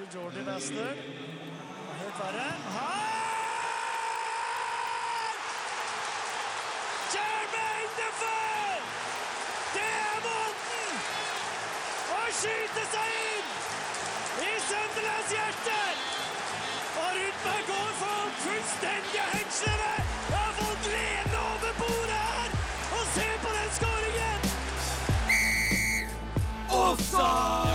til 0.00 0.20
Jordi 0.20 0.44
Bastard. 0.44 0.96
Helt 2.00 2.18
verre. 2.20 2.50
Her! 2.76 3.06
Jermaine 7.14 7.92
Defoe! 7.98 8.76
Det 9.74 9.90
er 10.08 10.18
måten 10.26 10.92
å 12.16 12.22
skyte 12.40 12.84
seg 12.94 13.08
inn 13.26 13.48
i 14.46 14.52
Sunderlands 14.68 15.34
hjerte! 15.36 15.80
Og 17.02 17.10
Rudberg 17.18 17.64
går 17.72 17.90
for 18.02 18.32
fullstendige 18.44 19.26
hengslene! 19.34 19.92
Jeg 20.30 20.38
har 20.38 20.54
fått 20.60 20.80
gleden 20.86 21.34
over 21.42 21.72
bordet 21.82 22.22
her! 22.30 22.48
Og 22.96 23.04
se 23.18 23.28
på 23.44 23.50
den 23.58 23.70
skåringen! 23.80 24.40
Ja, 26.70 27.69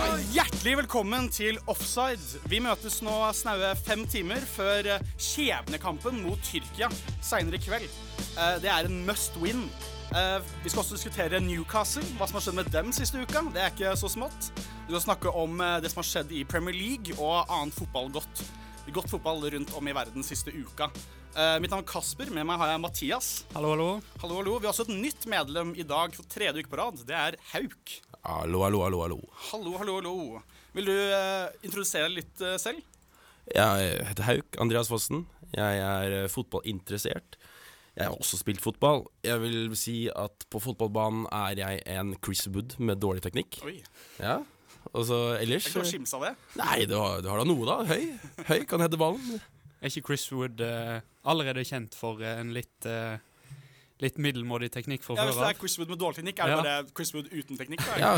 hjertelig 0.66 0.82
velkommen 0.82 1.28
til 1.30 1.58
Offside. 1.70 2.40
Vi 2.50 2.58
møtes 2.58 2.96
nå 3.06 3.12
snaue 3.38 3.68
fem 3.86 4.00
timer 4.10 4.42
før 4.50 4.88
eh, 4.96 5.04
skjebnekampen 5.14 6.18
mot 6.24 6.40
Tyrkia 6.42 6.88
seinere 7.22 7.60
i 7.60 7.62
kveld. 7.62 7.86
Eh, 8.34 8.56
Det 8.64 8.72
er 8.72 8.88
en 8.88 9.04
must 9.06 9.38
win. 9.38 9.68
Eh, 10.10 10.40
Vi 10.64 10.72
skal 10.72 10.82
også 10.82 10.98
diskutere 10.98 11.38
Newcastle, 11.38 12.02
hva 12.18 12.26
som 12.26 12.40
har 12.40 12.46
skjedd 12.48 12.58
med 12.58 12.72
dem 12.74 12.90
siste 12.90 13.22
uka. 13.22 13.44
Det 13.54 13.62
er 13.62 13.70
ikke 13.70 13.94
så 13.94 14.10
smått. 14.10 14.50
Vi 14.88 14.90
skal 14.90 15.04
snakke 15.06 15.30
om 15.38 15.62
det 15.84 15.92
som 15.92 16.02
har 16.02 16.08
skjedd 16.10 16.34
i 16.34 16.42
Premier 16.42 16.74
League 16.74 17.14
og 17.14 17.46
annet 17.46 17.78
fotball 17.78 18.10
godt. 18.18 18.42
Godt 18.90 19.14
fotball 19.14 19.46
rundt 19.54 19.70
om 19.78 19.86
i 19.86 19.94
verden 19.94 20.26
siste 20.26 20.50
uka. 20.50 20.90
Eh, 21.36 21.60
Mitt 21.62 21.70
navn 21.70 21.84
er 21.84 21.90
Kasper, 21.92 22.26
med 22.34 22.42
meg 22.48 22.58
har 22.58 22.74
jeg 22.74 22.82
Mathias. 22.82 23.30
Hallo, 23.54 23.76
hallo. 23.76 23.88
Hallo, 24.18 24.40
hallo. 24.40 24.58
Vi 24.58 24.66
har 24.66 24.74
også 24.74 24.88
et 24.88 24.98
nytt 24.98 25.30
medlem 25.30 25.76
i 25.78 25.86
dag 25.86 26.14
for 26.16 26.26
tredje 26.26 26.58
uke 26.58 26.74
på 26.74 26.82
rad. 26.82 27.06
Det 27.06 27.14
er 27.14 27.38
Hauk. 27.52 27.98
Hallo, 28.26 28.64
hallo, 28.64 28.82
hallo, 28.82 29.02
hallo. 29.04 29.18
Hallo, 29.52 29.78
hallo, 29.78 30.00
hallo. 30.00 30.16
Vil 30.76 30.90
du 30.90 30.92
eh, 30.92 31.48
introdusere 31.64 32.10
deg 32.10 32.18
litt 32.18 32.42
eh, 32.44 32.58
selv? 32.60 32.84
Jeg 33.48 33.92
heter 34.10 34.26
Hauk 34.26 34.58
Andreas 34.60 34.90
Fossen. 34.92 35.22
Jeg 35.54 35.78
er 35.80 36.16
eh, 36.18 36.26
fotballinteressert. 36.28 37.38
Jeg 37.96 38.10
har 38.10 38.16
også 38.18 38.36
spilt 38.42 38.60
fotball. 38.60 39.06
Jeg 39.24 39.40
vil 39.40 39.70
si 39.80 39.96
at 40.12 40.44
på 40.52 40.60
fotballbanen 40.60 41.24
er 41.32 41.62
jeg 41.62 41.80
en 41.94 42.12
Chris 42.20 42.44
Wood 42.52 42.76
med 42.76 43.00
dårlig 43.00 43.24
teknikk. 43.24 43.56
Oi, 43.64 43.78
Ja, 44.20 44.42
og 44.92 45.06
så 45.08 45.16
ellers 45.40 45.64
Jeg 45.66 45.78
kan 45.78 45.88
skimse 45.88 46.18
av 46.18 46.26
det. 46.26 46.34
Nei, 46.60 46.84
du 46.84 46.92
har, 47.00 47.22
du 47.24 47.30
har 47.32 47.40
da 47.40 47.46
noe, 47.48 47.64
da. 47.66 47.78
Høy. 47.88 48.44
Høy 48.50 48.66
kan 48.68 48.84
hete 48.84 49.00
ballen. 49.00 49.40
Er 49.80 49.88
ikke 49.88 50.10
Chris 50.10 50.26
Wood 50.32 50.60
uh, 50.60 51.00
allerede 51.26 51.64
kjent 51.66 51.96
for 51.96 52.20
uh, 52.20 52.36
en 52.36 52.52
litt 52.56 52.86
eh, 52.88 53.16
Litt 54.04 54.18
middelmådig 54.20 54.68
teknikk 54.74 55.04
fra 55.06 55.14
Ja, 55.16 55.24
hvis 55.24 55.38
det 55.40 55.46
er 55.48 55.56
Chris 55.56 55.78
Wood 55.80 55.88
med 55.88 56.00
dårlig 56.02 56.18
teknikk, 56.18 56.40
er 56.44 56.50
det 56.50 56.56
Ja. 56.56 56.62
bare 56.62 56.94
Chris 56.98 57.14
Wood 57.16 57.30
uten 57.32 57.56
teknikk? 57.56 57.80
Da? 57.80 57.94
Ja, 58.02 58.10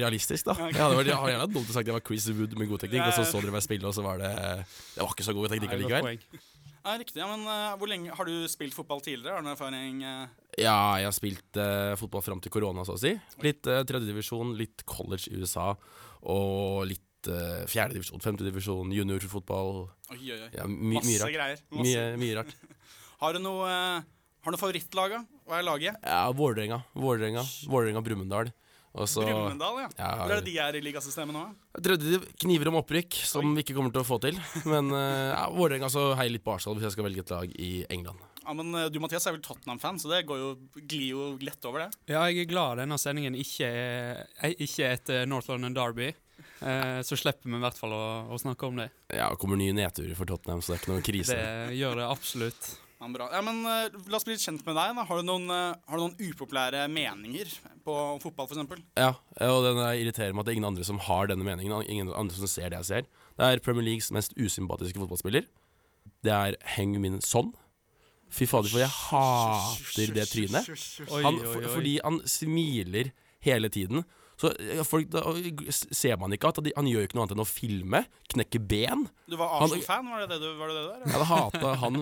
realistisk, 0.00 0.46
da. 0.48 0.54
Jeg 0.72 0.72
det 0.72 0.96
var, 0.96 1.04
jeg 1.04 1.18
har 1.20 1.28
gjerne 1.34 1.48
dumt 1.52 1.68
sagt 1.68 1.82
at 1.84 1.90
jeg 1.90 1.96
var 1.98 2.04
Chris 2.06 2.28
Wood 2.32 2.54
med 2.56 2.70
god 2.70 2.80
teknikk, 2.80 3.02
Ja, 3.02 3.08
og 3.10 3.18
så 3.18 3.26
så 3.28 3.42
dere 3.44 3.52
meg 3.52 3.64
spille, 3.66 3.84
og 3.84 3.92
så 3.92 4.04
var 4.06 4.16
det 4.22 4.32
Det 4.32 5.02
var 5.02 5.12
ikke 5.12 5.26
så 5.28 5.34
god 5.36 5.52
teknikk 5.52 5.76
likevel. 5.76 6.00
allikevel. 6.00 6.40
Ja, 6.86 6.94
riktig. 6.96 7.18
Ja, 7.18 7.26
men 7.26 7.42
uh, 7.50 7.74
hvor 7.76 7.88
lenge 7.90 8.14
Har 8.14 8.24
du 8.24 8.46
spilt 8.48 8.72
fotball 8.72 9.00
tidligere? 9.02 9.34
Har 9.34 9.42
du 9.42 9.50
erfaring? 9.50 10.04
Uh... 10.06 10.28
Ja, 10.56 10.96
jeg 11.02 11.08
har 11.10 11.16
spilt 11.16 11.58
uh, 11.58 11.96
fotball 11.98 12.22
fram 12.22 12.40
til 12.40 12.52
korona, 12.54 12.84
så 12.86 12.94
å 12.94 13.00
si. 13.00 13.12
Litt 13.42 13.66
uh, 13.66 13.82
tredjedivisjon, 13.82 14.54
litt 14.56 14.86
college 14.86 15.28
i 15.34 15.40
USA, 15.42 15.74
og 16.22 16.86
litt 16.86 17.02
fjerdedivisjon, 17.26 18.22
femtedivisjon, 18.22 18.92
juniorfotball. 18.94 19.88
Oi, 20.14 20.18
oi, 20.30 20.36
oi. 20.44 20.50
Ja, 20.54 20.62
my, 20.70 21.00
Masse 21.00 21.10
mye 21.10 21.30
greier. 21.34 21.62
Masse. 21.74 21.82
Mye, 21.82 22.04
mye 22.22 22.36
rart. 22.38 22.52
Har 23.24 23.34
du 23.34 23.40
noe 23.42 23.72
Har 24.46 24.54
du 24.54 24.60
favorittlaga? 24.60 25.24
Hva 25.42 25.56
er 25.58 25.64
laget? 25.66 25.96
Ja, 26.06 26.20
Vålerenga. 26.30 26.76
Vålerenga, 26.94 27.42
Vålerenga 27.66 28.02
Brumunddal. 28.06 28.52
Brumunddal, 28.94 29.80
ja. 29.82 29.88
Ja, 29.98 30.10
Hvor 30.20 30.34
er 30.36 30.38
det 30.38 30.46
de 30.46 30.52
er 30.62 30.76
i 30.78 30.82
ligasystemet 30.86 31.34
nå? 31.34 31.42
Jeg 31.74 31.82
trodde 31.84 32.12
de 32.12 32.20
kniver 32.44 32.70
om 32.70 32.78
opprykk, 32.78 33.18
som 33.26 33.50
vi 33.56 33.64
ikke 33.64 33.74
kommer 33.74 33.90
til 33.90 34.04
å 34.04 34.06
få 34.06 34.20
til. 34.22 34.38
Men 34.70 34.92
uh, 34.94 35.32
ja, 35.34 35.42
Vålerenga 35.50 35.90
så 35.90 36.12
heier 36.20 36.30
litt 36.30 36.46
på 36.46 36.54
Arsenal 36.54 36.78
hvis 36.78 36.86
jeg 36.86 36.94
skal 36.94 37.08
velge 37.08 37.24
et 37.26 37.34
lag 37.34 37.58
i 37.58 37.72
England. 37.90 38.22
Ja, 38.46 38.54
men 38.54 38.70
eh, 38.78 38.86
Du 38.94 39.00
Mathias 39.02 39.26
er 39.26 39.34
vel 39.34 39.42
Tottenham-fan, 39.42 39.98
så 39.98 40.12
det 40.12 40.22
går 40.30 40.38
jo, 40.38 40.52
glir 40.78 41.08
jo 41.10 41.26
lett 41.42 41.66
over 41.66 41.82
det. 41.82 41.90
Ja, 42.14 42.22
jeg 42.30 42.44
er 42.44 42.50
glad 42.52 42.78
denne 42.78 42.94
sendingen 43.02 43.34
ikke 43.34 43.66
er, 43.66 44.22
eh, 44.38 44.54
ikke 44.62 44.92
et 44.92 45.10
eh, 45.10 45.24
North 45.26 45.50
London 45.50 45.74
Derby. 45.74 46.12
Eh, 46.62 47.02
så 47.02 47.18
slipper 47.18 47.50
vi 47.50 47.58
i 47.58 47.64
hvert 47.66 47.82
fall 47.82 47.98
å, 47.98 48.04
å 48.30 48.38
snakke 48.38 48.70
om 48.70 48.78
det. 48.78 48.92
Ja, 49.10 49.26
det 49.34 49.42
kommer 49.42 49.58
nye 49.58 49.74
nedturer 49.74 50.14
for 50.14 50.30
Tottenham, 50.30 50.62
så 50.62 50.72
det 50.72 50.78
er 50.78 50.84
ikke 50.84 50.94
noe 50.94 51.08
krise. 51.10 51.34
Det 51.42 51.80
gjør 51.82 51.98
det 52.04 52.06
absolutt. 52.14 52.70
Ja, 52.96 53.08
bra. 53.12 53.26
Ja, 53.34 53.42
men 53.44 53.58
uh, 53.68 53.92
La 54.08 54.16
oss 54.16 54.24
bli 54.24 54.32
litt 54.36 54.44
kjent 54.46 54.62
med 54.64 54.76
deg. 54.78 54.94
da. 54.96 55.04
Har 55.04 55.20
du 55.20 55.26
noen, 55.28 55.44
uh, 55.52 55.74
har 55.90 55.98
du 56.00 56.06
noen 56.06 56.16
upopulære 56.30 56.86
meninger 56.88 57.50
på 57.84 57.96
fotball, 58.22 58.48
f.eks.? 58.48 58.80
Ja, 58.96 59.10
og 59.50 59.66
den 59.66 59.82
er- 59.84 59.98
irriterer 60.00 60.32
meg 60.32 60.40
at 60.42 60.48
det 60.48 60.54
er 60.54 60.58
ingen 60.60 60.70
andre 60.70 60.86
som 60.88 60.98
har 61.04 61.28
denne 61.28 61.44
meningen. 61.44 61.84
Ingen 61.92 62.12
andre 62.16 62.34
som 62.38 62.48
ser 62.48 62.70
det 62.72 62.80
jeg 62.80 62.88
ser. 62.88 63.06
Det 63.36 63.50
er 63.50 63.60
Premier 63.60 63.84
Leagues 63.84 64.08
mest 64.16 64.32
usympatiske 64.40 64.96
fotballspiller. 65.02 65.44
Det 66.24 66.32
er 66.32 66.56
Heng 66.76 66.96
Min 67.02 67.20
Son. 67.20 67.52
Fy 68.32 68.48
fader, 68.50 68.72
for 68.72 68.80
jeg 68.82 68.90
hater 68.90 70.14
det 70.16 70.24
trynet. 70.32 70.66
Han, 71.22 71.36
for, 71.44 71.68
fordi 71.76 71.98
han 72.02 72.16
smiler 72.26 73.12
hele 73.46 73.68
tiden. 73.70 74.02
Så 74.36 74.50
folk, 74.84 75.08
da 75.12 75.22
ser 75.72 76.18
man 76.20 76.34
ikke 76.36 76.50
at 76.52 76.60
de, 76.64 76.72
han 76.76 76.88
gjør 76.90 77.06
ikke 77.06 77.16
noe 77.16 77.24
annet 77.24 77.36
enn 77.38 77.44
å 77.44 77.48
filme, 77.48 78.02
knekke 78.34 78.60
ben. 78.60 79.06
Du 79.30 79.38
var 79.40 79.54
Arsenal-fan? 79.62 80.10
Var 80.12 80.26
det 80.26 80.28
det 80.34 80.40
du 80.42 80.60
var 80.60 80.72
det 80.72 80.82
der? 80.82 81.06
Jeg 81.06 81.14
hadde 81.14 81.30
hata 81.30 81.72
han 81.80 81.96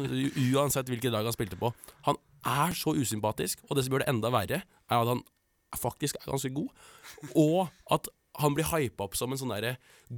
uansett 0.57 0.91
hvilket 0.91 1.15
lag 1.15 1.29
han 1.29 1.37
spilte 1.37 1.59
på. 1.61 1.71
Han 2.09 2.19
er 2.45 2.75
så 2.77 2.97
usympatisk, 2.99 3.63
og 3.69 3.79
det 3.79 3.87
som 3.87 3.95
gjør 3.95 4.05
det 4.05 4.11
enda 4.11 4.33
verre, 4.35 4.61
er 4.67 4.99
at 4.99 5.13
han 5.15 5.23
faktisk 5.79 6.19
er 6.21 6.29
ganske 6.33 6.51
god, 6.55 6.85
og 7.39 7.65
at 7.95 8.11
han 8.43 8.55
blir 8.57 8.67
hypa 8.67 9.07
opp 9.07 9.15
som 9.19 9.31
en 9.31 9.39
sånn 9.39 9.53
derre 9.55 9.77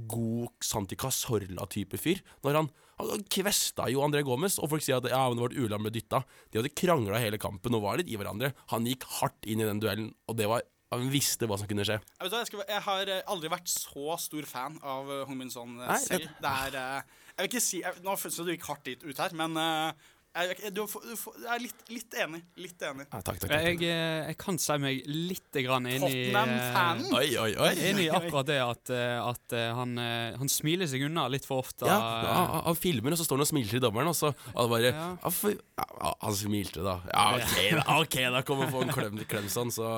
god 0.09 0.49
Santi 0.65 0.97
Casorla-type 0.97 1.99
fyr. 2.01 2.23
Når 2.45 2.57
han, 2.57 2.69
han 2.97 3.25
kvesta 3.29 3.85
jo 3.93 4.01
André 4.05 4.23
Gomez, 4.25 4.57
og 4.57 4.71
folk 4.71 4.85
sier 4.85 4.97
at 4.97 5.09
ja, 5.11 5.19
men 5.29 5.37
det 5.37 5.43
var 5.43 5.53
et 5.53 5.59
uhell 5.61 5.75
han 5.77 5.85
ble 5.85 5.93
dytta. 5.93 6.23
De 6.49 6.57
hadde 6.57 6.73
krangla 6.73 7.21
hele 7.21 7.37
kampen 7.41 7.77
og 7.77 7.85
var 7.85 8.01
litt 8.01 8.09
i 8.09 8.17
hverandre. 8.17 8.55
Han 8.73 8.89
gikk 8.89 9.05
hardt 9.19 9.45
inn 9.45 9.61
i 9.61 9.69
den 9.69 9.81
duellen, 9.83 10.09
og 10.25 10.39
det 10.39 10.49
var 10.49 10.65
han 10.93 11.07
visste 11.11 11.47
hva 11.49 11.57
som 11.59 11.67
kunne 11.67 11.83
skje. 11.87 11.97
Jeg, 11.99 12.23
vet 12.23 12.31
hva, 12.31 12.41
jeg, 12.43 12.49
skal, 12.51 12.65
jeg 12.71 12.83
har 12.87 13.13
eh, 13.17 13.23
aldri 13.33 13.49
vært 13.51 13.71
så 13.71 14.15
stor 14.23 14.45
fan 14.47 14.77
av 14.87 15.09
uh, 15.11 15.23
Hong 15.27 15.39
Min 15.41 15.51
Son 15.51 15.73
eh, 15.81 15.87
Nei, 15.89 15.97
selv. 16.03 16.29
Det 16.39 16.53
er 16.67 16.77
eh, 16.79 17.17
Jeg 17.33 17.41
vil 17.43 17.49
ikke 17.51 17.65
si 17.65 17.81
jeg, 17.83 18.03
Nå 18.05 18.15
føles 18.21 18.37
det 18.39 18.45
du 18.47 18.53
gikk 18.55 18.69
hardt 18.71 18.85
dit 18.87 19.03
ut 19.03 19.19
her, 19.25 19.35
men 19.35 19.59
eh, 19.59 20.07
jeg, 20.37 20.69
du, 20.69 20.83
du, 20.85 20.99
du, 21.01 21.45
er 21.49 21.61
litt, 21.63 21.79
litt 21.89 22.13
enig. 22.21 22.39
Litt 22.61 22.83
enig. 22.85 23.07
Ja, 23.09 23.19
takk, 23.25 23.39
takk, 23.41 23.49
takk. 23.49 23.81
eh, 23.81 24.27
jeg 24.29 24.35
kan 24.37 24.59
si 24.61 24.75
meg 24.83 24.99
litt 25.09 25.57
grann 25.65 25.87
inn 25.89 26.03
i 26.05 26.11
eh, 26.11 26.27
Tottenham-fanen? 26.29 27.07
Oi, 27.17 27.31
oi, 27.41 27.47
oi. 27.57 27.71
Enig 27.89 28.05
i 28.05 28.11
akkurat 28.13 28.45
det 28.51 28.59
at, 28.61 28.91
eh, 28.93 29.15
at 29.23 29.55
eh, 29.57 29.71
han, 29.79 29.95
eh, 29.97 30.37
han 30.37 30.51
smiler 30.51 30.89
seg 30.91 31.07
unna 31.07 31.25
litt 31.33 31.47
for 31.49 31.63
ofte. 31.65 31.89
Ja, 31.89 31.97
eh, 31.97 32.29
han, 32.37 32.53
han 32.67 32.77
filmer, 32.77 33.15
og 33.15 33.19
så 33.19 33.25
står 33.25 33.39
han 33.41 33.47
og 33.47 33.49
smiler 33.49 33.73
til 33.73 33.83
dommeren, 33.87 34.11
og 34.13 34.19
så 34.19 34.29
og 34.53 34.69
bare 34.75 34.91
Ja. 34.93 35.09
ja. 35.23 35.33
for, 35.33 35.57
ja, 35.57 35.89
ja, 36.03 36.13
Han 36.21 36.37
smilte, 36.43 36.85
da. 36.85 36.99
Ja, 37.09 37.27
OK, 37.41 37.57
da, 37.79 37.83
okay, 38.03 38.29
da 38.37 38.45
kommer 38.45 38.69
få 38.77 38.85
en 38.85 38.93
klem, 38.93 39.19
klem 39.33 39.49
sånn, 39.51 39.73
så 39.73 39.89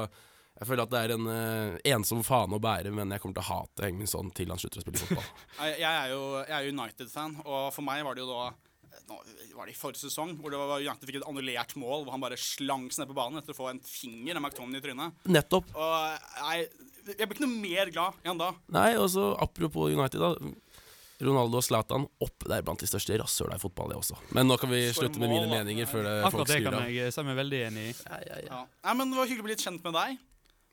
jeg 0.60 0.68
føler 0.68 0.84
at 0.84 0.92
det 0.94 1.02
er 1.02 1.14
en 1.16 1.28
uh, 1.32 1.78
ensom 1.96 2.24
fane 2.28 2.58
å 2.58 2.64
bære, 2.64 2.92
men 2.96 3.12
jeg 3.16 3.24
kommer 3.24 3.40
til 3.40 3.46
å 3.46 3.50
hate 3.50 3.86
Hengmin 3.88 4.10
sånn 4.12 4.32
til 4.36 4.52
han 4.52 4.60
slutter 4.60 4.82
å 4.82 4.86
spille 4.86 5.02
fotball. 5.02 5.30
Jeg, 5.60 5.78
jeg 5.82 5.92
er 5.92 6.12
jo 6.12 6.24
er 6.44 6.66
jo 6.66 6.74
United-fan, 6.76 7.38
og 7.46 7.70
for 7.76 7.86
meg 7.88 8.04
var 8.08 8.18
det 8.18 8.26
jo 8.26 8.32
da 8.34 8.50
nå 9.10 9.18
var 9.58 9.66
det 9.70 9.74
i 9.74 9.78
forrige 9.78 10.04
sesong, 10.04 10.36
hvor 10.42 10.54
det 10.54 10.60
var 10.60 10.82
United 10.84 11.08
fikk 11.08 11.20
et 11.20 11.28
annullert 11.30 11.74
mål, 11.80 12.04
hvor 12.06 12.14
han 12.14 12.22
bare 12.24 12.38
slang 12.40 12.88
seg 12.94 13.04
ned 13.04 13.12
på 13.12 13.18
banen 13.18 13.42
etter 13.42 13.56
å 13.56 13.58
få 13.58 13.70
en 13.72 13.82
finger 13.86 14.38
av 14.38 14.44
McTominay 14.44 14.82
i 14.82 14.86
trynet. 14.86 15.24
Nettopp. 15.30 15.72
Og 15.74 16.54
jeg, 16.54 16.68
jeg 17.16 17.26
ble 17.26 17.38
ikke 17.38 17.46
noe 17.48 17.62
mer 17.64 17.92
glad 17.94 18.20
enn 18.28 18.42
da. 18.42 18.52
Nei, 18.76 18.92
og 19.02 19.10
så 19.14 19.32
apropos 19.42 19.94
United, 19.96 20.22
da. 20.22 20.54
Ronaldo 21.20 21.60
og 21.60 21.66
Zlatan 21.66 22.06
opp 22.24 22.46
der 22.48 22.64
blant 22.64 22.80
de 22.80 22.88
største 22.88 23.18
rasshøla 23.20 23.58
i 23.58 23.62
fotball, 23.62 23.92
det 23.92 23.98
også. 24.00 24.16
Men 24.36 24.48
nå 24.48 24.56
kan 24.62 24.72
vi 24.72 24.86
slutte 24.96 25.20
med 25.20 25.34
mine 25.34 25.50
meninger 25.52 25.90
før 25.90 26.06
det, 26.06 26.14
folk 26.30 26.46
Akkurat 26.46 26.54
det 26.54 26.60
kan 26.64 26.78
av. 26.80 26.92
jeg 26.96 27.12
si 27.16 27.26
meg 27.28 27.40
veldig 27.42 27.60
enig 27.68 27.88
i. 27.90 27.94
Ja. 28.46 28.62
Nei, 28.86 28.94
men 29.02 29.12
Det 29.12 29.20
var 29.20 29.28
hyggelig 29.28 29.44
å 29.44 29.48
bli 29.50 29.56
litt 29.58 29.66
kjent 29.66 29.84
med 29.84 29.98
deg. 30.00 30.22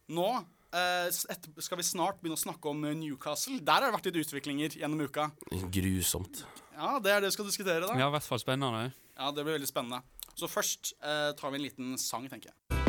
Nå 0.06 0.26
eh, 0.36 1.08
et, 1.10 1.48
skal 1.58 1.80
vi 1.80 1.86
snart 1.86 2.20
begynne 2.20 2.38
å 2.38 2.42
snakke 2.44 2.70
om 2.70 2.84
eh, 2.86 2.94
Newcastle. 2.94 3.58
Der 3.58 3.80
har 3.80 3.88
det 3.88 3.96
vært 3.96 4.10
litt 4.10 4.20
utviklinger 4.22 4.76
gjennom 4.78 5.02
uka. 5.02 5.30
Grusomt. 5.74 6.44
Ja, 6.76 6.98
Det 7.02 7.10
er 7.10 7.24
det 7.24 7.32
vi 7.32 7.38
skal 7.38 7.48
diskutere, 7.48 7.82
da. 7.86 7.96
Ja, 7.98 8.06
i 8.06 8.14
hvert 8.14 8.26
fall 8.26 8.42
spennende. 8.42 8.92
Ja, 9.16 9.32
Det 9.32 9.42
blir 9.42 9.56
veldig 9.56 9.70
spennende. 9.70 10.02
Så 10.36 10.46
først 10.52 10.92
eh, 11.02 11.32
tar 11.34 11.50
vi 11.50 11.58
en 11.58 11.64
liten 11.64 11.98
sang, 11.98 12.28
tenker 12.30 12.52
jeg. 12.52 12.82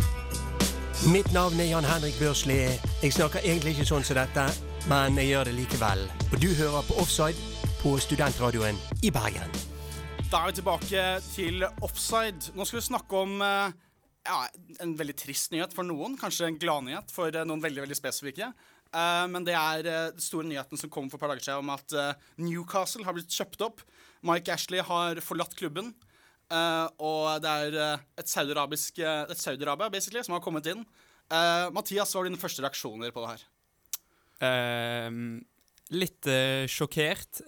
Mitt 1.07 1.29
navn 1.33 1.59
er 1.61 1.69
Jan 1.71 1.85
Henrik 1.87 2.17
Børsli. 2.19 2.57
Jeg 3.01 3.13
snakker 3.15 3.45
egentlig 3.45 3.75
ikke 3.77 3.87
sånn 3.87 4.05
som 4.05 4.17
dette, 4.17 4.45
men 4.89 5.17
jeg 5.17 5.31
gjør 5.31 5.49
det 5.49 5.55
likevel. 5.57 6.05
Og 6.27 6.37
du 6.41 6.49
hører 6.57 6.85
på 6.89 6.97
Offside 7.01 7.37
på 7.81 7.95
Studentradioen 8.01 8.77
i 9.05 9.13
Bergen. 9.13 9.57
Da 10.27 10.41
er 10.41 10.49
vi 10.51 10.57
tilbake 10.57 11.03
til 11.31 11.63
offside. 11.85 12.51
Nå 12.57 12.65
skal 12.67 12.81
vi 12.81 12.87
snakke 12.89 13.21
om 13.21 13.37
eh, 13.41 13.77
ja, 14.27 14.39
en 14.83 14.95
veldig 14.99 15.15
trist 15.17 15.53
nyhet 15.53 15.73
for 15.75 15.87
noen. 15.87 16.17
Kanskje 16.19 16.49
en 16.49 16.59
gladnyhet 16.59 17.11
for 17.13 17.33
eh, 17.33 17.45
noen 17.47 17.63
veldig 17.63 17.85
veldig 17.85 17.97
spesifikke. 17.97 18.51
Uh, 18.87 19.25
men 19.27 19.43
det 19.43 19.55
er 19.57 19.83
den 19.83 20.21
store 20.23 20.47
nyheten 20.47 20.79
som 20.79 20.91
kom 20.91 21.09
for 21.11 21.19
et 21.19 21.23
par 21.25 21.33
dager 21.33 21.43
siden 21.43 21.65
om 21.65 21.73
at 21.73 21.95
uh, 21.97 22.27
Newcastle 22.39 23.03
har 23.07 23.17
blitt 23.17 23.33
kjøpt 23.33 23.63
opp. 23.65 23.83
Mike 24.27 24.53
Ashley 24.53 24.83
har 24.83 25.19
forlatt 25.23 25.55
klubben. 25.57 25.93
og 27.03 27.41
det 27.43 27.51
er 27.51 27.75
et 27.75 28.23
uh, 28.23 29.35
Saudi-Arabia 29.35 29.91
basically, 29.91 30.23
som 30.23 30.37
har 30.37 30.43
kommet 30.43 30.67
inn. 30.71 30.85
Mathias, 31.75 32.13
hva 32.13 32.21
var 32.21 32.29
dine 32.29 32.39
første 32.39 32.63
reaksjoner 32.63 33.11
på 33.11 33.19
det 33.19 33.33
her? 33.33 33.41
Ehm, 34.47 35.41
litt 35.91 36.29
sjokkert. 36.71 37.41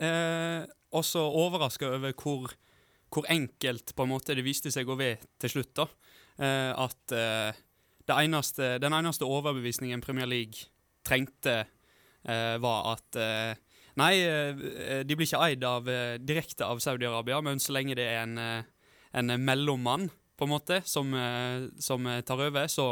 Også 0.92 1.24
overraska 1.24 1.88
over 1.96 2.12
hvor, 2.12 2.52
hvor 3.08 3.30
enkelt 3.32 3.96
på 3.96 4.04
en 4.04 4.12
måte 4.12 4.36
det 4.36 4.44
viste 4.44 4.74
seg 4.76 4.92
å 4.92 5.00
være 5.00 5.24
til 5.40 5.56
slutt. 5.56 5.72
da. 5.80 5.88
Eh, 6.40 6.72
at 6.72 7.16
eh, 7.16 7.58
det 8.08 8.16
eneste, 8.16 8.78
den 8.82 8.96
eneste 8.96 9.28
overbevisningen 9.28 10.02
Premier 10.02 10.30
League 10.30 10.70
trengte, 11.06 11.66
eh, 12.24 12.56
var 12.62 12.96
at 12.96 13.24
Nei, 14.00 14.14
de 15.04 15.16
blir 15.18 15.28
ikke 15.28 15.42
eid 15.44 15.64
av, 15.68 15.88
direkte 16.24 16.64
av 16.64 16.80
Saudi-Arabia, 16.80 17.42
men 17.44 17.60
så 17.60 17.74
lenge 17.76 17.98
det 18.00 18.06
er 18.08 18.22
en, 18.22 18.38
en 19.12 19.34
mellommann 19.44 20.06
på 20.40 20.48
en 20.48 20.52
måte, 20.54 20.78
som, 20.88 21.12
som 21.84 22.08
tar 22.24 22.44
over, 22.46 22.70
så, 22.72 22.86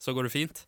så 0.00 0.14
går 0.16 0.30
det 0.30 0.32
fint. 0.32 0.62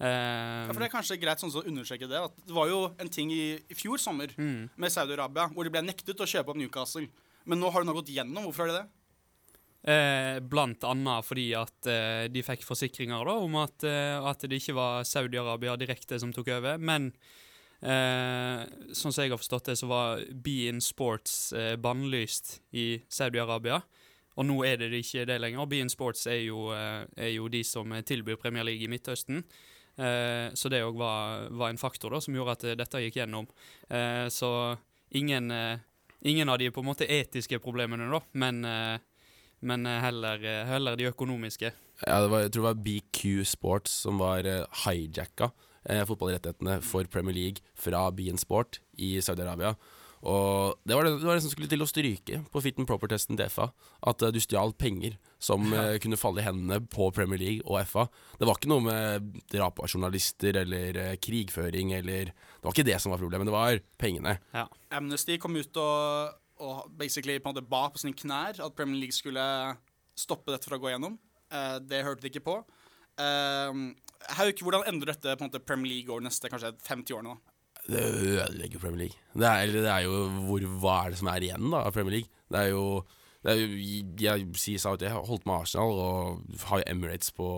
Uh, 0.00 0.06
Ja, 0.06 0.72
for 0.72 0.80
Det 0.80 0.88
er 0.88 0.94
kanskje 0.94 1.18
greit 1.20 1.42
sånn 1.42 1.52
å 1.52 1.66
understreke 1.68 2.08
det. 2.08 2.22
At 2.30 2.40
det 2.46 2.56
var 2.56 2.70
jo 2.70 2.80
en 2.96 3.10
ting 3.12 3.30
i, 3.34 3.58
i 3.68 3.76
fjor 3.76 4.00
sommer 4.00 4.32
mm. 4.32 4.72
med 4.80 4.94
Saudi-Arabia 4.94 5.50
hvor 5.52 5.66
de 5.66 5.74
ble 5.74 5.84
nektet 5.84 6.24
å 6.24 6.30
kjøpe 6.30 6.54
opp 6.54 6.62
Newcastle. 6.62 7.04
Men 7.44 7.60
nå 7.60 7.68
har 7.74 7.84
det 7.84 7.90
nå 7.90 7.98
gått 8.00 8.14
gjennom. 8.14 8.48
Hvorfor 8.48 8.64
er 8.64 8.72
det 8.72 8.80
det? 8.80 9.03
Eh, 9.84 10.40
blant 10.40 10.84
annet 10.88 11.26
fordi 11.28 11.50
at 11.60 11.86
eh, 11.92 12.24
de 12.32 12.40
fikk 12.40 12.62
forsikringer 12.64 13.26
da, 13.28 13.34
om 13.36 13.58
at, 13.60 13.84
eh, 13.84 14.16
at 14.16 14.46
det 14.48 14.56
ikke 14.56 14.78
var 14.78 15.04
Saudi-Arabia 15.04 15.74
direkte 15.76 16.16
som 16.20 16.32
tok 16.32 16.48
over. 16.56 16.80
Men 16.80 17.10
eh, 17.84 18.64
sånn 18.96 19.12
som 19.12 19.20
jeg 19.20 19.34
har 19.34 19.42
forstått 19.42 19.68
det, 19.68 19.76
så 19.76 19.90
var 19.90 20.24
Bein 20.46 20.80
Sports 20.80 21.52
eh, 21.52 21.74
bannlyst 21.76 22.62
i 22.72 23.02
Saudi-Arabia. 23.12 23.82
Og 24.40 24.48
nå 24.48 24.56
er 24.64 24.80
det 24.80 25.02
ikke 25.02 25.28
det 25.28 25.36
lenger. 25.44 25.68
Bein 25.68 25.92
Sports 25.92 26.24
er 26.32 26.40
jo, 26.46 26.70
er 26.72 27.30
jo 27.36 27.44
de 27.52 27.60
som 27.62 27.92
tilbyr 28.02 28.40
Premier 28.40 28.64
League 28.66 28.82
i 28.82 28.90
Midtøsten. 28.90 29.44
Så 29.94 30.70
det 30.74 30.80
òg 30.82 30.96
var, 30.98 31.44
var 31.54 31.70
en 31.70 31.78
faktor 31.78 32.10
da, 32.10 32.18
som 32.18 32.34
gjorde 32.34 32.56
at 32.56 32.64
dette 32.80 33.02
gikk 33.04 33.20
gjennom. 33.20 33.46
Så 34.34 34.50
ingen, 35.14 35.54
ingen 36.26 36.50
av 36.50 36.58
de 36.58 36.72
på 36.74 36.82
en 36.82 36.88
måte 36.88 37.06
etiske 37.06 37.62
problemene, 37.62 38.10
da, 38.10 38.24
men 38.42 38.58
men 39.66 39.86
eh, 39.88 40.00
heller, 40.04 40.44
eh, 40.44 40.62
heller 40.68 40.98
de 41.00 41.08
økonomiske. 41.10 41.72
Ja, 42.04 42.20
det 42.22 42.30
var, 42.30 42.44
jeg 42.44 42.54
tror 42.54 42.64
det 42.64 42.70
var 42.70 42.84
BQ 42.86 43.20
Sports 43.48 43.92
som 44.04 44.18
var 44.22 44.46
uh, 44.46 44.64
hijacka 44.84 45.50
eh, 45.88 46.04
fotballrettighetene 46.08 46.80
for 46.84 47.06
Premier 47.10 47.36
League 47.36 47.64
fra 47.78 48.08
Bean 48.10 48.40
Sport 48.40 48.80
i 48.98 49.16
Saudi-Arabia. 49.22 49.74
Og 50.24 50.80
det 50.88 50.96
var 50.96 51.04
det, 51.04 51.18
det 51.20 51.26
var 51.28 51.36
det 51.36 51.44
som 51.44 51.52
skulle 51.52 51.68
til 51.68 51.84
å 51.84 51.88
stryke 51.88 52.38
på 52.48 52.60
fit 52.64 52.78
and 52.80 52.88
proper-testen 52.88 53.36
til 53.36 53.50
FA. 53.52 53.68
At 54.08 54.24
eh, 54.24 54.32
du 54.32 54.40
stjal 54.40 54.72
penger 54.80 55.18
som 55.42 55.66
eh, 55.76 55.98
kunne 56.00 56.18
falle 56.20 56.40
i 56.40 56.46
hendene 56.46 56.80
på 56.88 57.10
Premier 57.14 57.40
League 57.40 57.66
og 57.68 57.84
FA. 57.90 58.06
Det 58.40 58.48
var 58.48 58.56
ikke 58.56 58.70
noe 58.72 58.86
med 58.86 59.28
drap 59.52 59.82
av 59.84 59.90
journalister 59.92 60.56
eller 60.62 61.00
eh, 61.00 61.16
krigføring 61.20 61.92
eller 61.98 62.32
Det 62.32 62.64
var 62.64 62.72
ikke 62.72 62.88
det 62.88 62.96
som 63.04 63.12
var 63.12 63.20
problemet, 63.20 63.50
det 63.50 63.56
var 63.56 63.82
pengene. 64.00 64.38
Amnesty 64.94 65.36
kom 65.42 65.60
ut 65.60 65.76
og, 65.76 66.40
og 66.62 66.90
basically 66.98 67.38
på 67.40 67.50
en 67.50 67.56
måte 67.56 67.66
ba 67.70 67.88
på 67.90 68.00
sine 68.02 68.16
knær 68.16 68.60
at 68.62 68.76
Premier 68.76 69.00
League 69.02 69.16
skulle 69.16 69.44
stoppe 70.18 70.54
dette 70.54 70.68
fra 70.68 70.78
å 70.78 70.82
gå 70.82 70.92
gjennom. 70.92 71.16
Uh, 71.50 71.78
det 71.82 72.04
hørte 72.06 72.24
de 72.24 72.30
ikke 72.30 72.44
på. 72.46 72.60
Uh, 73.18 73.90
Hauk, 74.38 74.62
hvordan 74.62 74.86
endrer 74.90 75.14
dette 75.14 75.34
på 75.34 75.44
en 75.44 75.50
måte 75.50 75.62
Premier 75.62 75.96
League 75.96 76.12
over 76.12 76.24
neste 76.24 76.50
kanskje 76.50 76.74
50 76.86 77.18
årene? 77.18 77.34
da? 77.34 77.54
Det 77.84 78.00
ødelegger 78.00 78.80
Premier 78.80 79.04
League. 79.04 79.18
Det 79.34 79.50
er, 79.50 79.74
det 79.74 79.90
er 79.90 80.06
jo 80.06 80.24
hvor, 80.46 80.64
Hva 80.80 80.96
er 81.04 81.12
det 81.12 81.20
som 81.20 81.28
er 81.28 81.44
igjen 81.44 81.68
da 81.68 81.84
av 81.84 81.92
Premier 81.96 82.18
League? 82.18 82.42
Det 82.48 82.60
er 82.62 82.70
jo, 82.72 82.84
det 83.44 83.52
er 83.52 83.60
jo 83.60 83.80
Jeg 84.24 84.46
sier 84.60 84.80
sa 84.80 84.94
jeg 85.00 85.12
har 85.12 85.26
holdt 85.28 85.44
med 85.44 85.58
Arsenal 85.58 85.92
og 85.92 86.62
har 86.70 86.80
jo 86.80 86.88
Emirates 86.88 87.34
på 87.34 87.48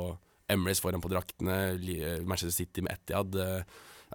Emirates 0.51 0.83
foran 0.83 1.03
på 1.03 1.13
draktene. 1.13 1.77
Manchester 2.27 2.55
City 2.55 2.83
med 2.83 2.97
Etiad. 2.97 3.31
Det 3.35 3.47
er 3.47 3.63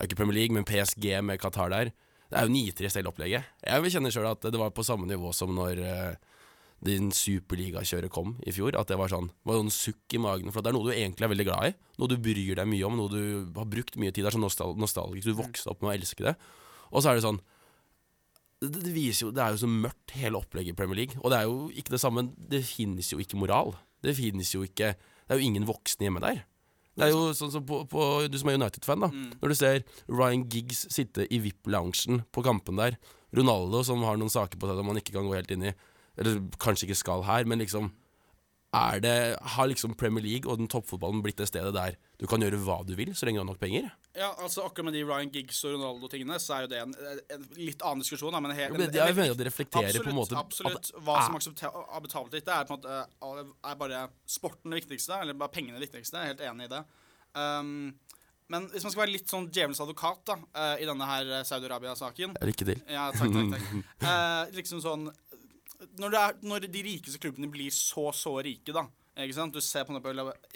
jo 0.02 0.10
ikke 0.10 0.20
Premier 0.20 0.42
League, 0.42 0.56
men 0.56 0.68
PSG 0.68 1.08
med 1.24 1.40
Qatar 1.40 1.72
der. 1.72 1.94
Det 2.32 2.40
er 2.40 2.48
jo 2.48 2.54
nitrist 2.54 2.96
hele 2.96 3.12
opplegget. 3.12 3.48
Jeg 3.60 3.84
vil 3.84 3.92
kjenne 3.92 4.12
sjøl 4.14 4.30
at 4.30 4.46
det 4.48 4.60
var 4.60 4.72
på 4.72 4.86
samme 4.88 5.08
nivå 5.10 5.34
som 5.36 5.52
når 5.52 5.82
uh, 5.84 6.14
din 6.82 7.12
superligakjøret 7.14 8.12
kom 8.14 8.38
i 8.48 8.54
fjor. 8.56 8.78
At 8.80 8.88
det 8.88 8.98
var 9.00 9.12
sånn 9.12 9.28
var 9.44 9.60
noen 9.60 9.74
sukk 9.74 10.16
i 10.16 10.22
magen. 10.22 10.54
For 10.54 10.64
det 10.64 10.72
er 10.72 10.78
noe 10.78 10.88
du 10.88 10.94
egentlig 10.96 11.28
er 11.28 11.34
veldig 11.34 11.48
glad 11.50 11.70
i. 11.70 11.74
Noe 12.00 12.12
du 12.12 12.16
bryr 12.24 12.56
deg 12.58 12.70
mye 12.72 12.88
om, 12.88 12.96
noe 12.98 13.12
du 13.12 13.58
har 13.58 13.68
brukt 13.70 14.00
mye 14.00 14.14
tid 14.14 14.24
Det 14.24 14.32
er 14.32 14.38
sånn 14.38 14.48
nostal 14.48 14.78
nostalgisk. 14.80 15.28
Du 15.28 15.42
vokste 15.42 15.74
opp 15.74 15.84
med 15.84 15.92
å 15.92 15.96
elske 15.98 16.26
det. 16.30 16.38
Og 16.92 17.04
så 17.04 17.12
er 17.12 17.20
det 17.20 17.26
sånn 17.28 17.42
det, 18.62 18.78
det 18.78 18.94
viser 18.94 19.28
jo 19.28 19.34
Det 19.36 19.44
er 19.44 19.56
jo 19.56 19.64
så 19.64 19.70
mørkt, 19.70 20.16
hele 20.16 20.40
opplegget 20.40 20.76
i 20.76 20.80
Premier 20.80 21.04
League. 21.04 21.20
Og 21.22 21.34
det 21.34 21.42
er 21.42 21.50
jo 21.50 21.68
ikke 21.76 21.98
det 21.98 22.02
samme 22.04 22.30
Det 22.36 22.64
finnes 22.66 23.12
jo 23.12 23.20
ikke 23.20 23.40
moral. 23.42 23.76
Det 24.02 24.16
finnes 24.18 24.56
jo 24.56 24.64
ikke 24.64 24.96
Det 24.96 25.36
er 25.36 25.42
jo 25.42 25.52
ingen 25.52 25.68
voksne 25.68 26.08
hjemme 26.08 26.24
der. 26.24 26.46
Det 26.98 27.08
er 27.08 27.14
jo 27.14 27.32
sånn 27.38 27.54
som 27.54 27.64
på, 27.66 27.86
på 27.88 28.06
Du 28.28 28.36
som 28.38 28.50
er 28.52 28.58
United-fan, 28.60 29.06
da. 29.06 29.10
Når 29.40 29.54
du 29.54 29.56
ser 29.56 29.84
Ryan 30.12 30.44
Giggs 30.52 30.84
sitte 30.92 31.24
i 31.32 31.40
VIP-loungen 31.40 32.26
på 32.36 32.44
kampen 32.46 32.80
der. 32.82 32.98
Ronaldo 33.36 33.80
som 33.88 34.04
har 34.04 34.20
noen 34.20 34.32
saker 34.34 34.60
på 34.60 34.68
seg 34.68 34.80
som 34.82 34.90
man 34.92 35.00
ikke 35.00 35.16
kan 35.16 35.28
gå 35.30 35.38
helt 35.38 35.52
inn 35.56 35.70
i. 35.72 35.74
Eller 36.20 36.42
kanskje 36.60 36.90
ikke 36.90 37.00
skal 37.00 37.24
her, 37.24 37.48
men 37.48 37.64
liksom 37.64 37.94
er 38.76 39.02
det, 39.04 39.36
Har 39.56 39.68
liksom 39.68 39.96
Premier 40.00 40.24
League 40.24 40.48
og 40.48 40.60
den 40.60 40.70
toppfotballen 40.72 41.24
blitt 41.24 41.40
det 41.40 41.50
stedet 41.50 41.74
der 41.76 41.98
du 42.22 42.28
kan 42.30 42.44
gjøre 42.44 42.60
hva 42.62 42.76
du 42.86 42.92
vil, 42.94 43.10
så 43.18 43.26
lenge 43.26 43.40
du 43.40 43.42
har 43.42 43.48
nok 43.50 43.60
penger? 43.62 43.88
Ja, 44.14 44.28
altså 44.44 44.62
Akkurat 44.68 44.92
med 44.92 44.94
de 44.94 45.02
Ryan 45.08 45.32
Giggs 45.34 45.58
og 45.66 45.74
Ronaldo-tingene, 45.74 46.38
så 46.44 46.54
er 46.54 46.68
jo 46.68 46.70
det 46.70 46.82
en, 46.84 46.94
en 47.34 47.48
litt 47.58 47.82
annen 47.82 48.04
diskusjon. 48.04 48.36
Da, 48.36 48.42
men 48.46 48.54
helt, 48.54 48.70
Jo, 48.70 48.78
men 48.78 48.92
det- 48.94 49.02
jeg 49.02 49.16
mener 49.18 49.34
at 49.34 49.40
det 49.42 49.48
reflekterer 49.50 50.06
på 50.06 50.12
en 50.12 50.20
måte 50.20 50.38
Absolutt. 50.38 50.92
Hva 51.02 51.18
som 51.26 51.34
er- 51.40 51.42
akseptabelt 51.98 52.38
litt, 52.38 52.46
det 52.46 52.54
er 52.54 52.70
på 52.70 52.78
en 52.78 52.84
måte 52.84 53.50
er 53.72 53.80
bare 53.82 54.04
sporten 54.30 54.70
det 54.70 54.84
viktigste, 54.84 55.18
eller 55.18 55.34
bare 55.34 55.50
pengene 55.50 55.80
det 55.82 55.88
viktigste. 55.90 56.14
Jeg 56.22 56.22
er 56.22 56.34
helt 56.36 56.46
enig 56.52 56.70
i 56.70 56.74
det. 56.76 56.84
Um, 57.34 57.74
men 58.52 58.70
hvis 58.70 58.84
man 58.86 58.92
skal 58.94 59.06
være 59.08 59.16
litt 59.16 59.32
sånn 59.32 59.50
djevelens 59.50 59.82
advokat 59.82 60.22
da, 60.30 60.38
uh, 60.54 60.78
i 60.78 60.86
denne 60.86 61.08
her 61.08 61.26
eh, 61.40 61.44
Saudi-Arabia-saken 61.48 62.36
Lykke 62.44 62.66
til. 62.68 62.82
Ja, 62.92 63.10
takk, 63.16 63.32
takk, 63.32 63.54
takk. 63.56 63.94
uh, 64.04 64.46
liksom 64.60 64.82
sånn 64.84 65.08
når, 65.98 66.12
det 66.14 66.20
er, 66.20 66.36
når 66.46 66.68
de 66.70 66.82
rikeste 66.86 67.18
klubbene 67.18 67.50
blir 67.50 67.72
så, 67.74 68.12
så 68.14 68.36
rike, 68.44 68.76
da 68.76 68.84
ikke 69.20 69.36
sant? 69.36 69.56
Du 69.56 69.60
ser 69.60 69.84
på 69.84 69.98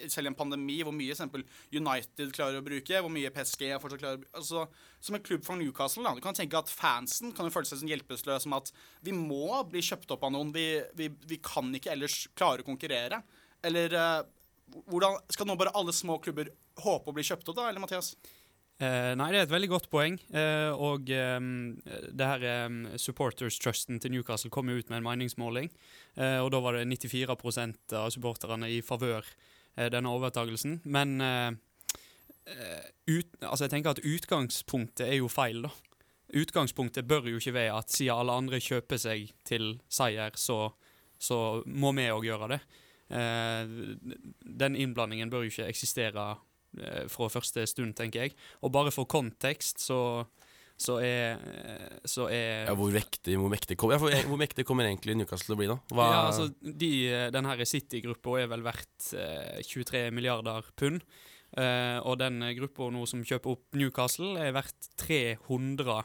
selv 0.07 0.27
i 0.27 0.29
en 0.31 0.37
pandemi 0.37 0.77
hvor 0.85 0.93
mye 0.95 1.11
eksempel, 1.11 1.43
United 1.75 2.31
klarer 2.35 2.61
å 2.61 2.65
bruke, 2.65 3.01
hvor 3.03 3.11
mye 3.11 3.31
PSG 3.35 3.65
fortsatt 3.83 3.99
klarer 3.99 4.19
å 4.19 4.21
bruke. 4.21 4.31
Altså, 4.39 4.63
som 5.03 5.17
en 5.17 5.25
klubb 5.25 5.43
for 5.43 5.59
Newcastle, 5.59 6.05
da. 6.07 6.13
Du 6.15 6.23
kan 6.23 6.37
tenke 6.37 6.59
at 6.59 6.71
fansen 6.71 7.33
kan 7.35 7.49
jo 7.49 7.53
føle 7.53 7.67
seg 7.67 7.81
som 7.81 7.91
hjelpeløse 7.91 8.39
som 8.45 8.55
at 8.55 8.71
vi 9.03 9.15
må 9.15 9.59
bli 9.67 9.83
kjøpt 9.83 10.15
opp 10.15 10.23
av 10.23 10.31
noen. 10.35 10.53
Vi, 10.55 10.65
vi, 10.95 11.09
vi 11.27 11.41
kan 11.43 11.67
ikke 11.75 11.91
ellers 11.97 12.21
klare 12.37 12.63
å 12.63 12.69
konkurrere. 12.69 13.19
Eller 13.65 13.97
uh, 13.99 14.23
hvordan 14.87 15.19
Skal 15.33 15.49
nå 15.49 15.57
bare 15.59 15.75
alle 15.75 15.93
små 15.95 16.17
klubber 16.23 16.53
håpe 16.81 17.11
å 17.11 17.15
bli 17.15 17.27
kjøpt 17.27 17.51
opp, 17.51 17.59
da? 17.59 17.69
Eller 17.69 17.83
Mathias? 17.83 18.13
Eh, 18.75 19.13
nei, 19.15 19.29
det 19.31 19.37
er 19.39 19.45
et 19.45 19.53
veldig 19.53 19.69
godt 19.71 19.85
poeng. 19.91 20.17
Uh, 20.33 20.73
og 20.75 21.07
um, 21.07 21.77
det 22.11 22.25
her 22.27 22.65
um, 22.67 22.81
Supporters 22.99 23.55
Trusten 23.63 24.01
til 24.03 24.11
Newcastle 24.11 24.51
kom 24.51 24.67
jo 24.67 24.75
ut 24.81 24.89
med 24.91 24.99
en 24.99 25.07
meningsmåling. 25.07 25.69
uh, 26.19 26.43
og 26.43 26.51
da 26.51 26.59
var 26.63 26.75
det 26.75 26.89
94% 26.91 27.95
av 27.95 28.11
supporterne 28.11 28.67
i 28.71 28.81
favør 28.83 29.23
denne 29.91 30.07
overtagelsen. 30.07 30.77
Men 30.87 31.19
ut, 31.19 33.33
altså 33.41 33.65
jeg 33.65 33.71
tenker 33.73 33.91
at 33.91 33.99
utgangspunktet 34.07 35.03
er 35.03 35.17
jo 35.17 35.27
feil, 35.27 35.65
da. 35.65 35.71
Utgangspunktet 36.39 37.03
bør 37.03 37.27
jo 37.27 37.41
ikke 37.41 37.57
være 37.57 37.81
at 37.81 37.91
siden 37.91 38.15
alle 38.15 38.37
andre 38.39 38.61
kjøper 38.63 39.01
seg 39.03 39.33
til 39.43 39.73
seier, 39.91 40.31
så, 40.39 40.71
så 41.19 41.59
må 41.67 41.91
vi 41.99 42.07
òg 42.07 42.23
gjøre 42.23 42.47
det. 42.53 42.61
Den 44.63 44.79
innblandingen 44.79 45.33
bør 45.33 45.43
jo 45.43 45.51
ikke 45.51 45.67
eksistere 45.67 46.29
fra 47.11 47.29
første 47.31 47.63
stund, 47.69 47.95
tenker 47.97 48.25
jeg. 48.25 48.35
Og 48.63 48.71
bare 48.75 48.91
for 48.93 49.05
kontekst, 49.09 49.79
så, 49.83 49.99
så 50.77 50.97
er, 51.03 51.37
eh, 51.39 51.99
så 52.07 52.27
er 52.31 52.65
Ja, 52.69 52.75
hvor 52.75 52.91
mektig, 52.91 53.37
hvor 53.39 53.51
mektig, 53.53 53.77
kom, 53.79 53.93
ja, 53.95 53.99
for, 54.01 54.11
hvor 54.29 54.41
mektig 54.41 54.65
kommer 54.67 54.87
egentlig 54.89 55.15
Newcastle 55.19 55.51
til 55.51 55.55
å 55.55 55.61
bli, 55.61 55.69
da? 55.71 55.77
Hva, 55.95 56.09
ja, 56.11 56.25
altså, 56.31 56.49
de, 56.61 56.91
eh, 57.11 57.29
den 57.35 57.47
her 57.51 57.63
City-gruppa 57.69 58.39
er 58.41 58.51
vel 58.51 58.65
verdt 58.65 59.13
eh, 59.15 59.61
23 59.63 60.09
milliarder 60.15 60.67
pund. 60.79 61.03
Eh, 61.55 61.99
og 62.03 62.17
den 62.19 62.41
eh, 62.43 62.55
gruppa 62.57 62.89
nå 62.91 63.05
som 63.07 63.21
kjøper 63.23 63.53
opp 63.55 63.77
Newcastle, 63.79 64.33
er 64.43 64.51
verdt 64.57 64.89
300 64.99 66.01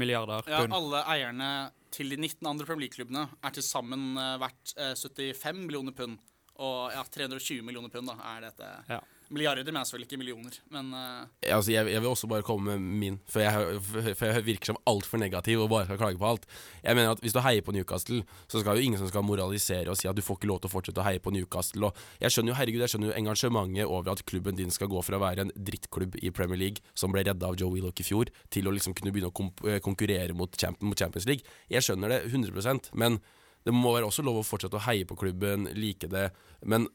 milliarder 0.00 0.46
Ja, 0.48 0.62
pund. 0.62 0.72
alle 0.76 1.02
eierne 1.10 1.50
til 1.92 2.12
de 2.12 2.16
19 2.16 2.46
andre 2.46 2.64
Premier 2.64 2.86
League-klubbene 2.86 3.24
er 3.44 3.54
til 3.56 3.64
sammen 3.66 4.14
eh, 4.16 4.36
verdt 4.40 4.74
eh, 4.78 4.94
75 4.96 5.64
millioner 5.66 5.92
pund. 5.96 6.16
Og 6.60 6.92
ja, 6.94 7.02
320 7.08 7.64
millioner 7.66 7.92
pund, 7.92 8.08
da, 8.10 8.16
er 8.36 8.46
dette. 8.48 8.70
Ja. 8.88 9.00
Milliarder, 9.30 9.66
men 9.70 9.86
selvfølgelig 9.86 10.08
ikke 10.08 10.18
millioner. 10.18 10.56
Men 10.74 10.92
uh... 10.94 11.26
Altså, 11.46 11.72
jeg, 11.72 11.86
jeg 11.92 12.02
vil 12.02 12.10
også 12.10 12.26
bare 12.30 12.42
komme 12.46 12.74
med 12.74 12.98
min, 13.02 13.18
for 13.30 13.44
jeg, 13.44 13.80
for 14.18 14.26
jeg 14.26 14.46
virker 14.46 14.72
som 14.72 14.80
altfor 14.90 15.22
negativ 15.22 15.62
og 15.62 15.70
bare 15.70 15.86
skal 15.86 16.00
klage 16.00 16.18
på 16.18 16.26
alt. 16.26 16.46
Jeg 16.82 16.98
mener 16.98 17.14
at 17.14 17.22
Hvis 17.22 17.36
du 17.36 17.40
heier 17.44 17.62
på 17.62 17.74
Newcastle, 17.76 18.22
så 18.48 18.60
skal 18.60 18.78
jo 18.78 18.86
ingen 18.88 18.98
som 18.98 19.08
skal 19.08 19.24
moralisere 19.26 19.90
og 19.90 19.98
si 20.00 20.08
at 20.10 20.18
du 20.18 20.22
får 20.22 20.40
ikke 20.40 20.50
lov 20.50 20.60
til 20.60 20.70
å 20.70 20.74
fortsette 20.74 21.02
å 21.02 21.06
heie 21.06 21.22
på 21.22 21.32
Newcastle. 21.34 21.90
Og 21.90 22.22
jeg 22.22 22.34
skjønner 22.34 22.52
jo 22.52 22.58
herregud, 22.58 22.84
jeg 22.84 22.94
skjønner 22.94 23.12
jo 23.12 23.18
engasjementet 23.22 23.86
over 23.86 24.12
at 24.14 24.24
klubben 24.26 24.58
din 24.58 24.74
skal 24.74 24.90
gå 24.90 25.02
fra 25.06 25.20
å 25.20 25.22
være 25.22 25.46
en 25.46 25.54
drittklubb 25.54 26.18
i 26.22 26.32
Premier 26.34 26.58
League, 26.58 26.82
som 26.94 27.14
ble 27.14 27.24
redda 27.26 27.52
av 27.52 27.58
Joe 27.60 27.70
Willoch 27.74 28.02
i 28.02 28.06
fjor, 28.06 28.32
til 28.50 28.66
å 28.66 28.74
liksom 28.74 28.96
kunne 28.98 29.14
begynne 29.14 29.30
å 29.30 29.50
eh, 29.70 29.82
konkurrere 29.84 30.34
mot, 30.34 30.58
mot 30.82 30.98
Champions 30.98 31.28
League. 31.30 31.46
Jeg 31.70 31.86
skjønner 31.86 32.16
det 32.16 32.24
100% 32.32 32.90
men 32.98 33.20
det 33.66 33.74
må 33.76 33.92
være 33.94 34.08
også 34.08 34.24
lov 34.24 34.40
å 34.40 34.46
fortsette 34.46 34.78
å 34.78 34.86
heie 34.86 35.06
på 35.08 35.18
klubben, 35.20 35.68
like 35.76 36.08
det, 36.10 36.30
men 36.64 36.88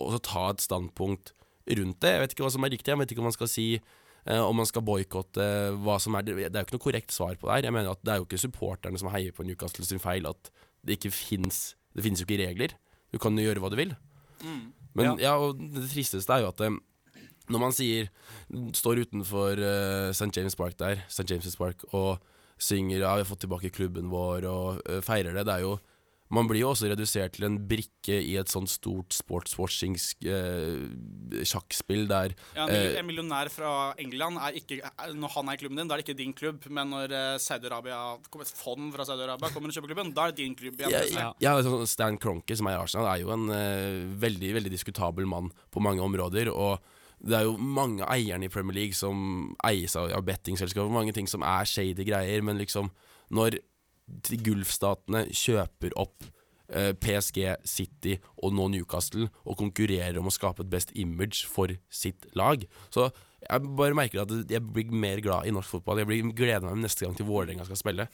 også 0.00 0.20
ta 0.24 0.46
et 0.52 0.64
standpunkt 0.64 1.34
rundt 1.66 2.00
det. 2.02 2.12
Jeg 2.14 2.22
vet 2.22 2.34
ikke 2.34 2.46
hva 2.46 2.52
som 2.54 2.66
er 2.66 2.72
riktig. 2.74 2.92
Jeg 2.92 3.00
vet 3.00 3.12
ikke 3.14 3.22
om 3.22 3.28
man 3.28 3.36
skal 3.36 3.50
si 3.50 3.66
eh, 3.76 4.40
om 4.40 4.56
man 4.56 4.68
skal 4.68 4.84
boikotte 4.86 5.46
hva 5.84 5.98
som 6.02 6.16
er 6.18 6.26
Det 6.26 6.36
det 6.38 6.50
er 6.50 6.62
jo 6.62 6.68
ikke 6.68 6.78
noe 6.78 6.88
korrekt 6.88 7.14
svar 7.14 7.36
på 7.36 7.48
det 7.48 7.56
her. 7.58 7.68
Jeg 7.68 7.76
mener 7.76 7.92
at 7.92 8.04
Det 8.04 8.12
er 8.12 8.20
jo 8.22 8.28
ikke 8.28 8.44
supporterne 8.44 9.00
som 9.00 9.12
heier 9.14 9.32
på 9.36 9.46
Newcastle 9.46 9.86
sin 9.86 10.02
feil 10.02 10.28
at 10.30 10.52
det 10.86 10.96
ikke 10.96 11.12
fins 11.12 11.76
Det 11.94 12.04
finnes 12.04 12.22
jo 12.22 12.28
ikke 12.28 12.46
regler. 12.46 12.76
Du 13.12 13.18
kan 13.18 13.36
jo 13.36 13.44
gjøre 13.44 13.60
hva 13.62 13.70
du 13.72 13.76
vil. 13.76 13.96
Men 14.96 15.18
ja. 15.20 15.36
og 15.36 15.58
det 15.58 15.90
tristeste 15.90 16.32
er 16.32 16.44
jo 16.44 16.50
at 16.52 16.62
eh, 16.64 16.78
når 17.50 17.62
man 17.62 17.74
sier 17.74 18.10
Står 18.74 19.02
utenfor 19.04 19.58
uh, 19.58 20.10
St. 20.14 20.30
James 20.34 20.56
Park 20.58 20.78
der, 20.78 21.04
St. 21.08 21.26
James' 21.30 21.58
Park, 21.58 21.84
og 21.94 22.18
synger 22.60 22.98
ja, 22.98 23.12
vi 23.14 23.22
har 23.22 23.28
fått 23.28 23.44
tilbake 23.44 23.70
klubben 23.70 24.10
vår, 24.10 24.46
og 24.50 24.80
uh, 24.90 24.98
feirer 25.06 25.36
det, 25.36 25.44
det 25.46 25.54
er 25.54 25.64
jo 25.64 25.76
man 26.30 26.46
blir 26.46 26.62
jo 26.62 26.70
også 26.70 26.90
redusert 26.92 27.34
til 27.34 27.46
en 27.48 27.56
brikke 27.70 28.14
i 28.22 28.36
et 28.38 28.50
sånt 28.50 28.70
stort 28.70 29.14
sportswashingsk 29.16 30.22
eh, 30.30 30.84
der 32.10 32.34
Ja, 32.54 32.66
en 32.66 32.74
eh, 32.74 32.98
en 33.00 33.08
millionær 33.08 33.50
fra 33.50 33.94
England 33.98 34.38
er 34.38 34.58
ikke 34.60 34.78
Når 35.14 35.34
han 35.34 35.48
er 35.48 35.58
i 35.58 35.60
klubben 35.62 35.80
din, 35.80 35.88
da 35.88 35.96
er 35.96 36.02
det 36.02 36.08
ikke 36.08 36.18
din 36.18 36.34
klubb. 36.36 36.66
Men 36.70 36.90
når 36.94 37.10
eh, 37.10 37.38
Saudi-Arabia 37.42 37.98
kommer 38.30 38.46
et 38.46 38.54
fond 38.54 38.92
fra 38.94 39.06
Saudi-Arabia 39.08 39.50
kommer 39.50 39.72
og 39.72 39.74
kjøper 39.74 39.92
klubben, 39.92 40.14
da 40.14 40.28
er 40.28 40.34
det 40.34 40.44
din 40.44 40.54
klubb. 40.54 40.78
Ja, 40.80 41.02
ja, 41.10 41.32
ja, 41.42 41.56
sånn 41.66 41.86
Stan 41.90 42.18
Kroenke, 42.20 42.54
som 42.56 42.70
er 42.70 42.78
i 42.78 42.82
Arsenal, 42.84 43.10
er 43.10 43.24
jo 43.24 43.34
en 43.34 43.50
eh, 43.54 44.06
veldig 44.22 44.54
veldig 44.60 44.72
diskutabel 44.72 45.26
mann 45.26 45.50
på 45.70 45.82
mange 45.82 46.04
områder. 46.04 46.52
Og 46.54 46.78
det 47.20 47.40
er 47.40 47.48
jo 47.48 47.56
mange 47.58 48.06
eierne 48.06 48.46
i 48.46 48.52
Premier 48.52 48.78
League 48.78 48.96
som 48.96 49.50
eies 49.66 49.96
av 49.98 50.12
ja, 50.12 50.22
bettingselskaper, 50.24 50.92
mange 50.94 51.14
ting 51.16 51.28
som 51.30 51.42
er 51.42 51.68
shady 51.68 52.06
greier, 52.06 52.46
men 52.46 52.60
liksom 52.60 52.94
Når 53.30 53.60
Gulfstatene 54.44 55.24
kjøper 55.28 55.96
opp 56.00 56.26
eh, 56.72 56.92
PSG, 57.00 57.42
City 57.68 58.16
og 58.40 58.54
nå 58.56 58.68
Newcastle 58.74 59.28
og 59.44 59.58
konkurrerer 59.60 60.20
om 60.20 60.30
å 60.30 60.34
skape 60.34 60.64
et 60.64 60.72
best 60.72 60.94
image 60.98 61.44
for 61.50 61.72
sitt 61.88 62.28
lag, 62.38 62.66
så 62.92 63.10
jeg 63.40 63.72
bare 63.78 63.96
merker 63.96 64.22
at 64.22 64.52
jeg 64.52 64.60
blir 64.68 64.90
mer 64.92 65.22
glad 65.24 65.48
i 65.48 65.52
norsk 65.54 65.78
fotball. 65.78 66.02
Jeg 66.02 66.08
blir 66.10 66.34
gleder 66.36 66.66
meg 66.66 66.82
neste 66.84 67.06
gang 67.06 67.14
til 67.16 67.24
Vålerenga 67.24 67.64
skal 67.64 67.78
spille. 67.80 68.04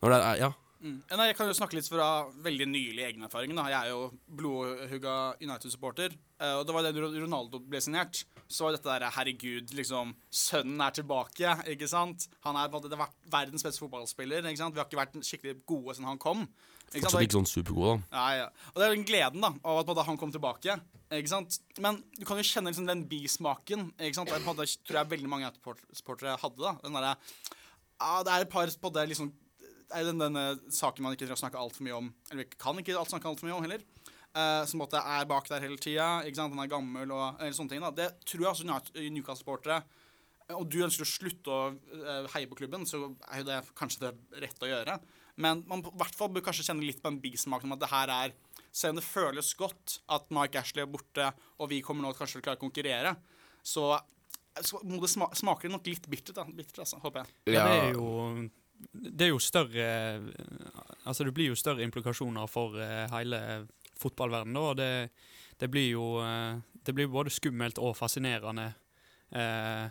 Når 0.00 0.12
det 0.12 0.18
er, 0.20 0.36
ja, 0.44 0.50
Mm. 0.86 0.96
Nei, 1.18 1.26
jeg 1.30 1.36
kan 1.38 1.48
jo 1.50 1.56
snakke 1.58 1.74
litt 1.78 1.88
fra 1.90 2.06
veldig 2.44 2.66
nylig 2.70 3.02
egen 3.08 3.26
erfaring. 3.26 3.54
da. 3.58 3.66
Jeg 3.72 3.88
er 3.88 3.90
jo 3.90 4.12
blodhugga 4.38 5.34
United-supporter. 5.42 6.14
eh, 6.38 6.54
og 6.54 6.66
det 6.66 6.74
var 6.74 6.82
da 6.86 6.92
Ronaldo 6.94 7.58
ble 7.58 7.80
signert. 7.80 8.24
Så 8.48 8.62
var 8.62 8.76
dette 8.76 8.86
der 8.86 9.10
Herregud, 9.10 9.72
liksom 9.74 10.14
Sønnen 10.30 10.80
er 10.80 10.92
tilbake, 10.94 11.56
ikke 11.72 11.88
sant? 11.90 12.28
Han 12.44 12.54
er 12.54 12.68
det 12.68 12.98
vært 12.98 13.16
verdens 13.32 13.64
beste 13.66 13.82
fotballspiller. 13.82 14.46
ikke 14.46 14.60
sant? 14.60 14.74
Vi 14.74 14.78
har 14.78 14.86
ikke 14.86 15.00
vært 15.00 15.18
skikkelig 15.26 15.64
gode 15.66 15.96
siden 15.96 16.06
han 16.06 16.18
kom. 16.18 16.46
Ikke 16.94 17.08
fortsatt 17.08 17.26
ikke 17.26 17.40
sånn 17.40 17.50
supergod, 17.50 18.04
da. 18.10 18.20
Nei, 18.20 18.36
ja. 18.38 18.46
Og 18.70 18.78
det 18.78 18.86
er 18.86 18.94
den 18.94 19.08
gleden 19.08 19.42
da, 19.42 19.50
av 19.64 19.82
at 19.82 20.06
han 20.06 20.16
kom 20.20 20.30
tilbake. 20.30 20.78
Ikke 21.10 21.30
sant? 21.30 21.58
Men 21.82 21.98
du 22.14 22.24
kan 22.24 22.38
jo 22.38 22.46
kjenne 22.46 22.70
liksom 22.70 22.86
den 22.86 23.02
bismaken. 23.10 23.90
Ikke 23.98 24.20
sant? 24.20 24.30
Det 24.30 24.68
tror 24.86 25.00
jeg 25.00 25.10
veldig 25.10 25.28
mange 25.30 25.50
supportere 25.92 26.38
hadde. 26.38 26.62
da. 26.62 26.76
Den 26.84 26.94
derre 26.94 27.16
ja, 27.96 28.22
Det 28.22 28.32
er 28.32 28.40
et 28.44 28.50
par 28.52 28.66
på 28.68 28.92
det 28.92 29.08
liksom 29.08 29.32
Det 29.32 29.45
er 29.94 30.08
den, 30.08 30.18
denne 30.22 30.46
saken 30.72 31.04
man 31.04 31.14
ikke 31.14 31.24
trenger 31.26 31.38
å 31.38 31.44
snakke 31.44 31.60
altfor 31.60 31.86
mye 31.86 31.98
om. 31.98 32.08
Eller 32.30 32.44
vi 32.44 32.58
kan 32.58 32.80
ikke 32.80 32.96
alt 32.98 33.12
snakke 33.12 33.30
altfor 33.30 33.48
mye 33.48 33.58
om 33.58 33.66
heller. 33.66 33.84
uh, 34.36 34.64
som 34.68 34.82
måtte 34.82 35.00
er 35.00 35.28
bak 35.28 35.48
der 35.48 35.62
hele 35.64 35.78
tida. 35.80 36.22
den? 36.26 36.50
Han 36.52 36.64
er 36.64 36.72
gammel 36.72 37.12
og 37.14 37.40
eller 37.40 37.54
sånne 37.56 37.72
ting. 37.72 37.80
da. 37.80 37.90
Det 37.90 38.10
tror 38.24 38.42
jeg 38.42 38.50
også 38.50 38.66
United- 38.66 39.12
Newcastle-supportere 39.14 39.82
og 40.54 40.66
du 40.70 40.78
ønsker 40.84 41.02
å 41.02 41.10
slutte 41.10 41.50
å 41.50 41.60
eh, 41.74 42.26
heie 42.36 42.46
på 42.46 42.58
klubben, 42.60 42.84
så 42.86 43.00
er 43.26 43.40
jo 43.40 43.46
det 43.48 43.56
kanskje 43.78 44.04
det 44.04 44.42
rette 44.44 44.66
å 44.66 44.70
gjøre. 44.70 44.98
Men 45.42 45.64
man 45.68 45.82
i 45.82 45.94
hvert 45.98 46.16
fall 46.16 46.30
bør 46.32 46.44
kanskje 46.46 46.68
kjenne 46.68 46.86
litt 46.86 47.00
på 47.02 47.10
en 47.10 47.18
bismak 47.20 47.64
om 47.66 47.74
at 47.74 47.82
det 47.82 47.92
her 47.92 48.12
er 48.14 48.36
Selv 48.76 48.92
om 48.92 48.98
det 49.00 49.06
føles 49.08 49.50
godt 49.56 49.94
at 50.12 50.26
Mike 50.36 50.60
Ashley 50.60 50.82
er 50.84 50.88
borte, 50.92 51.30
og 51.56 51.70
vi 51.70 51.78
kommer 51.84 52.04
nå 52.04 52.10
kanskje 52.12 52.36
til 52.36 52.42
å 52.42 52.44
klare 52.44 52.60
å 52.60 52.64
konkurrere, 52.66 53.14
så 53.64 53.96
så 54.64 54.80
må 54.84 54.98
det 55.00 55.08
sma 55.12 55.26
smaker 55.36 55.68
det 55.68 55.72
nok 55.74 55.88
litt 55.88 56.06
bittert, 56.08 56.36
da. 56.36 56.44
Bittert, 56.48 56.78
altså, 56.84 56.96
håper 57.00 57.22
jeg. 57.22 57.32
Ja, 57.52 57.64
det 57.64 57.78
er 57.80 57.96
jo 57.96 58.06
Det 58.92 59.26
er 59.26 59.30
jo 59.32 59.38
større 59.40 59.86
Altså, 61.06 61.24
det 61.24 61.32
blir 61.36 61.48
jo 61.52 61.56
større 61.58 61.84
implikasjoner 61.86 62.48
for 62.50 62.74
eh, 62.82 63.06
hele 63.12 63.38
fotballverdenen, 64.00 64.56
da. 64.58 64.72
Det, 64.74 65.10
det 65.60 65.68
blir 65.72 65.90
jo 65.92 66.06
eh, 66.22 66.58
Det 66.84 66.94
blir 66.94 67.08
både 67.12 67.30
skummelt 67.32 67.78
og 67.78 67.94
fascinerende 67.96 68.68
eh, 69.32 69.86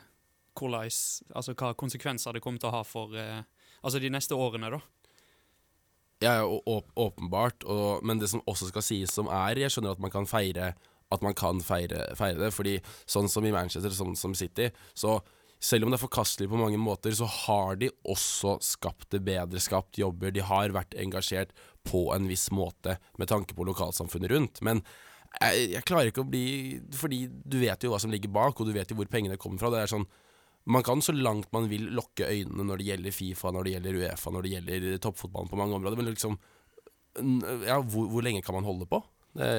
hvordan 0.55 0.91
Altså 1.35 1.55
hva 1.55 1.73
konsekvenser 1.75 2.33
det 2.37 2.43
kommer 2.45 2.59
til 2.63 2.69
å 2.71 2.75
ha 2.77 2.83
for 2.87 3.15
eh, 3.19 3.41
Altså 3.85 3.99
de 4.01 4.09
neste 4.09 4.33
årene, 4.37 4.69
da. 4.73 4.81
Ja, 6.23 6.31
ja, 6.39 6.43
å- 6.47 6.61
å- 6.65 6.85
åpenbart. 6.95 7.63
Og, 7.69 8.03
men 8.07 8.17
det 8.21 8.29
som 8.31 8.41
også 8.47 8.69
skal 8.71 8.81
sies 8.85 9.11
som 9.13 9.27
er 9.27 9.59
Jeg 9.59 9.73
skjønner 9.73 9.91
at 9.97 9.99
man 10.01 10.11
kan 10.13 10.25
feire 10.25 10.73
At 11.11 11.21
man 11.21 11.35
kan 11.37 11.59
feire, 11.61 12.05
feire 12.17 12.39
det. 12.39 12.51
Fordi 12.55 12.77
sånn 13.05 13.29
som 13.29 13.45
i 13.45 13.51
Manchester, 13.53 13.89
sånn 13.93 14.15
som 14.17 14.33
City, 14.35 14.71
så 14.97 15.19
selv 15.65 15.85
om 15.85 15.91
det 15.91 15.97
er 15.97 16.03
forkastelig 16.05 16.49
på 16.51 16.59
mange 16.59 16.77
måter, 16.81 17.13
så 17.17 17.25
har 17.25 17.79
de 17.81 17.89
også 18.05 18.57
skapt 18.63 19.09
det 19.15 19.23
bedre, 19.25 19.61
skapt 19.63 19.97
jobber. 19.97 20.33
De 20.35 20.43
har 20.45 20.75
vært 20.75 20.93
engasjert 21.01 21.55
på 21.85 22.07
en 22.15 22.27
viss 22.29 22.51
måte 22.53 22.99
med 23.19 23.31
tanke 23.31 23.57
på 23.57 23.65
lokalsamfunnet 23.67 24.33
rundt. 24.33 24.61
Men 24.65 24.83
jeg, 25.41 25.71
jeg 25.73 25.87
klarer 25.87 26.11
ikke 26.11 26.23
å 26.23 26.29
bli 26.31 26.77
Fordi 26.95 27.25
du 27.27 27.57
vet 27.59 27.83
jo 27.83 27.89
hva 27.91 27.97
som 27.99 28.13
ligger 28.13 28.31
bak, 28.31 28.59
og 28.59 28.69
du 28.69 28.75
vet 28.75 28.91
jo 28.91 28.95
hvor 28.99 29.09
pengene 29.11 29.39
kommer 29.41 29.61
fra. 29.61 29.73
Det 29.73 29.81
er 29.83 29.93
sånn 29.95 30.07
man 30.65 30.81
kan 30.81 31.01
så 31.01 31.13
langt 31.13 31.51
man 31.53 31.67
vil 31.69 31.91
lukke 31.93 32.25
øynene 32.25 32.63
når 32.65 32.81
det 32.81 32.85
gjelder 32.87 33.13
Fifa, 33.13 33.51
når 33.53 33.67
det 33.67 33.73
gjelder 33.75 33.97
Uefa, 34.01 34.31
når 34.33 34.45
det 34.45 34.53
gjelder 34.55 34.95
toppfotballen 35.03 35.51
på 35.51 35.59
mange 35.59 35.77
områder, 35.77 35.99
men 35.99 36.09
liksom 36.09 36.39
Ja, 37.67 37.77
hvor, 37.79 38.09
hvor 38.11 38.25
lenge 38.25 38.41
kan 38.41 38.57
man 38.57 38.65
holde 38.65 38.87
på? 38.89 38.99
Det, 39.37 39.49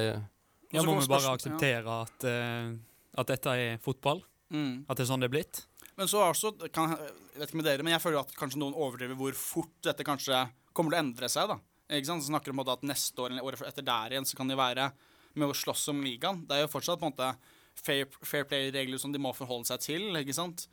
Ja, 0.73 0.83
må 0.83 0.97
vi 0.99 1.07
bare 1.07 1.31
akseptere 1.31 1.79
akseptere 1.79 1.95
at, 2.03 2.27
uh, 2.27 3.21
at 3.23 3.31
dette 3.31 3.55
er 3.55 3.79
fotball? 3.79 4.19
Mm. 4.51 4.83
At 4.87 4.99
det 4.99 5.05
er 5.05 5.09
sånn 5.13 5.23
det 5.23 5.29
er 5.31 5.35
blitt? 5.37 5.63
Men 5.97 6.09
så 6.09 6.21
også, 6.21 6.53
kan, 6.73 6.93
jeg 6.93 7.41
vet 7.41 7.49
ikke 7.49 7.59
med 7.59 7.65
dere, 7.65 7.85
men 7.85 7.95
jeg 7.95 8.03
føler 8.03 8.21
at 8.21 8.33
kanskje 8.37 8.61
noen 8.61 8.77
overdriver 8.77 9.17
hvor 9.17 9.37
fort 9.37 9.73
dette 9.85 10.05
kanskje 10.05 10.43
kommer 10.77 10.93
til 10.93 10.99
å 10.99 11.03
endre 11.03 11.29
seg. 11.33 11.49
da. 11.49 11.57
Ikke 11.97 12.09
sant? 12.11 12.25
Så 12.25 12.29
snakker 12.29 12.53
om 12.53 12.61
at 12.61 12.85
neste 12.85 13.23
år 13.23 13.33
eller 13.33 13.47
året 13.47 13.63
etter 13.65 13.85
der 13.85 14.13
igjen 14.13 14.27
så 14.27 14.37
kan 14.37 14.51
de 14.51 14.57
være 14.59 14.91
med 15.37 15.49
å 15.49 15.57
slåss 15.57 15.87
om 15.93 16.03
ligaen. 16.05 16.43
Det 16.45 16.57
er 16.57 16.65
jo 16.65 16.73
fortsatt 16.73 17.01
på 17.01 17.09
en 17.09 17.15
måte 17.15 17.31
fair, 17.77 18.05
fair 18.25 18.45
play-regler 18.49 19.01
som 19.01 19.13
de 19.13 19.21
må 19.21 19.33
forholde 19.37 19.69
seg 19.69 19.81
til. 19.85 20.09
ikke 20.21 20.35
sant? 20.37 20.67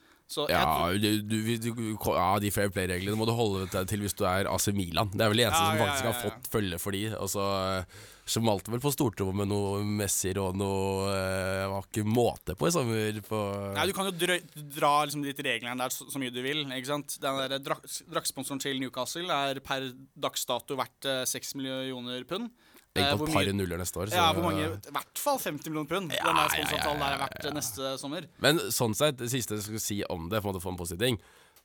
Ja, 0.51 0.89
du, 0.99 1.21
du, 1.23 1.37
du, 1.63 1.69
ja, 2.15 2.31
de 2.43 2.51
fair 2.55 2.73
play-reglene 2.75 3.17
må 3.19 3.27
du 3.29 3.35
holde 3.37 3.69
deg 3.73 3.87
til 3.91 4.03
hvis 4.05 4.17
du 4.19 4.25
er 4.29 4.49
AC 4.51 4.69
Milan. 4.77 5.13
Det 5.15 5.23
er 5.25 5.31
vel 5.33 5.41
det 5.43 5.47
eneste 5.47 5.63
Ja, 5.63 5.71
som 5.71 5.85
faktisk 5.85 6.09
har 6.11 6.19
fått 6.25 6.51
følge 6.53 6.81
for 6.83 6.97
de. 6.97 7.05
Og 7.21 7.31
så 7.31 7.47
eh, 7.79 8.03
smalt 8.35 8.69
vel 8.73 8.83
på 8.83 8.93
stortrommet 8.95 9.37
med 9.43 9.51
noe 9.53 9.83
Messier 9.85 10.39
og 10.41 10.57
noe 10.57 11.11
eh, 11.13 11.65
Var 11.71 11.89
ikke 11.89 12.07
måte 12.09 12.57
på 12.59 12.69
i 12.71 12.75
sommer. 12.75 13.23
På 13.29 13.41
Nei, 13.77 13.87
Du 13.91 13.95
kan 13.97 14.11
jo 14.11 14.15
drø 14.25 14.39
dra 14.79 14.93
liksom 15.05 15.25
litt 15.27 15.43
reglene 15.45 15.79
der 15.85 15.95
så, 15.95 16.09
så 16.11 16.23
mye 16.23 16.35
du 16.35 16.41
vil. 16.45 16.65
ikke 16.67 16.91
sant? 16.91 17.19
Den 17.23 17.41
der 17.45 17.59
drak 17.63 17.85
Draktsponsoren 18.11 18.63
til 18.65 18.81
Newcastle 18.83 19.29
er 19.31 19.61
per 19.65 19.91
dags 20.17 20.47
dato 20.49 20.79
verdt 20.81 21.11
eh, 21.11 21.25
6 21.29 21.55
millioner 21.61 22.25
pund. 22.29 22.51
Legg 22.95 23.19
på 23.19 23.27
et 23.27 23.35
par 23.35 23.49
nuller 23.59 23.81
neste 23.81 23.99
år. 23.99 24.11
Så, 24.11 24.19
Ja, 24.19 24.33
hvor 24.33 24.45
mange? 24.47 24.67
I 24.71 24.93
hvert 24.95 25.19
fall 25.19 25.39
50 25.43 25.71
millioner 25.71 25.89
pund. 25.91 26.13
Ja, 26.15 26.31
den 26.31 26.53
sponsoravtalen 26.53 27.01
der 27.03 27.15
er 27.17 27.23
verdt 27.25 27.49
neste 27.57 27.95
sommer. 27.99 28.29
Men 28.45 28.61
sånn 28.71 28.95
sett, 28.95 29.19
det 29.19 29.31
siste 29.33 29.59
jeg 29.59 29.67
skulle 29.67 29.83
si 29.83 29.97
om 30.15 30.29
det, 30.31 30.39
på 30.41 30.47
en 30.47 30.55
måte 30.55 30.63
for 30.63 30.75
en 30.75 30.79
positiv 30.79 31.03
ting 31.03 31.19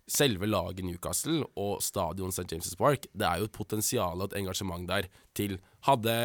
Selve 0.09 0.47
laget 0.49 0.81
Newcastle 0.87 1.43
og 1.61 1.83
stadion 1.85 2.31
St. 2.33 2.47
James' 2.49 2.73
Park, 2.79 3.05
det 3.13 3.27
er 3.27 3.43
jo 3.43 3.45
et 3.45 3.53
potensial 3.53 4.17
og 4.17 4.31
et 4.31 4.39
engasjement 4.39 4.87
der 4.89 5.05
til 5.37 5.59
Hadde 5.85 6.15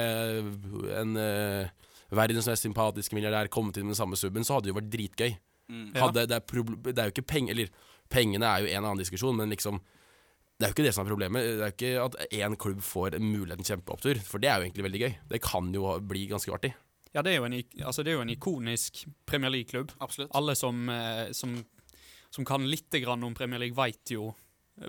en 0.96 1.12
uh, 1.20 1.68
verdens 2.08 2.48
mest 2.48 2.64
sympatiske 2.64 3.14
milliardær 3.14 3.50
kommet 3.52 3.76
inn 3.76 3.84
med 3.84 3.92
den 3.92 4.00
samme 4.00 4.16
subben, 4.16 4.44
så 4.44 4.56
hadde 4.56 4.70
det 4.70 4.72
jo 4.72 4.78
vært 4.78 4.88
dritgøy. 4.94 5.36
Hadde, 6.00 6.24
det, 6.30 6.38
er 6.40 6.64
det 6.92 6.98
er 6.98 7.06
jo 7.08 7.12
ikke 7.14 7.24
penger 7.24 7.54
Eller 7.54 7.68
pengene 8.12 8.44
er 8.44 8.64
jo 8.64 8.72
en 8.72 8.84
annen 8.84 9.00
diskusjon, 9.00 9.36
men 9.36 9.52
liksom 9.52 9.78
det 10.54 10.66
er 10.66 10.70
jo 10.70 10.76
ikke 10.76 10.86
det 10.86 10.94
som 10.94 11.02
er 11.04 11.10
problemet. 11.10 11.44
Det 11.44 11.54
er 11.54 11.66
jo 11.66 11.74
ikke 11.74 11.92
at 12.04 12.34
én 12.38 12.56
klubb 12.62 12.82
får 12.86 13.18
muligheten 13.18 13.66
til 13.66 13.74
kjempeopptur, 13.74 14.20
for 14.22 14.42
det 14.42 14.50
er 14.50 14.60
jo 14.60 14.68
egentlig 14.68 14.86
veldig 14.86 15.00
gøy. 15.02 15.14
Det 15.32 15.40
kan 15.42 15.70
jo 15.74 15.94
bli 16.06 16.26
ganske 16.30 16.54
artig. 16.54 16.70
Ja, 17.14 17.22
det 17.22 17.32
er 17.34 17.40
jo 17.40 17.48
en, 17.48 17.56
altså, 17.86 18.02
det 18.02 18.12
er 18.12 18.18
jo 18.18 18.24
en 18.24 18.32
ikonisk 18.32 19.04
Premier 19.26 19.52
League-klubb. 19.54 19.92
Absolutt. 20.02 20.30
Alle 20.34 20.54
som, 20.58 20.88
eh, 20.90 21.28
som, 21.34 21.56
som 22.30 22.46
kan 22.46 22.66
litt 22.66 22.94
grann 23.02 23.22
om 23.26 23.34
Premier 23.34 23.62
League, 23.62 23.76
veit 23.78 24.14
jo, 24.14 24.32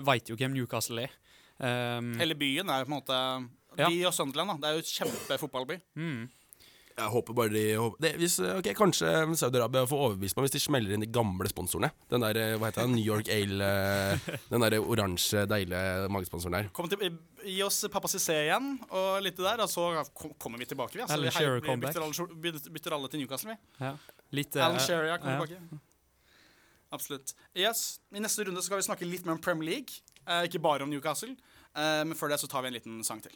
vet 0.06 0.30
jo 0.30 0.38
hvem 0.38 0.54
Newcastle 0.54 1.06
er. 1.06 1.14
Um, 1.56 2.16
Hele 2.20 2.36
byen 2.36 2.70
er 2.70 2.82
jo 2.82 2.88
på 2.90 2.92
en 2.92 2.98
måte 2.98 3.20
Ja. 3.80 3.88
Og 4.08 4.14
Sunderland, 4.16 4.56
da. 4.56 4.56
Det 4.62 4.70
er 4.70 4.78
jo 4.78 4.84
et 4.86 4.96
kjempefotballby. 4.98 5.80
mm. 5.98 6.26
Jeg 6.96 7.12
håper 7.12 7.36
bare 7.36 7.52
de 7.52 7.62
håper, 7.76 8.00
det, 8.06 8.12
hvis, 8.22 8.38
ok, 8.40 8.70
Kanskje 8.78 9.10
Saudi-Arabia 9.36 9.84
får 9.90 10.04
overbevist 10.06 10.38
meg 10.38 10.46
hvis 10.46 10.54
de 10.54 10.62
smeller 10.64 10.96
inn 10.96 11.04
de 11.04 11.10
gamle 11.12 11.50
sponsorene. 11.52 11.90
Den 12.12 12.24
der, 12.24 12.40
eh, 12.40 12.54
hva 12.56 12.70
heter 12.70 12.86
det, 12.86 12.96
New 12.96 13.04
York 13.04 13.32
Ale 13.36 13.68
eh, 13.68 14.30
Den 14.52 14.64
der 14.64 14.78
oransje, 14.80 15.44
deilige 15.52 16.06
magesponsoren 16.16 16.56
der. 16.56 16.70
Kom 16.78 16.88
til, 16.92 17.18
gi 17.44 17.58
oss 17.66 17.82
Pappa 17.92 18.08
Cissé 18.12 18.38
igjen, 18.46 18.78
og 18.88 19.20
litt 19.26 19.42
der, 19.44 19.66
og 19.66 19.72
så 19.72 19.90
kommer 20.40 20.62
vi 20.62 20.70
tilbake. 20.72 20.96
Vi, 20.96 21.04
altså. 21.04 21.18
Alan 21.18 21.36
Shearer 21.36 21.60
vi 21.60 21.76
bytter, 21.84 22.06
alle, 22.06 22.30
bytter, 22.48 22.72
bytter 22.78 22.96
alle 22.96 23.12
til 23.12 23.24
Newcastle, 23.26 23.58
vi. 23.58 23.84
ja. 23.84 23.92
Litt, 24.40 24.56
eh, 24.56 24.64
Alan 24.64 24.80
Shearer 24.80 25.12
ja, 25.12 25.20
kommer 25.20 25.52
ja. 25.52 25.60
tilbake. 25.60 25.84
Absolutt. 26.96 27.36
Yes, 27.58 28.00
I 28.16 28.24
neste 28.24 28.48
runde 28.48 28.64
skal 28.64 28.80
vi 28.80 28.88
snakke 28.88 29.08
litt 29.10 29.28
mer 29.28 29.36
om 29.36 29.44
Premier 29.44 29.74
League, 29.74 30.00
eh, 30.24 30.46
ikke 30.48 30.64
bare 30.64 30.88
om 30.88 30.96
Newcastle. 30.96 31.36
Eh, 31.76 32.04
men 32.08 32.16
før 32.16 32.32
det 32.32 32.40
så 32.40 32.48
tar 32.48 32.64
vi 32.64 32.72
en 32.72 32.78
liten 32.78 33.04
sang 33.04 33.20
til. 33.24 33.36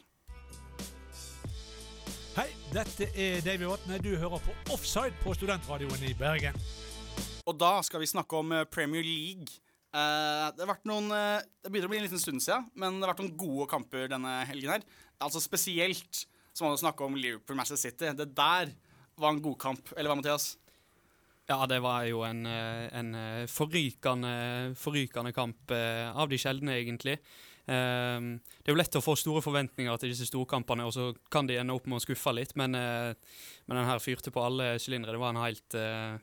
Hei, 2.40 2.54
dette 2.72 3.04
er 3.20 3.42
Davy 3.44 3.66
Vatne. 3.68 3.98
Du 4.00 4.14
hører 4.16 4.40
på 4.40 4.52
Offside 4.72 5.12
på 5.20 5.34
Studentradioen 5.36 6.04
i 6.08 6.14
Bergen. 6.16 6.54
Og 7.44 7.58
da 7.60 7.82
skal 7.84 8.00
vi 8.00 8.08
snakke 8.08 8.38
om 8.38 8.54
eh, 8.56 8.62
Premier 8.64 9.04
League. 9.04 9.58
Eh, 9.92 10.46
det 10.54 10.62
har 10.62 10.70
vært 10.70 10.88
noen 10.88 11.12
eh, 11.12 11.42
Det 11.60 11.68
begynner 11.68 11.90
å 11.90 11.92
bli 11.92 11.98
en 11.98 12.06
liten 12.06 12.22
stund 12.22 12.40
siden, 12.40 12.64
men 12.80 12.96
det 12.96 13.04
har 13.04 13.12
vært 13.12 13.20
noen 13.26 13.36
gode 13.42 13.66
kamper 13.68 14.08
denne 14.08 14.38
helgen 14.48 14.72
her. 14.72 14.86
Altså 15.20 15.42
spesielt 15.44 16.22
så 16.54 16.64
må 16.64 16.72
du 16.72 16.80
snakke 16.80 17.04
om 17.04 17.18
Liverpool-Manchester 17.20 17.82
City. 17.90 18.14
Det 18.16 18.30
der 18.32 18.72
var 19.20 19.34
en 19.34 19.44
god 19.44 19.60
kamp, 19.60 19.92
Eller 19.92 20.08
hva, 20.08 20.16
Mathias? 20.22 20.54
Ja, 21.50 21.60
det 21.68 21.82
var 21.84 22.08
jo 22.08 22.24
en, 22.24 22.46
en 22.46 23.12
forrykende, 23.52 24.32
forrykende 24.80 25.36
kamp 25.36 25.76
av 25.76 26.30
de 26.30 26.40
sjeldne, 26.40 26.78
egentlig. 26.80 27.18
Ehm, 27.70 28.30
det 28.60 28.70
er 28.70 28.74
jo 28.74 28.78
lett 28.80 28.96
å 28.98 29.02
få 29.04 29.14
store 29.18 29.42
forventninger 29.44 30.00
til 30.02 30.10
disse 30.12 30.26
storkampene, 30.26 30.86
og 30.88 30.94
så 30.96 31.10
kan 31.30 31.46
de 31.46 31.58
ende 31.60 31.74
opp 31.76 31.86
med 31.90 32.00
å 32.00 32.04
skuffe 32.04 32.32
litt, 32.34 32.56
men, 32.58 32.74
eh, 32.74 33.12
men 33.68 33.78
den 33.78 33.86
her 33.86 34.02
fyrte 34.02 34.32
på 34.34 34.42
alle 34.42 34.72
sylindere. 34.82 35.14
Det 35.14 35.22
var 35.22 35.34
en 35.36 35.44
helt 35.44 35.76
eh, 35.78 36.16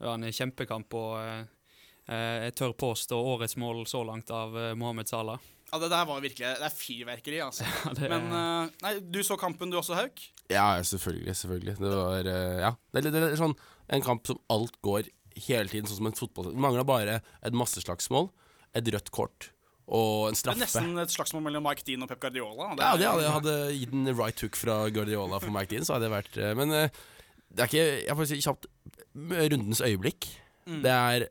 det 0.00 0.08
var 0.08 0.18
en 0.18 0.32
kjempekamp, 0.32 0.94
og 0.96 1.16
eh, 1.20 2.44
jeg 2.48 2.54
tør 2.58 2.72
påstå 2.74 3.16
årets 3.16 3.56
mål 3.60 3.84
så 3.86 4.02
langt 4.04 4.30
av 4.34 4.56
Mohammed 4.76 5.08
Salah. 5.08 5.38
Ja, 5.70 5.78
Det 5.78 5.86
der 5.92 6.04
var 6.08 6.18
virkelig 6.18 6.48
Det 6.58 6.66
er 6.66 6.74
fyrverkeri, 6.74 7.38
altså. 7.44 7.62
Ja, 7.86 7.92
er... 7.94 8.08
Men 8.10 8.72
Nei, 8.82 8.90
du 8.98 9.20
så 9.22 9.36
kampen 9.38 9.70
du 9.70 9.76
også, 9.78 9.94
Hauk? 9.94 10.18
Ja, 10.50 10.82
selvfølgelig. 10.82 11.36
selvfølgelig 11.38 11.76
Det 11.78 11.92
var 11.94 12.26
Ja. 12.26 12.72
Det, 12.90 13.04
er- 13.04 13.12
det 13.14 13.22
er 13.28 13.36
sånn 13.38 13.54
en 13.94 14.02
kamp 14.02 14.26
som 14.26 14.40
alt 14.50 14.74
går 14.82 15.06
hele 15.46 15.70
tiden, 15.70 15.86
sånn 15.86 16.00
som 16.00 16.08
en 16.10 16.18
fotball. 16.18 16.50
Det 16.50 16.58
mangla 16.66 16.82
bare 16.84 17.20
et 17.46 17.54
masseslagsmål, 17.54 18.32
et 18.74 18.90
rødt 18.90 19.12
kort 19.14 19.52
og 19.90 20.28
en 20.30 20.38
straffe. 20.38 20.58
Det 20.60 20.68
er 20.68 20.70
nesten 20.70 21.02
et 21.02 21.14
slagsmål 21.14 21.42
mellom 21.48 21.64
Mike 21.66 21.82
Dean 21.86 22.04
og 22.04 22.10
Pep 22.10 22.20
Guardiola. 22.22 22.68
Ja, 22.78 22.92
det 22.98 23.08
hadde, 23.08 23.24
jeg 23.24 23.34
hadde 23.36 23.54
gitt 23.74 23.96
en 23.96 24.12
right 24.14 24.44
hook 24.44 24.58
fra 24.58 24.76
Guardiola 24.94 25.40
for 25.42 25.54
Mike 25.54 25.72
Dean, 25.72 25.86
så 25.86 25.96
hadde 25.96 26.06
det 26.06 26.14
vært 26.14 26.38
eh, 26.38 26.52
Men 26.58 26.74
eh, 26.76 27.00
det 27.50 27.64
er 27.64 27.70
ikke 27.72 27.86
Jeg 28.06 28.16
får 28.18 28.28
si 28.30 28.38
kjapt 28.44 28.70
rundens 29.50 29.82
øyeblikk. 29.82 30.28
Mm. 30.70 30.80
Det 30.84 30.94
er 30.94 31.26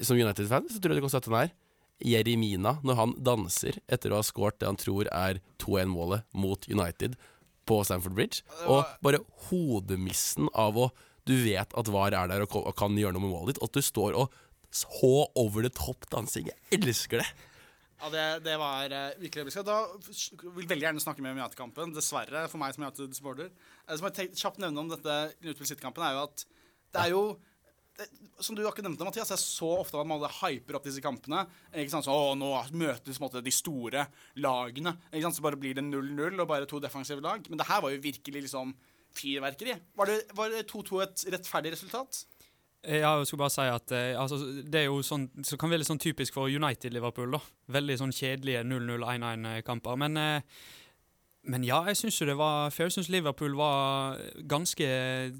Som 0.00 0.16
United-fan 0.16 0.70
så 0.72 0.80
tror 0.80 0.94
jeg 0.94 1.02
du 1.02 1.04
kan 1.04 1.12
støtte 1.12 1.30
den 1.30 1.42
her. 1.42 1.52
Jeremina, 2.04 2.78
når 2.82 2.98
han 2.98 3.12
danser 3.24 3.78
etter 3.86 4.12
å 4.12 4.18
ha 4.18 4.26
skåret 4.26 4.58
det 4.60 4.66
han 4.66 4.80
tror 4.80 5.08
er 5.14 5.38
2-1-målet 5.62 6.24
mot 6.34 6.66
United 6.66 7.14
på 7.68 7.78
Stamford 7.86 8.16
Bridge. 8.16 8.42
Og 8.66 8.82
bare 9.04 9.22
hodemissen 9.48 10.50
av 10.52 10.80
å 10.80 10.92
Du 11.24 11.32
vet 11.40 11.70
at 11.72 11.88
VAR 11.88 12.12
er 12.12 12.28
der 12.28 12.42
og 12.44 12.52
og 12.52 12.74
kan 12.76 12.92
gjøre 13.00 13.16
noe 13.16 13.22
med 13.24 13.30
målet 13.32 13.54
ditt, 13.54 13.60
og 13.64 13.70
at 13.70 13.78
du 13.78 13.80
står 13.80 14.16
og 14.20 14.34
så 14.74 15.24
over 15.40 15.62
the 15.64 15.70
top 15.72 16.04
dansing. 16.12 16.50
Jeg 16.50 16.82
elsker 16.82 17.22
det. 17.22 17.28
Ja, 18.00 18.10
det, 18.10 18.24
det 18.44 18.54
var 18.60 18.92
uh, 18.92 19.14
virkelig 19.20 19.44
øyeblikk. 19.44 19.64
Da 19.66 19.78
vil 20.58 20.68
veldig 20.68 20.86
gjerne 20.88 21.02
snakke 21.02 21.24
mer 21.24 21.34
om 21.34 21.40
United-kampen. 21.40 21.94
Dessverre, 21.96 22.44
for 22.50 22.60
meg 22.60 22.74
som 22.74 22.84
United-supporter. 22.84 23.50
Det 23.88 23.98
som 24.00 24.08
jeg 24.10 24.34
kjapt 24.40 24.62
nevne 24.62 24.82
om 24.82 24.90
dette 24.90 25.18
Liverpool 25.44 25.70
City-kampen, 25.70 26.04
er 26.06 26.16
jo 26.16 26.24
at 26.26 26.46
det 26.94 27.02
er 27.02 27.12
jo 27.14 27.24
det, 27.94 28.08
Som 28.42 28.56
du 28.58 28.64
akkurat 28.66 28.88
nevnte, 28.88 29.06
Mathias, 29.06 29.30
jeg 29.30 29.38
så 29.38 29.68
ofte 29.78 29.94
at 30.00 30.08
man 30.10 30.18
hadde 30.18 30.32
hyper 30.40 30.78
opp 30.78 30.86
disse 30.88 31.02
kampene. 31.02 31.44
Ikke 31.70 31.92
sant, 31.92 32.06
så, 32.08 32.14
å, 32.14 32.32
Nå 32.38 32.50
møtes 32.74 33.20
måte, 33.22 33.42
de 33.44 33.52
store 33.54 34.08
lagene. 34.42 34.96
Ikke 35.12 35.28
sant, 35.28 35.38
Så 35.38 35.44
bare 35.46 35.60
blir 35.60 35.78
det 35.78 35.86
0-0 35.86 36.42
og 36.42 36.50
bare 36.50 36.66
to 36.70 36.82
defensive 36.82 37.22
lag. 37.22 37.46
Men 37.46 37.60
det 37.60 37.68
her 37.70 37.84
var 37.84 37.94
jo 37.94 38.02
virkelig 38.02 38.48
liksom 38.48 38.74
fyrverkeri. 39.14 39.76
Var 39.94 40.10
var 40.34 40.50
det 40.50 40.66
2-2 40.72 41.02
et 41.04 41.26
rettferdig 41.36 41.76
resultat? 41.76 42.24
Eh, 42.84 43.00
Ja, 43.00 43.16
jeg 43.18 43.26
skulle 43.26 43.44
bare 43.44 43.54
si 43.54 43.64
at 43.70 43.92
eh, 43.96 44.20
altså, 44.20 44.38
Det 44.64 44.80
er 44.82 44.88
jo 44.88 45.00
sånn, 45.02 45.28
så 45.44 45.56
kan 45.60 45.70
være 45.72 45.82
litt 45.82 45.90
sånn 45.90 46.02
typisk 46.02 46.34
for 46.36 46.48
United-Liverpool. 46.52 47.30
da. 47.36 47.40
Veldig 47.72 47.98
sånn 48.00 48.12
kjedelige 48.14 48.64
0-0-1-1-kamper. 48.68 49.96
Men, 50.00 50.16
eh, 50.16 50.40
men 51.44 51.64
ja, 51.64 51.82
jeg 51.90 51.96
syns 52.00 52.20
jo 52.20 52.26
det 52.26 52.36
var 52.40 52.70
For 52.72 52.86
jeg 52.86 52.94
syns 52.96 53.10
Liverpool 53.12 53.56
var 53.58 54.18
ganske 54.48 54.86
eh, 54.88 55.32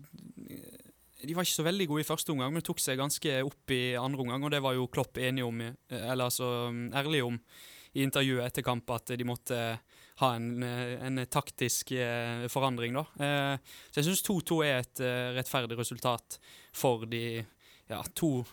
De 1.24 1.32
var 1.36 1.46
ikke 1.46 1.56
så 1.56 1.64
veldig 1.64 1.86
gode 1.88 2.04
i 2.04 2.08
første 2.08 2.32
omgang, 2.34 2.52
men 2.52 2.64
tok 2.64 2.80
seg 2.82 2.98
ganske 3.00 3.38
opp 3.46 3.72
i 3.72 3.94
andre 3.96 4.20
omgang. 4.20 4.44
Og 4.44 4.50
det 4.52 4.60
var 4.64 4.74
jo 4.76 4.88
Klopp 4.92 5.16
enig 5.16 5.44
om, 5.46 5.60
eh, 5.60 5.74
eller 5.92 6.28
altså 6.28 6.68
ærlig 6.92 7.22
om 7.24 7.38
i 7.94 8.02
intervjuet 8.02 8.44
etter 8.44 8.64
kamp, 8.66 8.90
at 8.90 9.12
de 9.16 9.24
måtte 9.24 9.56
ha 10.22 10.34
en, 10.36 10.62
eh, 10.62 10.94
en 11.06 11.18
taktisk 11.26 11.90
eh, 11.92 12.44
forandring, 12.52 12.94
da. 12.94 13.04
Eh, 13.18 13.58
Så 13.90 14.00
jeg 14.00 14.04
syns 14.10 14.22
2-2 14.22 14.60
er 14.64 14.78
et 14.84 15.00
eh, 15.00 15.32
rettferdig 15.38 15.78
resultat 15.78 16.38
for 16.72 17.06
de 17.10 17.44
ja, 17.90 18.02
to 18.14 18.44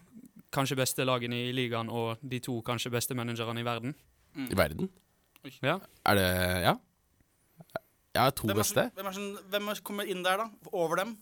kanskje 0.51 0.75
beste 0.75 1.05
lagene 1.07 1.37
i 1.47 1.53
ligaen 1.55 1.89
og 1.89 2.17
de 2.21 2.39
to 2.43 2.57
kanskje 2.65 2.91
beste 2.91 3.15
managerne 3.15 3.61
i 3.61 3.67
verden. 3.67 3.93
I 4.35 4.55
verden. 4.57 4.89
Ja. 5.61 5.79
Er 6.05 6.15
det 6.15 6.29
Ja? 6.65 6.75
Jeg 8.11 8.27
er 8.27 8.33
to 8.35 8.47
Hvem 8.47 8.57
er, 8.57 8.59
beste. 8.59 8.83
som, 8.83 8.91
hvem, 8.97 9.07
er 9.07 9.13
som, 9.15 9.27
hvem 9.49 9.67
er, 9.71 9.79
kommer 9.87 10.03
inn 10.11 10.23
der, 10.25 10.41
da? 10.41 10.49
Over 10.73 10.97
dem? 10.99 11.13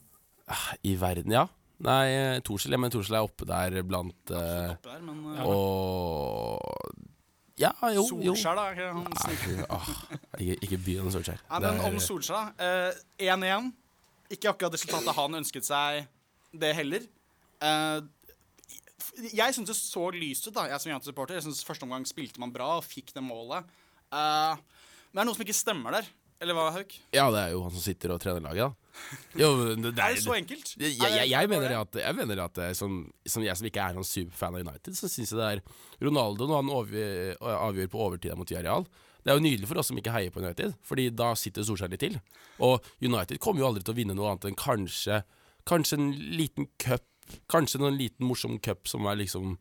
I 0.84 0.95
verden, 0.97 1.32
ja. 1.32 1.45
Nei, 1.86 2.39
Torsil, 2.41 2.73
jeg 2.73 2.80
mener 2.82 2.91
Torsil 2.91 3.15
er 3.15 3.28
oppe 3.28 3.45
der 3.47 3.84
blant 3.88 4.34
uh, 4.34 4.73
Oppe 4.73 4.89
der, 4.89 5.04
men 5.06 5.21
uh, 5.38 5.45
Og 5.47 6.88
Ja, 7.60 7.74
jo, 7.91 8.06
jo. 8.24 8.34
Solskjær, 8.34 8.56
da? 8.56 8.67
er 8.69 8.78
ikke 8.78 8.91
han 8.95 9.08
Nei, 9.19 9.63
åh, 9.67 9.89
ikke, 10.39 10.56
ikke 10.67 10.80
begynn 10.86 11.08
med 11.08 11.15
Solskjær. 11.15 11.41
Nei, 11.50 11.60
men 11.65 11.82
om 11.89 11.98
Solskjær, 12.04 12.54
da. 12.56 12.69
Eh, 13.19 13.34
1-1. 13.34 13.72
Ikke 14.36 14.52
akkurat 14.54 14.78
resultatet 14.78 15.17
han 15.17 15.39
ønsket 15.41 15.67
seg, 15.67 16.06
det 16.63 16.72
heller. 16.78 17.08
Eh, 17.65 18.00
jeg 19.34 19.56
syns 19.56 19.67
det 19.72 19.76
så 19.76 20.06
lyst 20.15 20.48
ut, 20.48 20.54
da, 20.56 20.67
jeg 20.69 20.80
som 20.80 20.93
United-supporter. 20.93 21.39
Jeg 21.39 21.48
synes 21.48 21.65
Første 21.67 21.88
omgang 21.88 22.06
spilte 22.08 22.39
man 22.41 22.54
bra 22.56 22.78
og 22.78 22.86
fikk 22.88 23.12
det 23.15 23.26
målet. 23.26 23.67
Eh, 24.13 24.56
men 25.10 25.19
det 25.19 25.24
er 25.24 25.30
noe 25.30 25.38
som 25.38 25.45
ikke 25.48 25.58
stemmer 25.58 26.00
der. 26.00 26.10
Eller 26.39 26.56
hva, 26.56 26.69
Hauk? 26.71 26.93
Ja, 27.12 27.25
det 27.34 27.39
er 27.41 27.49
jo 27.52 27.63
han 27.65 27.73
som 27.75 27.84
sitter 27.84 28.13
og 28.15 28.21
trener 28.23 28.39
laget, 28.45 28.69
da. 28.69 29.17
Jo, 29.39 29.49
det, 29.60 29.91
det 29.95 30.04
Er 30.04 30.15
det 30.15 30.23
så 30.23 30.34
enkelt? 30.36 30.71
Jeg, 30.80 30.95
jeg, 30.99 31.28
jeg, 31.32 31.49
mener 31.52 31.73
at, 31.82 31.97
jeg 31.99 32.15
mener 32.15 32.41
at 32.45 32.58
eh, 32.63 32.71
som, 32.75 32.95
som 33.28 33.43
jeg 33.43 33.56
som 33.60 33.67
ikke 33.67 33.84
er 33.84 33.95
noen 33.97 34.08
superfan 34.08 34.56
av 34.56 34.63
United, 34.63 34.95
så 34.95 35.10
syns 35.12 35.34
jeg 35.34 35.39
det 35.39 35.49
er 35.58 35.62
Ronaldo 36.08 36.47
når 36.47 36.62
han 36.62 36.71
avgjør, 36.78 37.38
avgjør 37.60 37.91
på 37.91 38.02
overtida 38.08 38.38
mot 38.39 38.49
Villarreal. 38.52 38.88
Det 39.19 39.34
er 39.34 39.36
jo 39.39 39.43
nydelig 39.43 39.67
for 39.67 39.82
oss 39.82 39.89
som 39.91 39.99
ikke 39.99 40.13
heier 40.15 40.32
på 40.32 40.39
United, 40.39 40.78
Fordi 40.88 41.10
da 41.12 41.34
sitter 41.36 41.65
Solskjær 41.67 41.91
litt 41.91 41.99
til. 42.06 42.15
Og 42.63 42.80
United 43.04 43.39
kommer 43.43 43.60
jo 43.65 43.67
aldri 43.73 43.84
til 43.84 43.91
å 43.91 43.99
vinne 43.99 44.15
noe 44.15 44.32
annet 44.32 44.47
enn 44.47 44.56
kanskje 44.60 45.21
Kanskje 45.67 45.97
en 45.99 46.08
liten 46.39 46.69
cup, 46.82 47.04
kanskje 47.52 47.82
en 47.84 47.97
liten 47.99 48.25
morsom 48.25 48.56
cup 48.63 48.88
som 48.89 49.04
er 49.12 49.19
liksom 49.19 49.58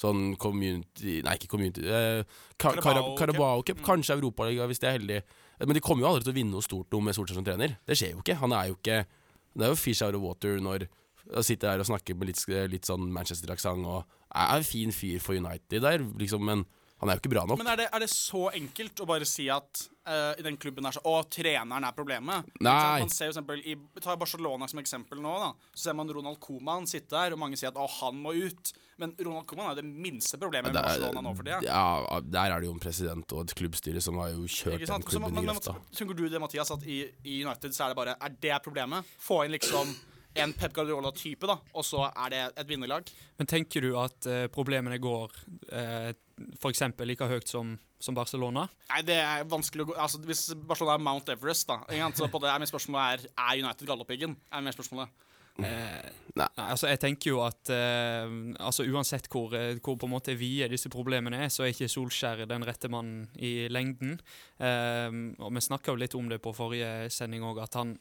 sånn 0.00 0.32
community 0.40 1.20
Nei, 1.22 1.36
ikke 1.36 1.50
community. 1.52 1.84
Eh, 1.86 2.24
Ka- 2.56 2.72
Carabao 2.72 2.82
Carab- 2.82 3.04
Cup. 3.12 3.18
Carabao 3.20 3.62
Cup. 3.68 3.82
Kanskje 3.86 4.16
Europaliga, 4.16 4.66
hvis 4.66 4.80
de 4.82 4.88
er 4.88 4.96
heldige. 4.96 5.22
Men 5.62 5.76
de 5.76 5.82
kommer 5.84 6.04
jo 6.04 6.10
aldri 6.10 6.26
til 6.26 6.32
å 6.32 6.38
vinne 6.40 6.54
noe 6.56 6.64
stort 6.64 6.90
noe 6.92 7.04
med 7.06 7.16
Solskjær 7.16 7.38
som 7.38 7.46
trener. 7.46 7.76
Det 7.86 7.96
skjer 7.98 8.16
jo 8.16 8.22
ikke. 8.22 8.38
Han 8.40 8.54
er 8.56 8.70
jo 8.70 8.78
ikke 8.78 9.04
Det 9.52 9.66
er 9.66 9.72
jo 9.74 9.76
fish 9.76 10.00
out 10.00 10.16
of 10.16 10.22
water 10.24 10.60
når 10.64 10.86
han 11.34 11.44
sitter 11.44 11.68
der 11.68 11.82
og 11.82 11.86
snakker 11.86 12.16
med 12.16 12.30
litt, 12.30 12.40
litt 12.72 12.88
sånn 12.88 13.10
Manchester-aksent 13.12 13.84
og 13.86 14.06
er 14.32 14.54
en 14.56 14.64
fin 14.64 14.94
fyr 14.96 15.20
for 15.20 15.36
United 15.36 15.84
der, 15.84 16.00
liksom, 16.18 16.42
men 16.48 16.64
han 17.02 17.10
er 17.10 17.18
jo 17.18 17.22
ikke 17.24 17.32
bra 17.34 17.42
nok. 17.50 17.58
Men 17.58 17.72
er 17.72 17.80
det, 17.82 17.88
er 17.92 18.04
det 18.04 18.08
så 18.12 18.44
enkelt 18.54 19.02
å 19.02 19.06
bare 19.10 19.26
si 19.26 19.48
at 19.50 19.80
uh, 20.06 20.32
i 20.38 20.44
den 20.46 20.56
klubben 20.62 20.86
er 20.86 20.94
så 20.94 21.02
Å, 21.02 21.16
treneren 21.26 21.82
er 21.88 21.96
problemet? 21.96 22.46
Nei. 22.62 23.00
Man 23.02 23.10
ser 23.10 23.26
jo 23.28 23.34
eksempel 23.34 23.58
i, 23.66 23.74
Ta 23.98 24.14
Barcelona 24.20 24.68
som 24.70 24.78
eksempel 24.82 25.18
nå. 25.22 25.32
da 25.42 25.50
Så 25.74 25.88
ser 25.88 25.98
man 25.98 26.10
Ronald 26.14 26.38
Coman 26.42 26.86
sitte 26.86 27.16
der, 27.16 27.34
og 27.34 27.42
mange 27.42 27.58
sier 27.58 27.72
at 27.74 27.80
å, 27.82 27.88
han 27.98 28.22
må 28.22 28.36
ut. 28.38 28.72
Men 29.02 29.16
Ronald 29.18 29.48
Coman 29.50 29.66
er 29.66 29.74
jo 29.74 29.80
det 29.82 29.88
minste 30.06 30.38
problemet 30.38 30.70
med 30.70 30.78
er- 30.78 30.86
Barcelona 30.86 31.24
nå 31.26 31.34
for 31.34 31.48
tida. 31.48 31.58
ja, 31.66 32.20
der 32.22 32.54
er 32.54 32.62
det 32.62 32.70
jo 32.70 32.76
en 32.76 32.82
president 32.86 33.34
og 33.34 33.44
et 33.48 33.56
klubbstyre 33.58 34.04
som 34.04 34.22
har 34.22 34.30
jo 34.36 34.46
kjørt 34.46 34.86
den 34.86 35.06
klubben 35.10 35.34
men, 35.34 35.42
i 35.42 35.50
grøfta. 35.50 35.74
Tenker 35.98 36.14
du 36.22 36.24
det, 36.28 36.38
Mathias, 36.44 36.70
at 36.76 36.86
i, 36.86 37.02
i 37.26 37.40
United 37.42 37.74
så 37.74 37.88
er 37.88 37.94
det 37.96 37.98
bare 37.98 38.14
Er 38.20 38.38
det 38.46 38.62
problemet? 38.62 39.10
Få 39.18 39.42
inn 39.46 39.56
liksom 39.58 39.90
en 40.34 40.52
Pep 40.56 40.72
Guardiola-type, 40.72 41.44
da, 41.44 41.58
og 41.76 41.84
så 41.84 42.06
er 42.08 42.30
det 42.32 42.38
et 42.62 42.68
vinnerlag? 42.70 43.10
Men 43.36 43.48
tenker 43.50 43.84
du 43.84 43.90
at 44.00 44.24
eh, 44.30 44.46
problemene 44.48 44.96
går 45.02 45.34
eh, 45.68 46.12
f.eks. 46.58 46.82
like 47.06 47.28
høyt 47.28 47.50
som, 47.50 47.74
som 48.02 48.16
Barcelona? 48.16 48.66
Nei, 48.90 49.02
det 49.06 49.18
er 49.22 49.44
vanskelig 49.50 49.86
å 49.86 49.90
gå 49.92 49.98
Altså, 49.98 50.20
Hvis 50.26 50.46
Barcelona 50.54 50.98
er 50.98 51.04
Mount 51.06 51.32
Everest, 51.34 51.68
da? 51.70 51.82
Så 52.16 52.28
på 52.30 52.40
det 52.42 52.52
er 52.52 52.62
mitt 52.62 52.72
spørsmål 52.72 53.02
er 53.02 53.26
Er 53.30 53.60
United 53.62 53.86
Galdhøpiggen? 53.88 54.36
Er 54.52 54.64
mer 54.64 54.74
spørsmålet. 54.76 55.12
Eh, 55.60 56.10
Nei. 56.32 56.46
Nei, 56.56 56.64
altså 56.72 56.88
jeg 56.88 57.00
tenker 57.02 57.34
jo 57.34 57.42
at 57.44 57.68
eh, 57.74 58.30
altså 58.56 58.86
Uansett 58.88 59.28
hvor, 59.32 59.52
eh, 59.56 59.74
hvor 59.84 59.98
på 60.00 60.08
en 60.08 60.14
måte 60.14 60.32
vide 60.40 60.70
disse 60.72 60.88
problemene 60.92 61.42
er, 61.44 61.50
så 61.52 61.66
er 61.66 61.74
ikke 61.74 61.90
Solskjær 61.92 62.46
den 62.48 62.64
rette 62.64 62.88
mannen 62.92 63.26
i 63.36 63.68
lengden. 63.68 64.16
Eh, 64.56 65.12
og 65.36 65.52
Vi 65.52 65.64
snakka 65.68 65.94
litt 65.98 66.16
om 66.16 66.30
det 66.32 66.40
på 66.42 66.54
forrige 66.56 67.10
sending 67.12 67.44
òg, 67.44 67.60
at 67.66 67.76
han, 67.76 67.98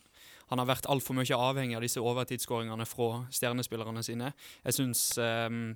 han 0.51 0.59
har 0.59 0.67
vært 0.67 0.89
altfor 0.91 1.15
mye 1.15 1.37
avhengig 1.37 1.77
av 1.77 1.85
disse 1.85 2.03
overtidsskåringene 2.03 2.85
fra 2.89 3.23
stjernespillerne 3.31 4.03
sine. 4.03 4.33
Jeg 4.65 4.75
syns, 4.75 5.05
um, 5.17 5.73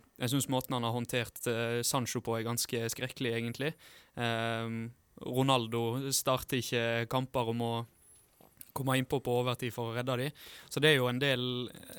måten 0.52 0.76
han 0.76 0.84
har 0.84 0.96
håndtert 0.96 1.40
uh, 1.48 1.80
Sancho 1.80 2.20
på, 2.20 2.36
er 2.36 2.48
ganske 2.48 2.84
skrekkelig, 2.92 3.32
egentlig. 3.40 3.72
Um, 4.20 4.90
Ronaldo 5.24 6.12
starter 6.12 6.60
ikke 6.60 7.08
kamper 7.08 7.54
og 7.54 7.56
må 7.56 7.72
komme 8.76 9.00
innpå 9.00 9.22
på 9.24 9.40
overtid 9.42 9.74
for 9.76 9.92
å 9.92 9.98
redde 9.98 10.20
dem. 10.26 10.46
Så 10.70 10.84
det 10.84 10.94
er 10.94 11.00
jo 11.00 11.10
en 11.10 11.22
del 11.22 11.44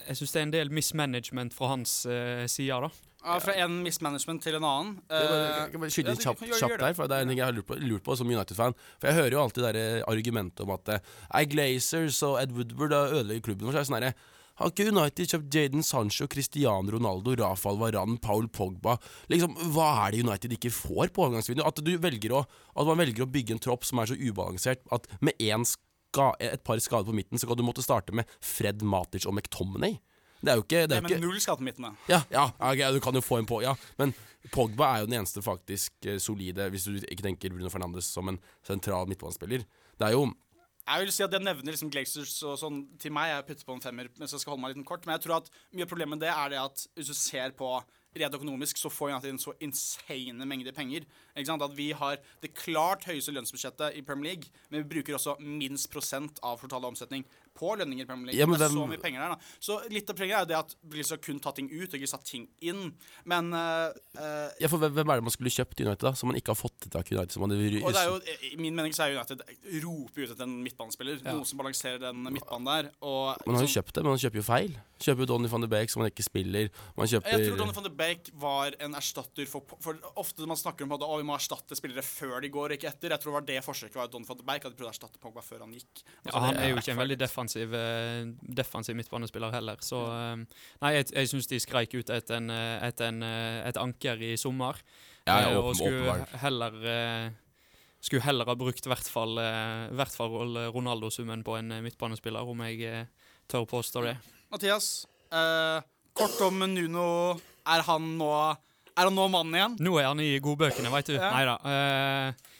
Jeg 0.06 0.20
syns 0.20 0.32
det 0.34 0.40
er 0.40 0.48
en 0.48 0.56
del 0.56 0.72
mismanagement 0.74 1.56
fra 1.56 1.72
hans 1.74 1.98
uh, 2.08 2.44
side, 2.50 2.80
da. 2.86 2.92
Ja, 3.26 3.40
fra 3.42 3.56
en 3.58 3.80
mismanagement 3.82 4.44
til 4.44 4.54
en 4.54 4.64
annen. 4.66 4.92
Uh, 5.10 5.16
jeg 5.18 5.46
Eh, 5.66 5.70
kan 5.72 5.82
bare 5.82 5.90
skyte 5.90 6.12
ja, 6.12 6.14
inn 6.14 6.22
kjapt, 6.22 6.44
kjapt 6.60 6.78
der, 6.78 6.94
for 6.94 7.10
det 7.10 7.16
er 7.16 7.26
en 7.26 7.32
ting 7.32 7.40
jeg 7.40 7.48
har 7.48 7.56
lurt 7.56 7.66
på, 7.66 7.78
lurt 7.82 8.04
på 8.06 8.14
som 8.18 8.30
United-fan. 8.30 8.76
For 9.00 9.10
jeg 9.10 9.18
hører 9.18 9.34
jo 9.34 9.42
alltid 9.42 9.66
det 9.66 9.72
der 9.74 10.06
argumentet 10.12 10.62
om 10.62 10.72
at 10.76 10.92
eh, 10.94 11.12
Ei 11.40 11.48
Glazers 11.50 12.20
og 12.26 12.38
Ed 12.42 12.54
Woodward 12.54 12.94
ødelegger 12.94 13.48
klubben 13.48 13.66
vår. 13.66 13.74
Så 13.74 13.82
er 13.82 13.88
sånn 13.90 13.98
herre 13.98 14.12
Har 14.60 14.70
ikke 14.70 14.86
United 14.88 15.32
kjøpt 15.32 15.58
Jaden 15.58 15.84
Sancho, 15.84 16.28
Cristiano 16.32 16.94
Ronaldo, 16.94 17.34
Rafael 17.42 17.80
Varan, 17.82 18.14
Paul 18.22 18.46
Pogba? 18.48 18.94
Liksom, 19.32 19.58
Hva 19.74 19.90
er 20.06 20.14
det 20.14 20.22
United 20.22 20.54
ikke 20.56 20.72
får 20.72 21.10
på 21.10 21.26
overgangsvinduet? 21.26 21.66
At, 21.66 21.82
du 21.82 21.92
velger 22.00 22.38
å, 22.38 22.46
at 22.46 22.88
man 22.88 23.02
velger 23.02 23.26
å 23.26 23.30
bygge 23.34 23.58
en 23.58 23.64
tropp 23.66 23.84
som 23.84 24.00
er 24.00 24.12
så 24.12 24.16
ubalansert 24.16 24.86
at 24.94 25.10
med 25.18 25.36
én 25.42 25.66
et 26.40 26.62
par 26.66 26.80
skader 26.82 27.08
på 27.08 27.14
midten, 27.16 27.38
så 27.40 27.48
kan 27.48 27.58
du 27.58 27.64
måtte 27.66 27.84
starte 27.84 28.14
med 28.16 28.28
Fred 28.40 28.82
Matic 28.82 29.26
og 29.26 29.36
McTominay. 29.36 29.98
Det 30.40 30.52
er 30.52 30.58
jo 30.60 30.64
ikke, 30.66 30.82
det 30.86 30.94
er 30.96 31.00
jo 31.00 31.04
Men 31.06 31.12
ikke 31.12 31.24
null 31.24 31.40
skade 31.42 31.58
på 31.62 31.66
midten. 31.66 31.86
da. 31.88 31.92
ja, 32.12 32.20
ja, 32.30 32.46
okay, 32.60 32.92
du 32.94 33.00
kan 33.00 33.16
jo 33.16 33.22
få 33.24 33.38
en 33.40 33.48
på, 33.48 33.62
ja. 33.64 33.72
Men 33.98 34.12
Pogba 34.52 34.92
er 34.92 35.02
jo 35.02 35.08
den 35.10 35.18
eneste 35.20 35.42
faktisk 35.42 36.06
eh, 36.06 36.18
solide, 36.22 36.68
hvis 36.70 36.84
du 36.86 36.98
ikke 37.00 37.24
tenker 37.24 37.54
Bruno 37.54 37.70
Fernandes 37.72 38.08
som 38.12 38.28
en 38.30 38.38
sentral 38.66 39.08
midtbanespiller. 39.10 39.64
Det 39.98 40.06
er 40.06 40.12
jo 40.14 40.26
Jeg 40.86 41.02
vil 41.02 41.12
si 41.12 41.24
at 41.24 41.32
Jeg 41.34 41.42
nevner 41.42 41.74
liksom 41.74 41.90
Glazers 41.90 42.36
og 42.46 42.58
sånn 42.60 42.76
til 43.02 43.10
meg. 43.16 43.32
Jeg 43.32 43.46
putter 43.48 43.66
på 43.66 43.74
en 43.74 43.82
femmer 43.82 44.10
mens 44.20 44.36
jeg 44.36 44.44
skal 44.44 44.54
holde 44.54 44.62
meg 44.62 44.76
litt 44.76 44.86
kort. 44.86 45.06
Men 45.06 45.16
jeg 45.16 45.24
tror 45.26 45.40
at 45.40 45.50
mye 45.74 45.82
av 45.82 45.90
problemet 45.90 46.14
med 46.14 46.26
det 46.28 46.30
er 46.30 46.52
det 46.52 46.60
at 46.62 46.84
hvis 46.94 47.10
du 47.10 47.16
ser 47.18 47.56
på 47.58 47.72
rent 48.18 48.36
økonomisk, 48.38 48.78
så 48.80 48.90
får 48.92 49.12
United 49.14 49.32
inn 49.32 49.40
så 49.42 49.54
insane 49.64 50.48
mengder 50.48 50.74
penger. 50.76 51.06
At 51.36 51.76
vi 51.76 51.90
har 51.92 52.16
det 52.42 52.54
klart 52.56 53.04
høyeste 53.04 53.34
lønnsbudsjettet 53.36 53.96
i 53.98 54.02
Premier 54.06 54.32
League, 54.34 54.52
men 54.70 54.82
vi 54.82 54.96
bruker 54.96 55.18
også 55.18 55.36
minst 55.40 55.90
prosent 55.92 56.40
av 56.42 56.60
total 56.62 56.88
omsetning 56.88 57.26
på 57.56 57.72
lønninger 57.80 58.04
i 58.04 58.08
Premier 58.08 58.30
League. 58.30 58.40
Ja, 58.40 58.46
det 58.46 58.66
er 58.68 58.72
så 58.72 58.86
mye 58.88 59.00
penger 59.00 59.22
der, 59.22 59.34
da. 59.36 59.54
Så 59.64 59.78
litt 59.92 60.10
av 60.12 60.16
poenget 60.18 60.36
er 60.36 60.44
jo 60.44 60.50
det 60.52 60.58
at 60.58 60.74
vi 60.92 61.04
har 61.04 61.20
kun 61.24 61.40
tatt 61.44 61.56
ting 61.60 61.68
ut, 61.72 61.88
og 61.88 61.96
ikke 61.98 62.10
satt 62.10 62.26
ting 62.28 62.46
inn. 62.60 62.90
Men 63.28 63.52
eh, 63.56 64.50
ja, 64.60 64.68
for 64.72 64.80
hvem 64.82 65.00
er 65.12 65.20
det 65.20 65.26
man 65.28 65.34
skulle 65.34 65.52
kjøpt 65.52 65.80
i 65.80 65.86
United, 65.86 66.04
da? 66.08 66.12
Som 66.16 66.32
man 66.32 66.40
ikke 66.40 66.52
har 66.52 66.60
fått 66.60 66.88
tak 66.92 67.12
i 67.12 67.16
United? 67.16 67.36
Som 67.36 67.46
man, 67.46 67.56
Og 67.56 67.92
det 67.96 68.02
er 68.02 68.10
jo, 68.10 68.18
I 68.52 68.56
min 68.60 68.76
mening 68.76 68.96
så 68.96 69.06
er 69.06 69.16
United 69.16 69.44
roper 69.84 70.26
ut 70.26 70.34
etter 70.34 70.44
en 70.48 70.58
midtbanespiller. 70.64 71.20
Ja. 71.22 71.36
Noen 71.36 71.48
som 71.48 71.60
balanserer 71.60 72.02
den 72.08 72.24
midtbanen 72.28 72.68
der. 72.68 72.90
Og 73.00 73.40
man 73.46 73.56
har 73.60 73.64
jo 73.64 73.70
sånn- 73.70 73.76
kjøpt 73.80 73.92
det, 73.96 74.04
men 74.04 74.12
man 74.14 74.22
kjøper 74.24 74.42
jo 74.42 74.46
feil. 74.46 74.76
Kjøper 75.00 75.24
jo 75.24 75.30
Donny 75.32 75.48
van 75.52 75.60
de 75.64 75.68
Beek 75.68 75.92
som 75.92 76.00
man 76.00 76.10
ikke 76.12 76.24
spiller. 76.24 76.70
Man 76.96 77.08
kjøper 77.08 77.36
Jeg 77.36 77.50
tror 77.50 77.58
Donny 77.60 77.76
van 77.76 77.84
de 77.84 77.90
Beek 77.90 78.05
var 78.40 78.74
en 78.82 78.96
erstatter 78.98 79.48
for, 79.50 79.64
for 79.82 79.98
Ofte 80.20 80.46
man 80.48 80.58
snakker 80.58 80.86
om 80.86 80.94
at 80.96 81.04
vi 81.06 81.26
må 81.26 81.34
erstatte 81.36 81.76
spillere 81.78 82.04
før 82.04 82.40
de 82.44 82.50
går, 82.52 82.76
ikke 82.76 82.90
etter. 82.90 83.14
Jeg 83.14 83.22
tror 83.22 83.32
det 83.32 83.36
var 83.36 83.46
det 83.48 83.62
forsøket 83.64 83.98
var 84.00 84.10
Don 84.12 84.26
van 84.28 84.40
de 84.40 84.46
Beek 84.46 84.66
hadde 84.66 84.78
prøvd 84.78 84.90
å 84.90 84.92
erstatte 84.94 85.22
Pogba 85.22 85.44
før 85.44 85.64
han 85.64 85.72
gikk. 85.76 86.02
Altså, 86.02 86.32
Ja, 86.32 86.42
han 86.46 86.60
er 86.60 86.70
jo 86.70 86.80
ikke 86.82 86.94
en 86.94 87.00
veldig 87.02 87.18
defensiv, 87.20 87.74
eh, 87.78 88.28
defensiv 88.60 88.98
midtbanespiller 88.98 89.56
heller, 89.56 89.82
så 89.84 90.02
eh, 90.12 90.44
Nei, 90.84 90.92
jeg, 90.98 91.10
jeg 91.14 91.32
syns 91.32 91.50
de 91.50 91.60
skreik 91.62 91.96
ut 91.96 92.12
etter 92.14 92.38
en, 92.38 92.52
et, 92.52 93.02
en, 93.08 93.20
eh, 93.26 93.60
et 93.70 93.80
anker 93.80 94.22
i 94.22 94.36
sommer. 94.40 94.80
Ja, 95.26 95.40
ja, 95.42 95.58
og 95.58 95.74
skulle 95.74 96.20
heller 96.38 96.76
Skulle 97.98 98.22
heller 98.22 98.46
ha 98.46 98.54
brukt 98.54 98.84
i 98.86 98.90
hvert 98.92 99.08
fall, 99.10 99.40
fall 100.14 100.58
Ronaldo-summen 100.70 101.42
på 101.42 101.56
en 101.58 101.74
midtbanespiller, 101.82 102.46
om 102.46 102.60
jeg 102.68 103.08
tør 103.50 103.66
påstå 103.66 104.02
det. 104.04 104.16
Mathias, 104.50 105.06
eh, 105.32 105.82
kort 106.12 106.40
om 106.40 106.58
Nuno. 106.58 107.40
Er 107.66 107.82
han 107.86 108.12
nå 108.18 108.30
Er 108.96 109.08
han 109.08 109.16
nå 109.16 109.26
mannen 109.28 109.56
igjen? 109.58 109.74
Nå 109.84 109.96
er 110.00 110.06
han 110.08 110.20
i 110.24 110.36
godbøkene, 110.40 110.88
veit 110.92 111.10
du. 111.10 111.16
Ja. 111.18 111.30
Nei 111.34 111.44
da. 111.44 111.56
Uh, 111.60 112.52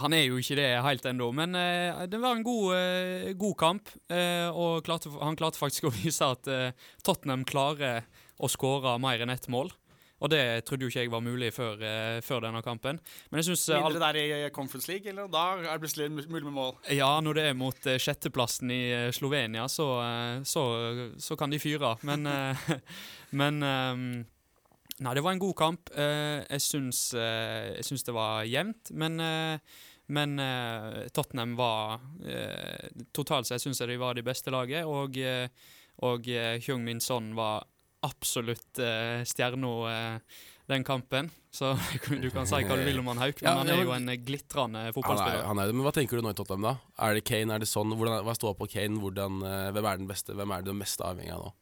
han 0.00 0.14
er 0.16 0.22
jo 0.26 0.38
ikke 0.40 0.56
det 0.56 0.68
helt 0.84 1.06
ennå, 1.08 1.30
men 1.34 1.56
uh, 1.56 2.04
det 2.08 2.20
var 2.22 2.36
en 2.36 2.44
god, 2.46 2.68
uh, 2.76 3.32
god 3.36 3.56
kamp. 3.60 3.90
eh, 4.12 4.48
og 4.48 4.84
klarte, 4.86 5.10
han 5.20 5.36
klarte 5.36 5.60
faktisk 5.60 5.88
å 5.88 5.92
vise 5.92 6.24
at 6.24 6.48
eh, 6.48 6.72
Tottenham 7.04 7.44
klarer 7.48 8.04
å 8.38 8.48
skåre 8.48 8.94
mer 9.02 9.20
enn 9.24 9.32
ett 9.34 9.48
mål. 9.50 9.72
Og 10.18 10.32
det 10.32 10.42
trodde 10.66 10.86
jo 10.86 10.90
ikke 10.90 11.04
jeg 11.04 11.12
var 11.12 11.22
mulig 11.22 11.52
før, 11.54 11.78
uh, 11.82 12.18
før 12.24 12.46
denne 12.48 12.62
kampen. 12.64 12.98
Men 13.30 13.42
jeg 13.42 13.50
syns 13.50 13.68
Mindre 13.78 14.02
der 14.02 14.20
i 14.20 14.50
Conference 14.54 14.90
League, 14.90 15.08
eller? 15.10 15.28
Da 15.30 15.44
er 15.58 15.68
det 15.68 15.82
plutselig 15.84 16.10
mulig 16.10 16.46
med 16.48 16.56
mål. 16.56 16.72
Ja, 16.94 17.12
når 17.24 17.38
det 17.38 17.44
er 17.50 17.58
mot 17.58 17.86
uh, 17.86 17.98
sjetteplassen 18.02 18.72
i 18.74 18.82
eh, 18.94 19.10
Slovenia, 19.14 19.68
så, 19.70 19.86
eh, 20.02 20.40
så, 20.48 20.64
så 21.20 21.36
kan 21.38 21.52
de 21.52 21.60
fyre. 21.62 21.94
Men, 22.06 22.26
eh, 22.26 22.66
men 23.40 23.62
um, 23.62 24.10
Nei, 24.98 25.12
det 25.14 25.22
var 25.22 25.36
en 25.36 25.38
god 25.42 25.54
kamp. 25.54 25.92
Eh, 25.94 26.40
jeg, 26.42 26.62
syns, 26.64 27.12
eh, 27.14 27.76
jeg 27.76 27.86
syns 27.86 28.02
det 28.08 28.14
var 28.16 28.42
jevnt, 28.50 28.90
men 28.98 29.22
eh, 29.22 29.76
men 30.08 30.38
eh, 30.40 31.08
Tottenham 31.12 31.52
var 31.58 32.00
eh, 32.24 32.88
Totalt 33.12 33.44
sett 33.44 33.60
syns 33.60 33.82
jeg 33.82 33.90
de 33.90 33.98
var 34.00 34.16
det 34.16 34.24
beste 34.24 34.48
laget, 34.48 34.88
og, 34.88 35.18
eh, 35.20 35.50
og 36.08 36.28
uh, 36.32 36.54
Hyung 36.64 36.84
Min 36.86 37.02
Son 37.04 37.34
var 37.36 37.66
absolutt 38.06 38.80
uh, 38.82 39.24
stjerna 39.26 39.72
eh, 39.90 40.40
den 40.68 40.84
kampen. 40.84 41.30
Så 41.50 41.72
du 42.22 42.28
kan 42.30 42.46
si 42.46 42.60
hva 42.60 42.76
du 42.76 42.84
vil 42.84 43.00
om 43.00 43.06
han 43.08 43.22
Hauk, 43.22 43.40
men 43.40 43.48
Ja, 43.48 43.54
han 43.62 43.70
er 43.72 43.80
jo 43.80 43.94
en 43.94 44.10
eh, 44.12 44.18
glitrende 44.20 44.82
Han 44.82 44.90
er, 44.90 44.96
fotballspiller. 44.96 45.46
han 45.48 45.62
er 45.62 45.70
det, 45.70 45.76
men 45.78 45.86
Hva 45.86 45.94
tenker 45.96 46.20
du 46.20 46.26
nå 46.26 46.34
i 46.34 46.36
Tottenham, 46.36 46.66
da? 46.68 46.74
Er 47.06 47.16
det 47.16 47.22
Kane, 47.24 47.54
er 47.56 47.64
det 47.64 47.70
sånn? 47.70 47.94
Hvordan, 47.96 48.20
hva 48.26 48.34
står 48.36 48.52
på 48.58 48.68
Kane? 48.74 49.00
Hvordan, 49.00 49.40
eh, 49.48 49.70
hvem 49.72 49.88
er 49.88 50.02
den 50.02 50.10
beste? 50.10 50.36
Hvem 50.36 50.52
er 50.52 50.62
det 50.62 50.68
du 50.68 50.76
mest 50.76 51.00
avhengig 51.04 51.32
av 51.34 51.46
nå? 51.46 51.54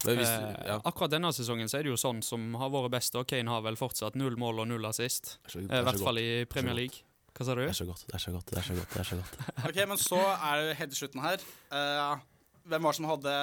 Hvis, 0.00 0.30
ja. 0.32 0.78
Eh. 0.78 0.88
Akkurat 0.88 1.12
denne 1.12 1.30
sesongen 1.36 1.68
så 1.68 1.78
er 1.78 1.84
det 1.86 1.92
jo 1.92 2.00
sånn 2.00 2.24
som 2.24 2.54
har 2.58 2.72
vært 2.72 2.94
best, 2.96 3.16
og 3.20 3.28
Kane 3.30 3.52
har 3.52 3.62
vel 3.66 3.76
fortsatt 3.78 4.16
null 4.18 4.38
mål 4.40 4.64
og 4.64 4.70
null 4.72 4.88
assist. 4.88 5.36
Eh, 5.52 5.60
I 5.62 5.68
er 5.78 5.86
hvert 5.86 6.02
fall 6.02 6.18
i 6.18 6.28
Premier. 6.50 6.74
League. 6.80 7.04
Hva 7.36 7.46
sa 7.46 7.54
du? 7.54 7.62
Det 7.62 7.70
er 7.70 7.78
så 7.78 7.86
godt, 7.86 8.02
det 8.08 8.16
er 8.16 8.24
så 8.24 8.32
godt, 8.34 8.48
det 8.50 8.58
er 8.58 8.66
så 8.66 8.74
godt. 8.74 8.90
det 8.90 9.00
er 9.00 9.06
så 9.06 9.20
godt 9.20 9.36
Ok, 9.68 9.78
men 9.92 10.00
så 10.00 10.18
er 10.32 10.64
det 10.64 10.74
helt 10.80 10.96
slutten 10.98 11.22
her. 11.22 11.44
Uh, 11.70 12.18
hvem 12.66 12.82
var 12.82 12.96
det 12.96 12.98
som 12.98 13.06
hadde 13.12 13.36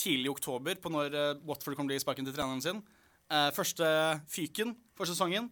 tidlig 0.00 0.30
i 0.30 0.34
oktober 0.34 0.80
på 0.80 0.92
når 0.92 1.16
eh, 1.16 1.38
Watford 1.48 1.78
kom 1.78 1.88
til 1.88 1.96
å 1.96 2.00
gi 2.00 2.04
sparken 2.04 2.28
til 2.28 2.36
treneren 2.36 2.64
sin? 2.64 2.82
Eh, 3.30 3.48
første 3.56 3.86
fyken 4.32 4.74
for 4.98 5.08
sesongen. 5.08 5.50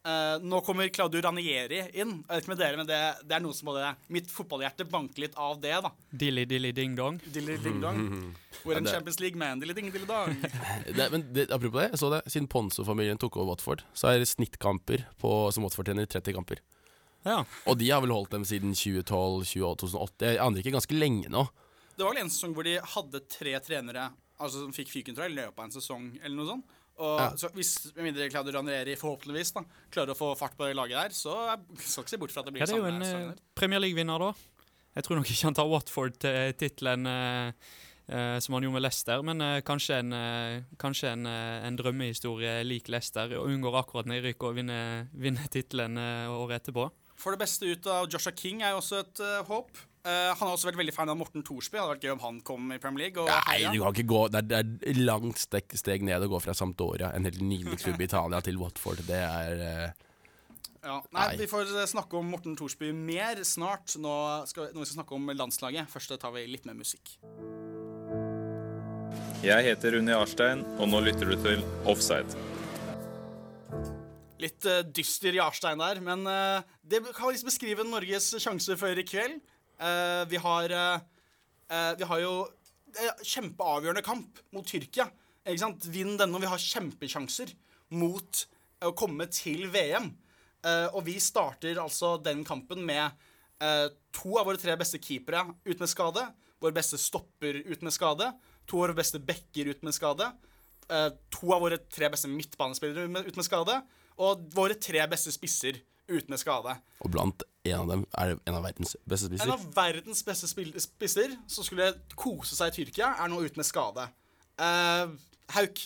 Eh, 0.00 0.36
nå 0.40 0.60
kommer 0.64 0.88
Claudio 0.88 1.20
Ranieri 1.20 1.82
inn. 1.92 2.14
Jeg 2.22 2.30
vet 2.30 2.44
ikke 2.44 2.52
med 2.54 2.60
dere, 2.62 2.76
men 2.80 2.88
det, 2.88 3.00
det 3.28 3.36
er 3.36 3.42
noe 3.44 3.52
som 3.52 3.68
både 3.68 3.90
Mitt 4.08 4.30
fotballhjerte 4.32 4.86
banker 4.88 5.26
litt 5.26 5.36
av 5.36 5.58
det, 5.60 5.74
da. 5.84 5.90
Dilly 6.22 6.46
dilly 6.48 6.70
ding 6.76 6.94
dong. 6.96 7.18
Dilly 7.26 7.58
ding 7.60 7.82
dong. 7.82 8.00
We're 8.64 8.80
in 8.80 8.88
Champions 8.88 9.20
League, 9.20 9.36
man. 9.40 9.60
Dilly 9.60 9.76
ding 9.76 9.90
dilly 9.92 10.08
dong. 10.08 10.32
det, 10.96 11.10
men 11.12 11.26
det, 11.36 11.50
Apropos 11.52 11.82
det, 11.82 11.90
jeg 11.92 12.00
så 12.00 12.12
det. 12.14 12.22
Siden 12.32 12.48
Ponzo-familien 12.48 13.20
tok 13.20 13.36
over 13.36 13.52
Watford, 13.52 13.84
så 13.92 14.12
er 14.12 14.22
det 14.22 14.30
snittkamper 14.32 15.04
på, 15.20 15.34
som 15.52 15.68
Watford-trener 15.68 16.08
30 16.08 16.38
kamper. 16.38 16.64
Ja. 17.28 17.42
Og 17.68 17.76
de 17.76 17.90
har 17.92 18.00
vel 18.00 18.14
holdt 18.16 18.32
dem 18.32 18.46
siden 18.48 18.72
2012, 18.72 19.44
2008, 19.52 19.84
2008. 19.84 20.30
Jeg 20.30 20.40
aner 20.46 20.62
ikke 20.62 20.78
ganske 20.78 20.96
lenge 20.96 21.32
nå. 21.32 21.44
Det 22.00 22.06
var 22.06 22.14
vel 22.16 22.22
en 22.24 22.32
sesong 22.32 22.54
hvor 22.56 22.64
de 22.66 22.78
hadde 22.94 23.20
tre 23.28 23.52
trenere 23.60 24.08
altså 24.40 24.62
som 24.64 24.72
fikk 24.72 24.88
fyken, 24.88 25.12
tror 25.16 25.26
jeg, 25.28 25.34
i 25.34 25.40
løpet 25.42 25.58
av 25.60 25.66
en 25.66 25.74
sesong 25.74 26.04
eller 26.22 26.36
noe 26.38 26.48
sånt. 26.48 26.76
Og 27.00 27.18
Ja. 27.20 27.26
så 27.36 27.48
hvis 27.56 27.72
med 27.96 28.06
mindre 28.10 28.28
Claudio 28.32 28.52
Ranieri 28.56 28.94
forhåpentligvis 28.96 29.52
da, 29.56 29.62
klarer 29.92 30.12
å 30.12 30.16
få 30.16 30.30
fart 30.36 30.56
på 30.56 30.64
det 30.68 30.76
laget 30.76 30.96
der, 30.96 31.14
så 31.16 31.34
skal 31.76 32.04
ikke 32.04 32.12
se 32.14 32.20
bort 32.20 32.32
fra 32.32 32.40
at 32.42 32.48
det 32.48 32.54
blir 32.56 32.64
Ja, 32.64 32.66
det 32.68 32.74
er 32.76 32.80
jo 32.80 32.88
en 32.88 33.04
sesong 33.04 33.28
eh. 33.34 33.44
Premier 33.56 33.80
League-vinner, 33.84 34.18
da. 34.20 34.32
Jeg 34.96 35.04
tror 35.06 35.20
nok 35.20 35.28
ikke 35.30 35.46
han 35.46 35.54
tar 35.60 35.68
Watford 35.70 36.16
til 36.24 36.52
tittelen 36.60 37.06
eh, 37.06 37.52
eh, 38.08 38.38
som 38.40 38.56
han 38.56 38.64
gjorde 38.64 38.76
med 38.78 38.84
Leicester, 38.84 39.22
men 39.22 39.40
eh, 39.44 39.60
kanskje 39.60 39.98
en, 40.00 40.12
eh, 40.12 40.62
kanskje 40.80 41.12
en, 41.12 41.26
eh, 41.30 41.66
en 41.68 41.76
drømmehistorie 41.78 42.56
lik 42.64 42.88
Leicester, 42.88 43.36
og 43.38 43.48
unngår 43.52 43.76
akkurat 43.84 44.08
nedrykk 44.10 44.48
og 44.48 44.56
vinner, 44.56 45.06
vinner 45.12 45.46
tittelen 45.52 45.96
eh, 46.00 46.32
året 46.32 46.62
etterpå. 46.64 46.88
For 47.20 47.36
det 47.36 47.44
beste 47.44 47.68
ut 47.68 47.86
av 47.92 48.08
Joshua 48.08 48.32
King 48.32 48.62
er 48.64 48.72
jo 48.72 48.80
også 48.80 49.00
et 49.04 49.20
eh, 49.20 49.42
håp. 49.44 49.70
Eh, 50.00 50.30
han 50.32 50.46
har 50.48 50.54
også 50.54 50.70
vært 50.70 50.78
veldig 50.80 50.94
fan 50.96 51.10
av 51.12 51.18
Morten 51.20 51.42
Thorsby. 51.44 51.76
Det 51.76 51.80
hadde 51.82 51.92
vært 51.92 52.04
gøy 52.06 52.12
om 52.14 52.22
han 52.24 52.36
kom 52.44 52.70
i 52.72 52.78
Premier 52.80 53.06
League. 53.06 53.20
Og 53.20 53.28
Nei, 53.28 53.40
heia. 53.50 53.72
du 53.74 53.82
kan 53.82 53.92
ikke 53.92 54.08
gå 54.08 54.20
Det 54.32 54.40
er, 54.40 54.68
det 54.70 54.92
er 54.94 55.00
langt 55.04 55.42
steg, 55.42 55.74
steg 55.76 56.06
ned 56.08 56.24
å 56.24 56.30
gå 56.32 56.40
fra 56.40 56.54
Sampdoria, 56.56 57.10
en 57.12 57.28
helt 57.28 57.42
nydelig 57.44 57.82
klubb 57.82 58.00
i 58.00 58.06
Italia, 58.08 58.40
til 58.46 58.56
Watford. 58.62 59.02
Det 59.08 59.18
er 59.20 59.60
uh, 59.60 60.06
Ja. 60.80 60.94
Nei, 61.12 61.26
Nei. 61.26 61.26
Vi 61.42 61.50
får 61.50 61.74
eh, 61.74 61.88
snakke 61.90 62.16
om 62.16 62.32
Morten 62.32 62.56
Thorsby 62.56 62.94
mer 62.96 63.42
snart 63.44 63.98
nå 64.00 64.14
skal, 64.48 64.70
når 64.72 64.86
vi 64.86 64.88
skal 64.88 65.02
snakke 65.02 65.18
om 65.18 65.34
landslaget. 65.36 65.92
Først 65.92 66.16
tar 66.16 66.32
vi 66.32 66.46
litt 66.48 66.64
mer 66.64 66.80
musikk. 66.80 67.18
Jeg 69.44 69.68
heter 69.68 69.98
Unni 70.00 70.16
Arstein, 70.16 70.64
og 70.80 70.88
nå 70.88 71.04
lytter 71.04 71.28
du 71.28 71.36
til 71.44 71.60
Offside. 71.84 72.48
Litt 74.40 74.64
uh, 74.64 74.80
dyster 74.88 75.36
Jarstein 75.36 75.84
der, 75.84 76.00
men 76.00 76.24
det 76.24 77.04
kan 77.12 77.28
liksom 77.28 77.52
beskrive 77.52 77.84
Norges 77.84 78.32
sjanse 78.40 78.80
før 78.80 79.04
i 79.04 79.04
kveld. 79.04 79.42
Eh, 79.80 80.22
vi 80.28 80.40
har 80.40 80.74
eh, 80.76 81.92
Vi 81.96 82.04
har 82.08 82.20
jo 82.20 82.34
kjempeavgjørende 83.22 84.02
kamp 84.02 84.40
mot 84.54 84.66
Tyrkia. 84.66 85.06
Ikke 85.46 85.62
sant? 85.62 85.86
Vinn 85.92 86.16
denne, 86.18 86.34
og 86.34 86.42
vi 86.42 86.50
har 86.50 86.58
kjempesjanser 86.58 87.52
mot 87.94 88.44
å 88.82 88.92
komme 88.96 89.28
til 89.32 89.68
VM. 89.72 90.10
Uh, 90.60 90.88
og 90.92 91.04
vi 91.06 91.14
starter 91.22 91.78
altså 91.80 92.16
den 92.20 92.42
kampen 92.44 92.82
med 92.84 93.14
uh, 93.64 93.86
to 94.12 94.34
av 94.36 94.48
våre 94.50 94.60
tre 94.60 94.74
beste 94.80 95.00
keepere 95.00 95.46
ut 95.64 95.80
med 95.80 95.88
skade. 95.88 96.26
Vår 96.60 96.74
beste 96.76 96.98
stopper 97.00 97.62
ut 97.64 97.84
med 97.86 97.94
skade. 97.96 98.28
To 98.68 98.82
av 98.82 98.90
våre 98.90 98.98
beste 98.98 99.22
backer 99.24 99.70
ut 99.72 99.86
med 99.86 99.96
skade. 99.96 100.28
Uh, 100.90 101.08
to 101.32 101.54
av 101.54 101.64
våre 101.64 101.80
tre 101.88 102.10
beste 102.12 102.28
midtbanespillere 102.28 103.08
med- 103.08 103.30
ut 103.30 103.38
med 103.40 103.46
skade. 103.48 103.78
Og 104.20 104.44
våre 104.52 104.76
tre 104.76 105.06
beste 105.08 105.32
spisser 105.32 105.80
ut 106.10 106.28
med 106.28 106.42
skade. 106.42 106.76
Og 107.00 107.14
blant 107.14 107.46
en 107.68 107.82
av 107.82 107.88
dem 107.90 108.04
er 108.16 108.36
en 108.48 108.56
av 108.56 108.64
verdens 108.64 108.94
beste 109.08 109.28
En 109.36 109.52
av 109.52 109.64
verdens 109.76 110.22
beste 110.24 110.48
spisser 110.48 111.34
som 111.50 111.66
skulle 111.66 111.90
kose 112.16 112.56
seg 112.56 112.72
i 112.72 112.76
Tyrkia, 112.78 113.12
er 113.20 113.28
nå 113.28 113.42
ute 113.44 113.60
med 113.60 113.68
skade. 113.68 114.06
Uh, 114.60 115.12
Hauk, 115.56 115.82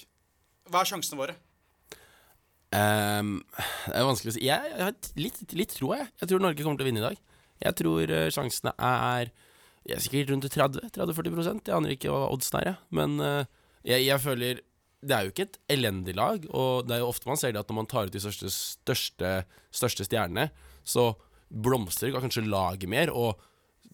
hva 0.71 0.85
er 0.85 0.91
sjansene 0.93 1.19
våre? 1.19 1.35
Um, 2.75 3.37
det 3.87 3.95
er 3.95 4.07
vanskelig 4.07 4.33
å 4.33 4.37
si. 4.37 4.45
Jeg, 4.47 4.71
jeg 4.71 4.83
har 4.83 4.95
litt, 5.19 5.43
litt 5.55 5.75
tro, 5.77 5.93
jeg. 5.95 6.07
Jeg 6.23 6.31
tror 6.31 6.43
Norge 6.43 6.63
kommer 6.63 6.79
til 6.79 6.87
å 6.87 6.91
vinne 6.91 7.03
i 7.03 7.07
dag. 7.07 7.19
Jeg 7.65 7.79
tror 7.79 8.11
eh, 8.11 8.31
sjansene 8.35 8.73
er 8.83 9.29
Jeg 9.87 9.95
er 9.95 10.03
sikkert 10.03 10.33
rundt 10.33 10.49
30 10.51 10.91
30-40 10.97 11.61
Jeg 11.69 11.75
aner 11.77 11.93
ikke 11.95 12.11
hva 12.11 12.27
oddsen 12.35 12.59
er. 12.61 12.73
Men 12.95 13.15
uh, 13.23 13.45
jeg, 13.87 14.09
jeg 14.09 14.21
føler 14.21 14.63
Det 15.05 15.15
er 15.15 15.27
jo 15.27 15.33
ikke 15.33 15.47
et 15.47 15.61
elendig 15.77 16.17
lag, 16.19 16.45
og 16.51 16.89
det 16.89 16.97
er 16.97 17.05
jo 17.05 17.13
ofte 17.13 17.31
man 17.31 17.39
ser 17.39 17.55
det 17.55 17.63
at 17.63 17.71
når 17.71 17.79
man 17.79 17.91
tar 17.91 18.09
ut 18.09 18.15
de 18.15 18.23
største, 18.25 18.51
største, 18.51 19.33
største 19.71 20.07
stjernene, 20.09 20.49
så 20.85 21.13
blomstrer 21.49 22.15
kanskje 22.15 22.47
lage 22.47 22.89
mer, 22.91 23.13
og 23.13 23.41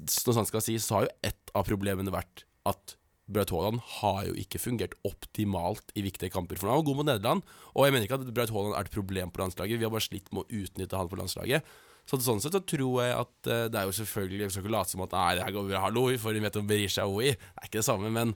når 0.00 0.36
sant 0.36 0.48
skal 0.48 0.64
sies, 0.64 0.86
så 0.86 0.98
har 0.98 1.06
jo 1.06 1.14
ett 1.30 1.52
av 1.56 1.66
problemene 1.68 2.12
vært 2.14 2.44
at 2.68 2.96
Braut 3.30 3.52
Haaland 3.54 3.82
har 4.00 4.24
jo 4.26 4.32
ikke 4.42 4.58
fungert 4.58 4.96
optimalt 5.06 5.92
i 5.94 6.02
viktige 6.02 6.32
kamper. 6.34 6.58
For 6.58 6.70
han 6.70 6.80
var 6.80 6.88
god 6.88 6.98
mot 6.98 7.06
Nederland, 7.06 7.44
og 7.74 7.86
jeg 7.86 7.94
mener 7.94 8.08
ikke 8.08 8.18
at 8.18 8.32
Braut 8.34 8.52
Haaland 8.54 8.74
er 8.74 8.88
et 8.88 8.96
problem 8.96 9.30
på 9.30 9.42
landslaget. 9.42 9.78
Vi 9.78 9.86
har 9.86 9.92
bare 9.94 10.06
slitt 10.06 10.32
med 10.34 10.42
å 10.42 10.62
utnytte 10.62 10.98
han 10.98 11.10
på 11.10 11.20
landslaget. 11.20 11.76
Så 12.10 12.18
sånn 12.24 12.40
sett 12.42 12.56
så 12.56 12.62
tror 12.66 13.04
jeg 13.04 13.12
at 13.14 13.50
eh, 13.52 13.66
det 13.70 13.78
er 13.78 13.86
jo 13.86 13.94
selvfølgelig 13.94 14.46
Vi 14.48 14.54
skal 14.54 14.64
ikke 14.64 14.72
late 14.72 14.90
som 14.90 15.04
at 15.04 15.12
nei, 15.14 15.28
det 15.36 15.44
her 15.44 15.54
går 15.54 15.68
bra, 15.68 15.82
hallo, 15.84 16.08
vi 16.10 16.42
vet 16.42 16.58
om 16.58 16.66
Berisha 16.66 17.06
Oi. 17.06 17.28
Det 17.36 17.60
er 17.60 17.68
ikke 17.68 17.78
det 17.78 17.86
samme, 17.86 18.10
men 18.10 18.34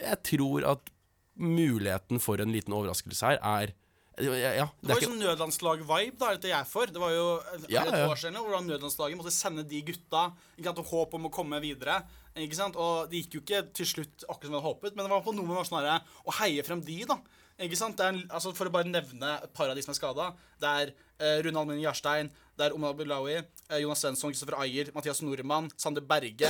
jeg 0.00 0.18
tror 0.26 0.66
at 0.72 0.90
muligheten 1.38 2.20
for 2.20 2.42
en 2.42 2.52
liten 2.52 2.74
overraskelse 2.74 3.28
her 3.28 3.38
er 3.46 3.74
ja, 4.18 4.66
det, 4.66 4.88
Det 4.88 4.92
var 4.94 5.00
jo 5.00 5.08
sånn 5.08 5.22
nødlandslag-vibe, 5.22 6.18
da, 6.20 6.30
er 6.34 6.40
det 6.42 6.50
jeg 6.52 6.66
for. 6.68 6.86
Det 6.86 7.00
var 7.00 7.10
jo 7.14 7.26
Ja, 7.72 7.82
et 7.86 7.94
ja. 7.96 8.08
år 8.10 8.16
siden 8.20 8.36
hvordan 8.36 8.66
nødlandslaget 8.68 9.16
måtte 9.16 9.32
sende 9.32 9.64
de 9.64 9.80
gutta 9.82 10.32
ikke 10.58 10.68
sant, 10.68 10.78
og 10.82 10.90
håp 10.92 11.14
om 11.14 11.26
å 11.26 11.32
komme 11.32 11.60
videre. 11.64 12.02
Ikke 12.36 12.56
sant? 12.56 12.76
Og 12.76 13.08
det 13.10 13.22
gikk 13.24 13.34
jo 13.38 13.40
ikke 13.44 13.62
til 13.76 13.86
slutt 13.88 14.24
akkurat 14.28 14.48
som 14.48 14.52
vi 14.52 14.58
hadde 14.60 14.68
håpet, 14.68 14.96
men 14.96 15.04
det 15.06 15.10
var 15.14 15.22
på 15.24 15.32
noe 15.36 15.44
med 15.48 15.64
sånn 15.68 15.88
å 16.26 16.36
heie 16.40 16.62
frem 16.64 16.80
de, 16.84 17.04
da. 17.08 17.18
Ikke 17.62 17.76
sant? 17.76 17.96
Det 17.96 18.04
er, 18.04 18.12
en- 18.16 18.28
altså, 18.32 18.52
for 18.56 18.66
å 18.66 18.72
bare 18.72 18.88
nevne 18.88 19.34
et 19.44 19.52
par 19.54 19.68
av 19.68 19.76
de 19.76 19.82
som 19.84 19.92
er 19.92 19.98
skada. 19.98 20.30
Det 20.60 20.68
er 20.68 20.92
eh, 21.20 21.42
Rune 21.44 21.60
Almin 21.60 21.80
Jarstein, 21.82 22.30
det 22.56 22.66
er 22.66 22.74
Omar 22.74 22.94
Bulawi, 22.94 23.36
eh, 23.68 23.78
Jonas 23.80 24.00
Svensson, 24.02 24.32
Kristoffer 24.32 24.56
Ayer, 24.60 24.90
Mathias 24.96 25.20
Nordmann, 25.22 25.70
Sander 25.76 26.00
Berge, 26.04 26.48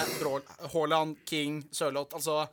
Haaland, 0.72 1.16
King, 1.26 1.62
Sørloth. 1.74 2.14
Altså, 2.14 2.46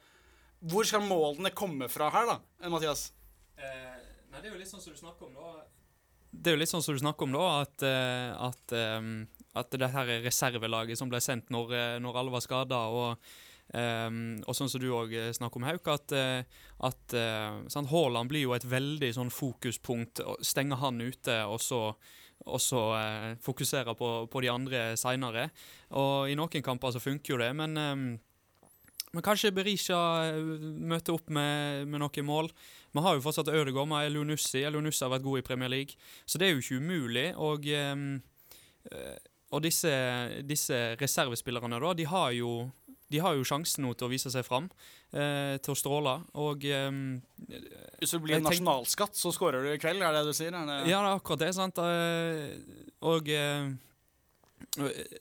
hvor 0.65 0.83
skal 0.85 1.01
målene 1.05 1.53
komme 1.55 1.87
fra 1.89 2.09
her, 2.11 2.25
da, 2.25 2.39
eh, 2.61 2.69
Mathias? 2.69 3.11
Eh, 3.57 3.98
det 4.39 4.49
er 4.49 4.55
jo 4.55 4.61
litt 4.61 4.71
sånn 4.71 4.83
som 4.83 4.95
du 4.95 4.99
snakker 4.99 5.29
om, 5.29 5.35
da. 5.37 5.67
Det 6.29 6.51
er 6.51 6.57
jo 6.57 6.61
litt 6.61 6.71
sånn 6.71 6.85
som 6.85 6.95
du 6.95 7.01
snakker 7.01 7.25
om, 7.25 7.35
da, 7.35 7.45
at, 7.65 7.85
eh, 7.85 8.31
at, 8.49 8.73
ehm, 8.77 9.13
at 9.57 9.77
det 9.81 9.91
her 9.93 10.11
er 10.13 10.25
reservelaget 10.25 10.99
som 10.99 11.09
ble 11.09 11.21
sendt 11.23 11.49
når, 11.53 11.73
eh, 11.73 11.95
når 12.03 12.19
alle 12.21 12.33
var 12.35 12.45
skada, 12.45 12.83
og, 12.93 13.31
og 13.69 14.55
sånn 14.57 14.69
som 14.71 14.81
du 14.81 14.87
òg 14.97 15.11
snakker 15.37 15.61
om, 15.61 15.65
Hauk, 15.67 15.89
at, 15.93 16.13
eh, 16.17 16.61
at 16.85 17.13
eh, 17.13 17.59
sant, 17.69 17.91
Haaland 17.91 18.31
blir 18.31 18.47
jo 18.47 18.55
et 18.55 18.65
veldig 18.65 19.11
sånn 19.13 19.29
fokuspunkt. 19.29 20.23
Stenger 20.41 20.81
han 20.81 21.01
ute, 21.01 21.43
og 21.45 21.61
så 21.61 21.83
og 22.47 22.61
så 22.63 22.79
eh, 22.95 23.33
fokusere 23.43 23.93
på, 23.99 24.09
på 24.31 24.41
de 24.41 24.47
andre 24.47 24.83
seinere. 24.99 25.49
Og 25.99 26.31
i 26.31 26.37
noen 26.39 26.63
kamper 26.63 26.93
så 26.95 27.01
funker 27.03 27.33
jo 27.33 27.39
det, 27.41 27.49
men 27.57 27.75
eh, 27.77 28.19
men 29.09 29.25
kanskje 29.25 29.49
Berisha 29.53 29.99
eh, 30.29 30.35
møter 30.91 31.15
opp 31.15 31.31
med, 31.33 31.87
med 31.89 32.03
noen 32.03 32.27
mål. 32.27 32.51
Vi 32.93 33.03
har 33.05 33.15
jo 33.17 33.21
fortsatt 33.21 33.51
Ødegaard 33.53 33.87
med 33.91 34.07
Elionussi. 34.09 34.63
Elionussi 34.65 35.03
har 35.05 35.13
vært 35.13 35.25
god 35.27 35.39
i 35.41 35.45
Premier 35.45 35.69
League. 35.69 35.97
Så 36.25 36.37
det 36.41 36.47
er 36.47 36.55
jo 36.55 36.63
ikke 36.63 36.79
umulig. 36.81 37.27
Og, 37.37 37.67
ehm, 37.67 38.21
eh, 38.91 39.17
og 39.51 39.63
disse, 39.65 39.91
disse 40.45 40.95
reservespillerne, 41.01 41.79
da, 41.81 41.93
de 41.93 42.05
har 42.09 42.31
jo 42.37 42.71
de 43.09 43.17
har 43.17 43.33
jo 43.33 43.41
sjansen 43.47 43.81
nå 43.81 43.95
til 43.97 44.05
å 44.05 44.11
vise 44.11 44.29
seg 44.29 44.43
fram, 44.45 44.67
eh, 45.17 45.57
til 45.65 45.73
å 45.73 45.77
stråle. 45.77 46.11
Og 46.37 46.61
ehm, 46.69 47.21
Hvis 47.97 48.11
det 48.13 48.21
blir 48.21 48.37
en 48.37 48.45
nasjonalskatt, 48.45 49.17
så 49.17 49.31
skårer 49.33 49.65
du 49.65 49.71
i 49.73 49.79
kveld, 49.81 50.03
er 50.05 50.13
det 50.13 50.27
du 50.27 50.33
sier? 50.37 50.53
Er 50.53 50.67
det... 50.69 50.75
Ja, 50.91 51.01
det 51.01 51.09
er 51.09 51.17
akkurat 51.17 51.39
det. 51.41 51.53
sant? 51.57 51.81
Eh, 51.81 52.59
Og 53.01 53.29
eh, 53.33 53.71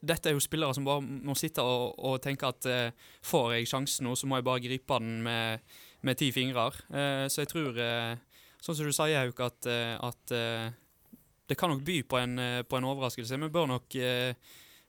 dette 0.03 0.29
er 0.29 0.35
jo 0.37 0.43
spillere 0.43 0.75
som 0.77 0.85
bare 0.85 1.01
må 1.01 1.35
sitte 1.39 1.63
og, 1.65 1.95
og 1.97 2.19
tenke 2.23 2.51
at 2.51 2.67
eh, 2.69 2.91
får 3.25 3.55
jeg 3.57 3.71
sjansen 3.71 4.09
nå, 4.09 4.17
så 4.19 4.29
må 4.29 4.37
jeg 4.39 4.47
bare 4.49 4.65
gripe 4.65 4.99
den 5.01 5.23
med, 5.25 5.77
med 6.03 6.19
ti 6.21 6.31
fingrer. 6.35 6.77
Eh, 6.93 7.27
så 7.31 7.43
jeg 7.43 7.51
tror, 7.53 7.79
eh, 7.79 8.17
sånn 8.63 8.77
som 8.79 8.87
du 8.87 8.95
sier, 8.95 9.19
Hauk, 9.25 9.41
at, 9.41 9.67
eh, 9.67 9.97
at 9.99 10.35
det 11.49 11.57
kan 11.57 11.71
nok 11.73 11.85
by 11.85 12.03
på 12.05 12.19
en, 12.21 12.37
på 12.69 12.77
en 12.77 12.89
overraskelse. 12.91 13.39
Vi 13.41 13.49
bør 13.53 13.71
nok 13.71 13.97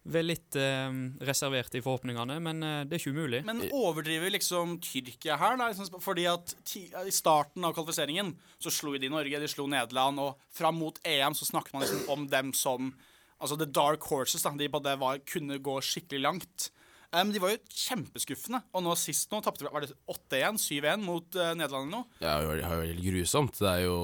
være 0.08 0.26
litt 0.26 0.56
eh, 0.60 0.89
reservert 1.28 1.76
i 1.78 1.82
forhåpningene, 1.84 2.38
men 2.43 2.63
eh, 2.65 2.82
det 2.88 2.95
er 2.95 3.02
ikke 3.02 3.13
umulig. 3.15 3.41
Men 3.48 3.62
overdriver 3.76 4.32
liksom 4.34 4.78
Tyrkia 4.84 5.38
her? 5.39 5.58
Da, 5.60 5.69
liksom, 5.72 6.00
fordi 6.04 6.26
at 6.32 6.54
ti, 6.67 6.86
I 6.88 7.13
starten 7.13 7.65
av 7.67 7.76
kvalifiseringen 7.78 8.34
så 8.62 8.74
slo 8.74 8.95
de 9.00 9.12
Norge, 9.12 9.41
de 9.41 9.52
slo 9.52 9.67
Nederland, 9.69 10.22
og 10.24 10.39
fram 10.56 10.80
mot 10.82 11.00
EM 11.08 11.38
så 11.38 11.48
snakket 11.50 11.76
man 11.76 11.86
liksom 11.86 12.06
om 12.15 12.28
dem 12.32 12.54
som 12.58 12.93
Altså 13.39 13.56
The 13.56 13.69
Dark 13.72 14.04
Horses. 14.12 14.41
da, 14.43 14.52
De 14.52 14.65
både 14.67 14.98
var, 15.00 15.22
kunne 15.24 15.62
gå 15.63 15.78
skikkelig 15.80 16.19
langt. 16.19 16.65
Um, 17.10 17.32
de 17.34 17.39
var 17.41 17.56
jo 17.56 17.58
kjempeskuffende. 17.74 18.60
Og 18.78 18.84
nå 18.86 18.93
sist 19.00 19.32
nå 19.34 19.39
tapte 19.41 19.65
vi 19.65 19.72
var 19.74 19.82
det 19.82 19.95
8-1, 20.12 20.60
7-1 20.62 21.02
mot 21.02 21.26
uh, 21.39 21.56
Nederland 21.58 21.88
eller 21.88 21.93
noe. 21.95 22.19
Ja, 22.22 22.36
det 22.45 22.62
jo 22.62 22.84
helt 22.84 23.02
grusomt. 23.02 23.58
Det 23.58 23.69
er 23.72 23.86
jo 23.88 23.95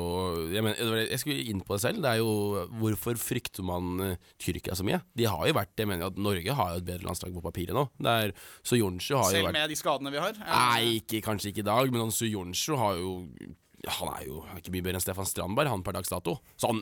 jeg, 0.50 0.66
mener, 0.66 1.02
jeg 1.04 1.22
skulle 1.22 1.46
inn 1.52 1.62
på 1.66 1.76
det 1.76 1.84
selv. 1.86 2.02
Det 2.02 2.16
er 2.16 2.24
jo 2.24 2.64
Hvorfor 2.82 3.20
frykter 3.22 3.66
man 3.68 4.02
uh, 4.02 4.32
Tyrkia 4.42 4.78
så 4.78 4.86
mye? 4.88 5.04
De 5.14 5.28
har 5.30 5.46
jo 5.46 5.58
vært 5.58 5.78
Jeg 5.78 5.92
mener 5.92 6.10
at 6.10 6.18
Norge 6.18 6.58
har 6.58 6.74
jo 6.74 6.82
et 6.82 6.88
bedre 6.88 7.06
landslag 7.06 7.36
på 7.36 7.46
papiret 7.46 7.78
nå. 7.78 7.86
Det 8.02 8.16
er 8.26 8.36
Soyuncu 8.66 9.14
har 9.14 9.30
jo 9.30 9.38
Selv 9.38 9.52
vært 9.52 9.60
med 9.60 9.76
de 9.76 9.80
skadene 9.80 10.16
vi 10.16 10.24
har. 10.26 10.42
Nei, 10.42 10.98
ikke, 11.04 11.22
kanskje 11.30 11.54
ikke 11.54 11.66
i 11.66 11.70
dag, 11.70 11.94
men 11.94 12.08
han 12.08 12.16
Soyuncu 12.16 12.80
har 12.82 12.98
jo 13.02 13.16
Han 14.00 14.16
er 14.16 14.26
jo 14.26 14.42
ikke 14.58 14.74
mye 14.74 14.82
bedre 14.82 14.98
enn 14.98 15.06
Stefan 15.06 15.30
Strandberg, 15.30 15.70
han 15.70 15.86
per 15.86 16.00
dags 16.00 16.10
dato. 16.10 16.40
Så 16.58 16.74
han 16.74 16.82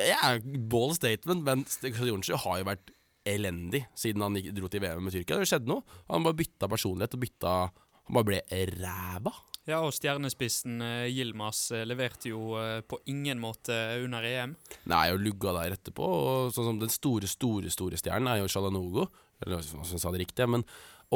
ja, 0.00 0.38
Bold 0.72 0.96
statement, 0.96 1.44
men 1.44 1.68
Soyuncu 1.68 2.32
har 2.46 2.62
jo 2.62 2.70
vært 2.72 2.94
elendig 3.24 3.84
siden 3.98 4.24
han 4.24 4.36
dro 4.54 4.68
til 4.70 4.82
VM 4.84 5.02
med 5.04 5.14
Tyrkia. 5.14 5.40
Det 5.40 5.48
skjedde 5.48 5.70
noe. 5.70 5.84
Han 6.10 6.26
bare 6.26 6.38
bytta 6.38 6.70
personlighet 6.70 7.16
og 7.16 7.24
bytta 7.24 7.56
Han 8.04 8.18
bare 8.18 8.28
ble 8.28 8.40
ræva. 8.76 9.32
Ja, 9.64 9.78
og 9.80 9.94
stjernespissen 9.96 10.76
Gilmas 11.08 11.14
Yilmaz 11.14 11.60
eh, 11.72 11.86
leverte 11.88 12.28
jo 12.28 12.58
eh, 12.60 12.82
på 12.84 12.98
ingen 13.08 13.40
måte 13.40 13.72
under 14.04 14.26
EM. 14.28 14.52
Nei, 14.92 15.06
og 15.14 15.22
lugga 15.24 15.54
der 15.56 15.78
etterpå. 15.78 16.04
Og 16.04 16.52
sånn 16.52 16.68
som 16.68 16.82
Den 16.82 16.92
store, 16.92 17.30
store 17.32 17.72
store 17.72 17.96
stjernen 17.96 18.28
er 18.28 18.42
jo 18.42 18.50
Shalanogo. 18.52 19.08
Eller 19.40 19.64
som 19.64 19.80
sa 19.88 20.12
det 20.12 20.20
riktig. 20.26 20.44
Men, 20.52 20.66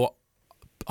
og 0.00 0.16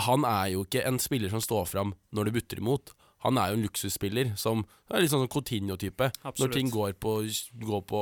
han 0.06 0.26
er 0.30 0.54
jo 0.54 0.68
ikke 0.68 0.86
en 0.86 1.02
spiller 1.02 1.34
som 1.34 1.42
står 1.42 1.66
fram 1.72 1.96
når 2.14 2.30
det 2.30 2.36
butter 2.38 2.62
imot. 2.62 2.94
Han 3.26 3.40
er 3.42 3.50
jo 3.50 3.58
en 3.58 3.66
luksusspiller 3.66 4.36
som 4.38 4.62
er 4.94 5.02
litt 5.02 5.12
sånn 5.16 5.26
Coutinho-type. 5.26 6.12
Når 6.38 6.54
ting 6.54 6.70
går 6.70 6.94
på, 7.02 7.18
går 7.66 7.86
på 7.90 8.02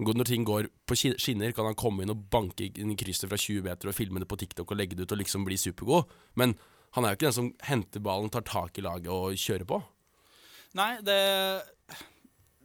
Når 0.00 0.24
ting 0.30 0.44
går 0.48 0.66
på 0.88 0.96
skinner, 0.96 1.52
kan 1.52 1.66
han 1.68 1.76
komme 1.78 2.04
inn 2.04 2.12
og 2.14 2.22
banke 2.32 2.70
inn 2.70 2.92
i 2.94 2.96
krysset 2.98 3.28
fra 3.28 3.36
20 3.36 3.66
meter 3.66 3.90
og 3.90 3.96
filme 3.96 4.22
det 4.22 4.28
på 4.30 4.38
TikTok 4.40 4.72
og 4.72 4.78
legge 4.80 4.96
det 4.96 5.04
ut 5.04 5.12
og 5.12 5.20
liksom 5.20 5.44
bli 5.44 5.58
supergod. 5.60 6.08
Men 6.40 6.54
han 6.96 7.04
er 7.04 7.12
jo 7.12 7.18
ikke 7.18 7.28
den 7.28 7.36
som 7.36 7.50
henter 7.68 8.02
ballen, 8.02 8.32
tar 8.32 8.46
tak 8.48 8.80
i 8.80 8.84
laget 8.86 9.12
og 9.12 9.36
kjører 9.38 9.68
på. 9.68 9.80
Nei, 10.78 10.92
det, 11.04 11.18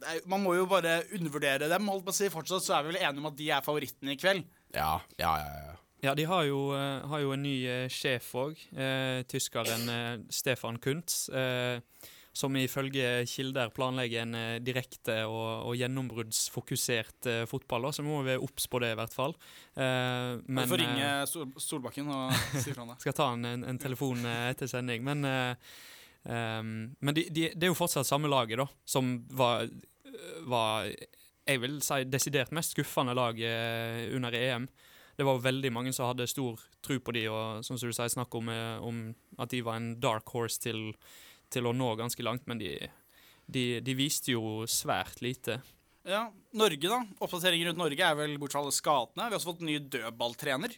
det 0.00 0.14
er, 0.14 0.20
Man 0.30 0.44
må 0.46 0.54
jo 0.56 0.66
bare 0.70 1.02
undervurdere 1.12 1.68
dem. 1.70 1.88
holdt 1.92 2.06
på 2.06 2.14
å 2.14 2.16
si. 2.16 2.30
Fortsatt 2.32 2.64
så 2.64 2.78
er 2.78 2.86
vi 2.86 2.94
vel 2.94 3.02
enige 3.02 3.22
om 3.22 3.30
at 3.30 3.38
de 3.38 3.50
er 3.52 3.66
favorittene 3.66 4.14
i 4.16 4.20
kveld. 4.20 4.46
Ja, 4.74 4.94
ja, 5.20 5.34
ja. 5.42 5.56
ja. 5.66 5.74
Ja, 6.04 6.12
de 6.14 6.26
har 6.28 6.44
jo, 6.44 6.58
eh, 6.76 7.06
har 7.08 7.22
jo 7.22 7.30
en 7.32 7.42
ny 7.42 7.54
eh, 7.66 7.86
sjef 7.90 8.28
òg, 8.36 8.58
eh, 8.76 9.22
tyskeren 9.26 9.88
eh, 9.90 10.18
Stefan 10.30 10.76
Kuntz. 10.78 11.24
Eh, 11.32 11.80
som 12.36 12.56
ifølge 12.60 13.24
kilder 13.30 13.70
planlegger 13.72 14.26
en 14.26 14.36
eh, 14.36 14.58
direkte 14.60 15.22
og, 15.24 15.70
og 15.70 15.78
gjennombruddsfokusert 15.80 17.28
eh, 17.32 17.44
fotball. 17.48 17.88
Da, 17.88 17.94
så 17.96 18.04
må 18.04 18.20
vi 18.20 18.34
være 18.34 18.44
obs 18.44 18.68
på 18.68 18.80
det, 18.82 18.92
i 18.92 18.98
hvert 18.98 19.16
fall. 19.16 19.32
Uh, 19.72 20.36
Men, 20.44 20.60
vi 20.60 20.68
får 20.74 20.82
ringe 20.82 21.10
Sol 21.30 21.46
Solbakken 21.56 22.10
og 22.12 22.34
si 22.62 22.74
fra 22.74 22.84
om 22.84 22.92
det. 22.92 22.98
skal 23.04 23.16
ta 23.16 23.30
en, 23.32 23.48
en, 23.48 23.64
en 23.72 23.80
telefon 23.80 24.20
etter 24.28 24.68
sending. 24.68 25.04
Men, 25.06 25.24
uh, 25.24 25.78
um, 26.28 26.72
men 27.00 27.16
de, 27.16 27.28
de, 27.32 27.48
det 27.54 27.68
er 27.68 27.72
jo 27.72 27.78
fortsatt 27.78 28.08
samme 28.08 28.28
laget, 28.28 28.60
da, 28.60 28.68
som 28.84 29.16
var, 29.32 29.64
var 30.44 30.92
Jeg 31.46 31.62
vil 31.62 31.80
si 31.84 32.02
desidert 32.10 32.52
mest 32.52 32.76
skuffende 32.76 33.16
lag 33.16 33.40
under 34.12 34.34
EM. 34.36 34.68
Det 35.16 35.24
var 35.24 35.40
veldig 35.40 35.70
mange 35.72 35.92
som 35.96 36.10
hadde 36.10 36.28
stor 36.28 36.60
tro 36.84 36.98
på 37.00 37.14
de, 37.16 37.28
og 37.32 37.64
som 37.64 37.78
du 37.80 37.88
sier, 37.88 38.12
snakk 38.12 38.34
om, 38.36 38.50
om 38.84 39.04
at 39.40 39.54
de 39.54 39.62
var 39.64 39.78
en 39.80 39.94
dark 40.02 40.28
horse 40.34 40.60
til, 40.60 40.90
til 41.52 41.68
å 41.68 41.74
nå 41.76 41.92
ganske 41.98 42.26
langt, 42.26 42.46
men 42.50 42.60
de, 42.60 42.74
de, 43.46 43.64
de 43.84 43.96
viste 43.98 44.34
jo 44.34 44.64
svært 44.70 45.22
lite. 45.24 45.60
Ja, 46.06 46.28
Norge, 46.54 46.86
da. 46.86 47.00
Oppdateringer 47.18 47.70
rundt 47.72 47.80
Norge 47.82 48.10
er 48.10 48.18
vel 48.18 48.36
bortsett 48.38 48.58
fra 48.60 48.64
alle 48.66 48.74
skadene. 48.76 49.26
Vi 49.26 49.34
har 49.34 49.40
også 49.40 49.50
fått 49.50 49.64
en 49.64 49.70
ny 49.72 49.80
dødballtrener. 49.90 50.76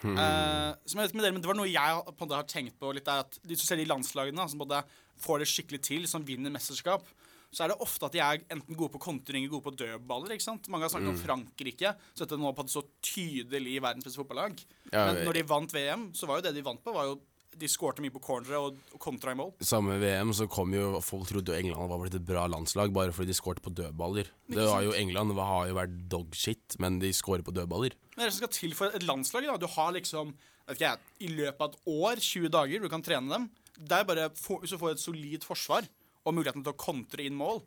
Eh, 0.00 0.70
som 0.88 1.00
jeg 1.00 1.10
vet 1.10 1.16
med 1.16 1.26
dere, 1.26 1.34
men 1.36 1.42
Det 1.44 1.50
var 1.50 1.58
noe 1.58 1.68
jeg 1.68 2.04
på 2.06 2.14
en 2.14 2.24
måte 2.24 2.38
har 2.38 2.48
tenkt 2.48 2.78
på 2.80 2.92
litt, 2.96 3.08
er 3.08 3.24
at 3.26 3.36
de, 3.44 3.56
de 3.56 3.88
landslagene 3.88 4.46
som 4.48 4.62
både 4.62 4.80
får 5.20 5.42
det 5.42 5.50
skikkelig 5.50 5.82
til, 5.84 6.06
som 6.08 6.24
vinner 6.24 6.52
mesterskap, 6.54 7.04
så 7.50 7.64
er 7.64 7.72
det 7.72 7.80
ofte 7.82 8.06
at 8.06 8.14
de 8.14 8.22
er 8.22 8.44
enten 8.54 8.78
gode 8.78 8.94
på 8.94 9.02
kontring 9.02 9.42
eller 9.42 9.52
gode 9.56 9.66
på 9.66 9.74
dødballer. 9.82 10.32
ikke 10.36 10.46
sant? 10.46 10.68
Mange 10.70 10.86
har 10.86 10.92
snakket 10.92 11.12
om 11.12 11.18
Frankrike, 11.18 11.92
så 12.14 12.24
dette 12.24 12.38
nå 12.38 12.52
på 12.54 12.64
et 12.64 12.72
så 12.72 12.84
tydelig 13.04 13.80
verdens 13.82 14.06
beste 14.06 14.22
fotballag. 14.22 14.62
Ja, 14.92 15.10
Men 15.10 15.24
når 15.26 15.40
de 15.40 15.48
vant 15.50 15.74
VM, 15.74 16.06
så 16.16 16.30
var 16.30 16.38
jo 16.38 16.46
det 16.46 16.54
de 16.56 16.64
vant 16.64 16.82
på, 16.84 16.94
var 16.94 17.10
jo 17.10 17.18
de 17.60 17.68
skårte 17.68 18.02
mye 18.04 18.12
på 18.14 18.22
cornere 18.22 18.60
og, 18.62 18.76
og 18.94 19.00
kontra 19.02 19.34
i 19.34 19.38
mål. 19.38 19.50
Samme 19.66 19.96
VM 20.00 20.30
så 20.36 20.46
kom 20.50 20.74
jo 20.74 21.00
Folk 21.04 21.28
trodde 21.28 21.52
jo 21.52 21.58
England 21.58 21.90
var 21.90 22.00
blitt 22.02 22.16
et 22.18 22.26
bra 22.26 22.46
landslag 22.50 22.92
bare 22.94 23.14
fordi 23.14 23.32
de 23.32 23.36
skårte 23.36 23.64
på 23.64 23.72
dødballer. 23.74 24.30
Det 24.50 24.66
var 24.68 24.84
jo 24.86 24.94
England 24.96 25.34
har 25.38 25.70
jo 25.70 25.78
vært 25.78 25.96
dogshit, 26.12 26.78
men 26.82 27.00
de 27.02 27.10
skårer 27.16 27.44
på 27.46 27.54
dødballer. 27.56 27.96
Det 28.14 28.20
er 28.20 28.28
det 28.28 28.34
som 28.36 28.44
skal 28.44 28.54
til 28.54 28.76
for 28.78 28.94
et 28.96 29.06
landslag. 29.06 29.48
Da. 29.50 29.58
Du 29.60 29.68
har 29.74 29.92
liksom 29.96 30.34
jeg, 30.78 31.02
i 31.18 31.30
løpet 31.32 31.62
av 31.64 31.72
et 31.72 31.90
år, 31.90 32.20
20 32.22 32.52
dager, 32.54 32.82
du 32.82 32.92
kan 32.92 33.02
trene 33.02 33.32
dem. 33.32 33.48
Det 33.80 33.96
er 33.96 34.06
bare, 34.06 34.28
Hvis 34.30 34.70
du 34.70 34.78
får 34.78 34.94
et 34.94 35.02
solid 35.02 35.46
forsvar 35.46 35.88
og 36.24 36.36
muligheten 36.36 36.62
til 36.62 36.74
å 36.74 36.78
kontre 36.78 37.24
inn 37.24 37.38
mål, 37.38 37.62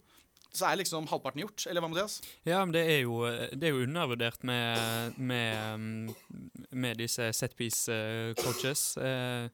så 0.54 0.68
er 0.70 0.80
liksom 0.80 1.08
halvparten 1.10 1.42
gjort. 1.44 1.66
Eller 1.70 1.82
hva, 1.84 1.90
Mathias? 1.92 2.20
Ja, 2.46 2.62
men 2.62 2.74
det 2.76 2.84
er 2.86 3.00
jo, 3.04 3.22
det 3.26 3.70
er 3.70 3.74
jo 3.74 3.88
undervurdert 3.88 4.44
med, 4.46 5.18
med, 5.18 5.58
um, 5.74 6.14
med 6.70 7.02
disse 7.02 7.32
setpiece 7.34 7.90
eh. 7.90 8.34
Eh, 8.34 9.50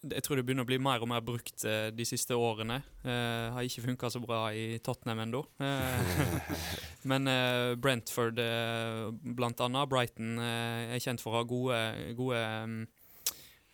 Jeg 0.00 0.24
tror 0.24 0.40
det 0.40 0.46
begynner 0.48 0.64
å 0.64 0.70
bli 0.70 0.78
mer 0.82 1.02
og 1.04 1.10
mer 1.12 1.22
brukt 1.22 1.64
eh, 1.68 1.90
de 1.94 2.06
siste 2.08 2.34
årene. 2.34 2.80
Jeg 3.04 3.52
har 3.54 3.66
ikke 3.68 3.84
funka 3.84 4.10
så 4.10 4.22
bra 4.24 4.46
i 4.56 4.80
Tottenham 4.82 5.22
ennå. 5.26 5.44
Men 7.10 7.28
Brentford 7.80 8.40
blant 9.36 9.60
annet, 9.60 9.90
Brighton, 9.92 10.40
er 10.40 11.04
kjent 11.04 11.22
for 11.22 11.36
å 11.36 11.42
ha 11.42 11.48
gode, 11.48 11.82
gode 12.16 12.40
um, 12.64 12.80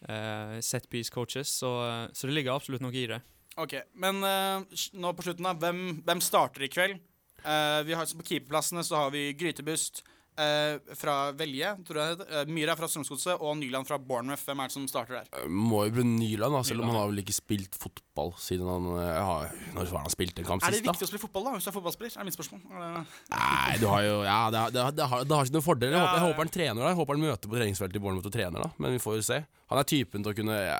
eh, 0.08 0.58
setpiece 0.60 1.14
coaches, 1.14 1.48
så, 1.62 1.72
så 2.12 2.28
det 2.28 2.36
ligger 2.36 2.56
absolutt 2.56 2.84
noe 2.84 2.94
i 2.94 3.06
det. 3.10 3.22
Ok, 3.56 3.72
Men 3.96 4.18
uh, 4.20 4.80
nå 5.00 5.14
på 5.16 5.24
slutten, 5.24 5.46
da. 5.48 5.54
Hvem, 5.56 6.02
hvem 6.04 6.20
starter 6.24 6.66
i 6.66 6.72
kveld? 6.72 6.98
Uh, 7.46 7.80
vi 7.86 7.94
har, 7.96 8.04
på 8.18 8.24
keeperplassene 8.26 8.82
så 8.84 9.04
har 9.04 9.12
vi 9.14 9.30
Grytebust 9.38 10.02
uh, 10.36 10.76
fra 10.98 11.30
Velje, 11.38 11.70
tror 11.86 12.00
jeg 12.02 12.16
det 12.18 12.26
heter. 12.26 12.50
Myhra 12.52 12.74
fra 12.76 12.88
Strømsgodset 12.90 13.38
og 13.38 13.54
Nyland 13.60 13.86
fra 13.88 13.96
Bournemouth. 14.02 14.42
Hvem 14.48 14.60
er 14.64 14.68
det 14.68 14.74
som 14.74 14.88
starter 14.90 15.20
der? 15.22 15.46
Må 15.48 15.84
jo 15.86 15.94
bli 15.96 16.04
Nyland, 16.10 16.52
da, 16.58 16.60
selv 16.66 16.82
om 16.84 16.90
han 16.90 16.98
har 16.98 17.08
vel 17.14 17.22
ikke 17.22 17.36
spilt 17.38 17.78
fotball 17.80 18.34
siden 18.42 18.66
han 18.68 18.90
har, 18.98 19.54
Når 19.78 19.88
var 19.94 20.04
han 20.08 20.12
spilte 20.12 20.42
en 20.44 20.48
kamp 20.50 20.66
Er 20.66 20.74
det 20.74 20.82
sist, 20.82 20.88
da? 20.88 20.92
viktig 20.96 21.06
å 21.08 21.10
spille 21.14 21.22
fotball, 21.24 21.46
da, 21.48 21.54
hvis 21.56 21.68
du 21.68 21.72
er 21.72 21.78
fotballspiller? 21.78 22.18
Er 22.20 22.28
mitt 22.28 22.36
spørsmål. 22.36 22.60
Er 22.76 23.00
Nei, 23.32 23.78
du 23.80 23.88
har 23.94 24.04
jo 24.10 24.18
Ja, 24.26 24.38
det, 24.52 24.60
har- 24.66 24.76
det, 24.76 24.84
har- 24.84 24.96
det, 25.00 25.08
har, 25.14 25.24
det 25.24 25.38
har 25.38 25.48
ikke 25.48 25.56
noen 25.60 25.68
fordel. 25.70 25.94
Jeg, 25.94 25.96
Ja, 25.96 26.04
håper, 26.04 26.18
jeg 26.20 26.26
håper 26.28 26.44
han 26.48 26.54
trener 26.58 26.82
da. 26.82 26.92
Jeg 26.92 27.00
håper 27.00 27.16
han 27.20 27.26
møter 27.30 27.48
på 27.54 27.60
treningsfeltet 27.62 27.96
i 28.02 28.04
Bournemouth 28.04 28.28
og 28.28 28.36
trener, 28.36 28.66
da. 28.68 28.72
Men 28.82 28.98
vi 28.98 29.02
får 29.06 29.20
jo 29.22 29.26
se. 29.32 29.40
Han 29.72 29.80
er 29.80 29.88
typen 29.94 30.26
til 30.26 30.34
å 30.34 30.38
kunne 30.42 30.60
ja, 30.74 30.78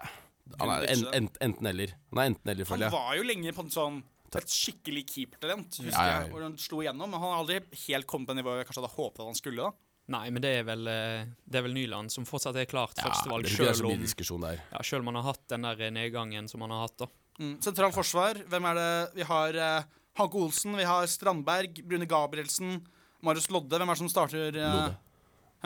Han 0.61 0.70
er 0.72 0.87
en, 0.92 1.06
en, 1.18 1.30
enten 1.48 1.70
eller. 1.72 1.94
Han 2.12 2.22
er 2.22 2.30
enten 2.32 2.52
eller, 2.52 2.68
føler 2.68 2.87
jeg. 2.87 2.94
var 2.94 3.16
jo 3.18 3.24
lenge 3.26 3.56
på 3.56 3.64
en 3.66 3.74
sånn 3.74 4.04
et 4.37 4.52
skikkelig 4.52 5.04
keepertalent, 5.09 5.78
husker 5.80 5.92
Ja, 5.94 6.04
ja, 6.04 6.12
ja. 6.12 6.22
jeg, 6.26 6.32
hvor 6.35 6.42
han 6.44 6.56
slo 6.61 6.80
igjennom. 6.82 7.09
Men 7.09 7.22
han 7.22 7.32
har 7.32 7.42
aldri 7.42 7.61
helt 7.87 8.09
kommet 8.11 8.28
på 8.28 8.35
det 8.35 8.42
nivået 8.42 8.61
jeg 8.61 8.68
kanskje 8.68 8.82
hadde 8.82 8.96
håpet 8.96 9.22
at 9.22 9.30
han 9.30 9.38
skulle. 9.38 9.68
da 9.68 9.87
Nei, 10.12 10.26
men 10.30 10.42
det 10.44 10.50
er 10.61 10.66
vel, 10.66 10.87
eh, 10.87 11.24
det 11.42 11.59
er 11.59 11.64
vel 11.66 11.74
Nyland 11.74 12.12
som 12.14 12.26
fortsatt 12.28 12.59
er 12.61 12.68
klart 12.70 12.94
førstevalg, 12.94 13.48
ja, 13.50 13.72
mye 13.74 13.88
om, 13.90 14.44
ja, 14.54 14.82
selv 14.87 15.02
om 15.02 15.11
han 15.11 15.18
har 15.18 15.32
hatt 15.32 15.46
den 15.50 15.66
der 15.66 15.94
nedgangen 15.94 16.46
som 16.50 16.62
han 16.62 16.74
har 16.74 16.85
hatt. 16.85 16.98
da. 17.02 17.09
mm. 17.40 17.56
Sentralt 17.64 17.96
forsvar, 17.96 18.38
hvem 18.46 18.68
er 18.70 18.78
det? 18.78 18.92
Vi 19.16 19.26
har 19.26 19.59
eh, 19.64 19.88
Hanke 20.20 20.38
Olsen, 20.38 20.76
vi 20.78 20.87
har 20.87 21.09
Strandberg, 21.11 21.82
Brune 21.82 22.06
Gabrielsen, 22.06 22.78
Marius 23.26 23.50
Lodde. 23.50 23.80
Hvem 23.80 23.90
er 23.90 23.98
det 23.98 24.04
som 24.04 24.12
starter? 24.12 24.61
eh, 24.62 24.94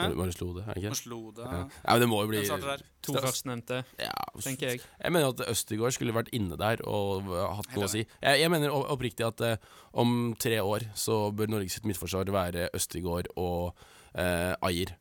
Hæ? 0.01 0.07
Lode, 0.41 0.63
er 0.63 0.73
det 0.73 0.81
ikke? 0.81 0.93
Man 0.93 0.99
slo 0.99 1.19
det. 1.37 1.45
Ja. 1.45 1.59
ja, 1.61 1.93
men 1.93 2.03
det 2.03 2.09
må 2.11 2.21
jo 2.23 2.31
bli 2.31 2.41
der? 2.47 2.83
To 3.05 3.15
førstnevnte, 3.17 3.81
ja, 4.01 4.15
tenker 4.41 4.73
jeg. 4.73 4.81
Jeg 5.01 5.13
mener 5.15 5.33
at 5.33 5.43
Østegård 5.51 5.95
skulle 5.95 6.15
vært 6.15 6.31
inne 6.37 6.57
der 6.59 6.83
og 6.89 7.29
hatt 7.31 7.69
noe 7.75 7.87
å 7.87 7.91
si. 7.91 8.03
Jeg, 8.05 8.41
jeg 8.43 8.53
mener 8.53 8.73
oppriktig 8.73 9.25
at 9.27 9.45
eh, 9.45 9.69
om 10.01 10.33
tre 10.41 10.59
år 10.61 10.89
så 10.97 11.23
bør 11.35 11.53
Norges 11.55 11.79
sitt 11.79 11.87
midtforsvar 11.89 12.29
være 12.33 12.69
Østegård 12.77 13.31
og 13.41 13.71
eh, 14.13 14.53
Ajer. 14.67 14.95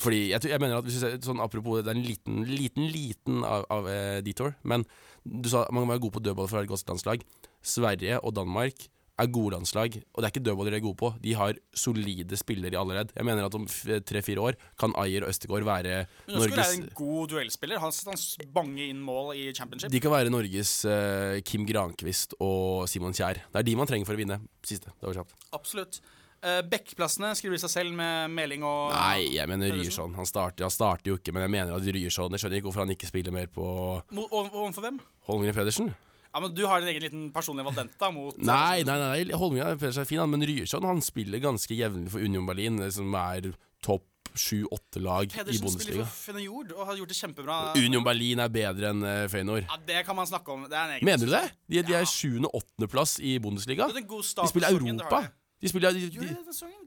Fordi 0.00 0.22
jeg, 0.30 0.48
jeg 0.48 0.60
mener 0.60 0.80
at 0.80 0.86
hvis 0.88 1.02
du 1.02 1.26
sånn 1.26 1.42
Apropos, 1.44 1.82
det 1.84 1.92
er 1.92 1.98
en 1.98 2.06
liten, 2.06 2.44
liten, 2.48 2.86
liten 2.88 3.42
av, 3.44 3.66
av 3.72 3.88
eh, 3.92 4.20
detour, 4.24 4.54
men 4.64 4.86
du 5.22 5.50
sa 5.52 5.66
man 5.70 5.84
må 5.84 5.92
være 5.92 6.02
god 6.06 6.16
på 6.16 6.22
dødball 6.24 6.48
for 6.48 6.56
å 6.56 6.60
være 6.60 6.70
et 6.70 6.72
godt 6.72 6.92
landslag. 6.92 7.24
Sverige 7.62 8.18
og 8.22 8.34
Danmark 8.38 8.88
er 9.22 9.32
gode 9.32 9.56
landslag, 9.56 9.96
og 10.12 10.22
det 10.22 10.28
er 10.28 10.32
ikke 10.34 10.44
dødballer 10.46 10.74
de 10.74 10.80
er 10.80 10.84
gode 10.84 10.98
på. 11.00 11.12
De 11.22 11.34
har 11.38 11.58
solide 11.74 12.38
spillere 12.40 12.78
allerede. 12.80 13.14
Jeg 13.16 13.28
mener 13.28 13.46
at 13.46 13.58
om 13.58 13.66
tre-fire 13.66 14.42
år 14.42 14.58
kan 14.80 14.94
Ayer 15.00 15.26
og 15.26 15.32
Østegård 15.32 15.66
være 15.66 16.04
Men 16.26 16.36
Østegård 16.36 16.56
Norges 16.56 16.72
er 16.72 16.78
en 16.80 16.88
god 16.98 17.34
duellspiller. 17.34 17.82
Han 17.82 17.92
han 18.06 18.48
bange 18.54 18.88
inn 18.88 19.02
mål 19.02 19.34
i 19.36 19.44
championship. 19.56 19.92
De 19.92 20.00
kan 20.02 20.14
være 20.14 20.32
Norges 20.32 20.72
uh, 20.88 21.38
Kim 21.46 21.66
Grankvist 21.68 22.36
og 22.40 22.88
Simon 22.90 23.14
Kjær. 23.16 23.42
Det 23.52 23.62
er 23.62 23.68
de 23.68 23.76
man 23.78 23.90
trenger 23.90 24.08
for 24.08 24.18
å 24.18 24.22
vinne. 24.22 24.40
Siste. 24.66 24.92
Det 24.98 25.08
var 25.08 25.22
kjapt. 25.22 25.36
Absolutt. 25.56 26.02
Uh, 26.42 26.58
Bekkplassene 26.66 27.30
skriver 27.38 27.54
de 27.54 27.62
seg 27.62 27.70
selv 27.70 27.94
med 27.94 28.32
Meling 28.34 28.64
og 28.66 28.90
Nei, 28.90 29.28
jeg 29.36 29.46
mener 29.46 29.70
Ryerson. 29.76 30.16
Han 30.18 30.26
starter, 30.26 30.66
han 30.66 30.74
starter 30.74 31.12
jo 31.12 31.18
ikke, 31.20 31.34
men 31.34 31.46
jeg 31.46 31.52
mener 31.54 31.76
at 31.76 31.86
Ryerson 31.86 32.34
Jeg 32.34 32.42
skjønner 32.42 32.58
ikke 32.58 32.66
hvorfor 32.66 32.82
han 32.82 32.94
ikke 32.96 33.10
spiller 33.10 33.34
mer 33.34 33.52
på 33.52 33.66
Overfor 34.10 34.82
hvem? 34.82 34.98
Holmgren 35.28 35.54
Pedersen. 35.54 35.92
Ja, 36.32 36.40
men 36.40 36.54
Du 36.56 36.64
har 36.66 36.80
en 36.80 36.88
egen 36.88 37.04
liten 37.04 37.26
personlig 37.32 37.64
valenta 37.66 38.08
mot 38.14 38.38
Nei, 38.40 38.82
nei, 38.88 38.96
nei, 39.02 39.36
Holmgren 39.36 39.80
føler 39.80 40.00
er 40.00 40.08
fin, 40.08 40.22
men 40.32 40.46
Ryerson 40.48 40.86
han 40.88 41.02
spiller 41.04 41.42
ganske 41.42 41.76
jevnlig 41.76 42.12
for 42.14 42.24
Union 42.24 42.48
Berlin, 42.48 42.80
eh, 42.82 42.92
som 42.94 43.12
er 43.18 43.52
topp 43.84 44.08
sju-åtte 44.38 45.00
lag 45.02 45.26
i 45.26 45.28
Pedersen 45.28 45.68
spiller 45.68 45.98
Bundesliga. 45.98 46.04
for 46.08 46.38
jord 46.40 46.70
og 46.72 46.86
har 46.88 46.96
gjort 46.96 47.10
det 47.12 47.16
kjempebra. 47.18 47.56
Union 47.76 48.04
Berlin 48.06 48.40
er 48.40 48.48
bedre 48.52 48.92
enn 48.92 49.02
uh, 49.04 49.26
Feyenoord. 49.28 49.66
Ja, 49.68 49.76
Det 49.90 50.04
kan 50.06 50.16
man 50.16 50.28
snakke 50.30 50.54
om. 50.54 50.62
Det 50.70 50.78
er 50.78 50.86
en 50.86 50.94
egen 50.96 51.04
Mener 51.04 51.28
du 51.28 51.34
det? 51.34 51.42
De, 51.68 51.82
de 51.90 51.96
er 51.98 52.08
sjuende-åttendeplass 52.08 53.18
i 53.20 53.34
Bundesliga. 53.44 53.90
Det 53.90 54.00
er 54.00 54.04
en 54.06 54.08
god 54.14 54.24
De 54.24 54.28
start 54.30 54.48
spiller 54.54 54.72
det 54.72 54.78
har 54.78 54.94
Europa. 54.94 55.20
de. 55.26 55.34
De 55.62 55.68
spiller, 55.68 55.92
de, 55.92 56.08
de, 56.10 56.30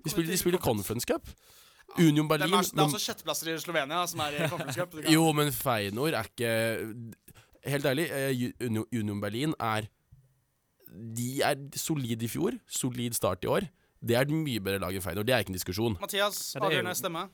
de 0.03 0.09
spiller, 0.09 0.31
de 0.31 0.37
spiller 0.41 0.59
Conference 0.59 1.05
Cup. 1.05 1.29
Union 1.99 2.25
er, 2.25 2.29
Berlin 2.33 2.57
det 2.57 2.81
er 2.81 2.87
også 2.89 2.99
sjetteplasser 2.99 3.53
i 3.53 3.59
Slovenia 3.61 4.01
som 4.09 4.19
er 4.25 4.39
i 4.39 4.49
Conference 4.49 4.79
Cup. 4.81 4.97
Jo, 5.13 5.29
men 5.37 5.53
Feyenoord 5.53 6.17
er 6.17 6.31
ikke 6.33 6.51
Helt 7.65 7.85
ærlig, 7.85 8.09
eh, 8.11 8.51
Union 8.93 9.21
Berlin 9.21 9.55
er 9.59 9.87
De 11.15 11.41
er 11.43 11.55
solide 11.75 12.23
i 12.23 12.27
fjor. 12.31 12.55
Solid 12.67 13.13
start 13.17 13.43
i 13.43 13.47
år. 13.47 13.65
Det 14.05 14.15
er 14.15 14.21
et 14.21 14.29
mye 14.31 14.61
bedre 14.63 14.79
lag 14.79 14.95
enn 14.95 15.01
Feyenoord. 15.03 15.25
Det 15.27 15.33
er 15.33 15.41
ikke 15.43 15.51
en 15.51 15.57
diskusjon. 15.57 15.97
Mathias, 15.99 16.55
avgjørende 16.55 16.93
stemme. 16.95 17.25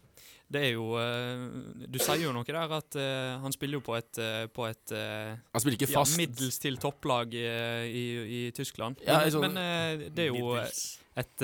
Det 0.52 0.62
er 0.68 0.72
jo 0.76 0.88
eh, 1.00 1.44
Du 1.88 2.00
sier 2.02 2.26
jo 2.26 2.32
noe 2.36 2.44
der 2.48 2.74
at 2.76 2.96
eh, 3.00 3.38
han 3.40 3.54
spiller 3.56 3.80
jo 3.80 3.84
på 3.88 3.96
et, 3.96 4.18
eh, 4.20 4.48
på 4.52 4.66
et 4.68 4.92
Han 4.94 5.64
spiller 5.64 5.78
ikke 5.80 5.92
ja, 5.94 6.04
middels 6.20 6.58
til 6.60 6.76
topplag 6.82 7.36
i, 7.40 7.46
i, 7.88 8.08
i 8.38 8.42
Tyskland. 8.56 9.00
Ja, 9.08 9.22
men 9.24 9.32
sånn- 9.32 9.48
men 9.48 10.10
det 10.18 10.28
er 10.28 10.34
jo 10.36 10.58
et 10.60 11.38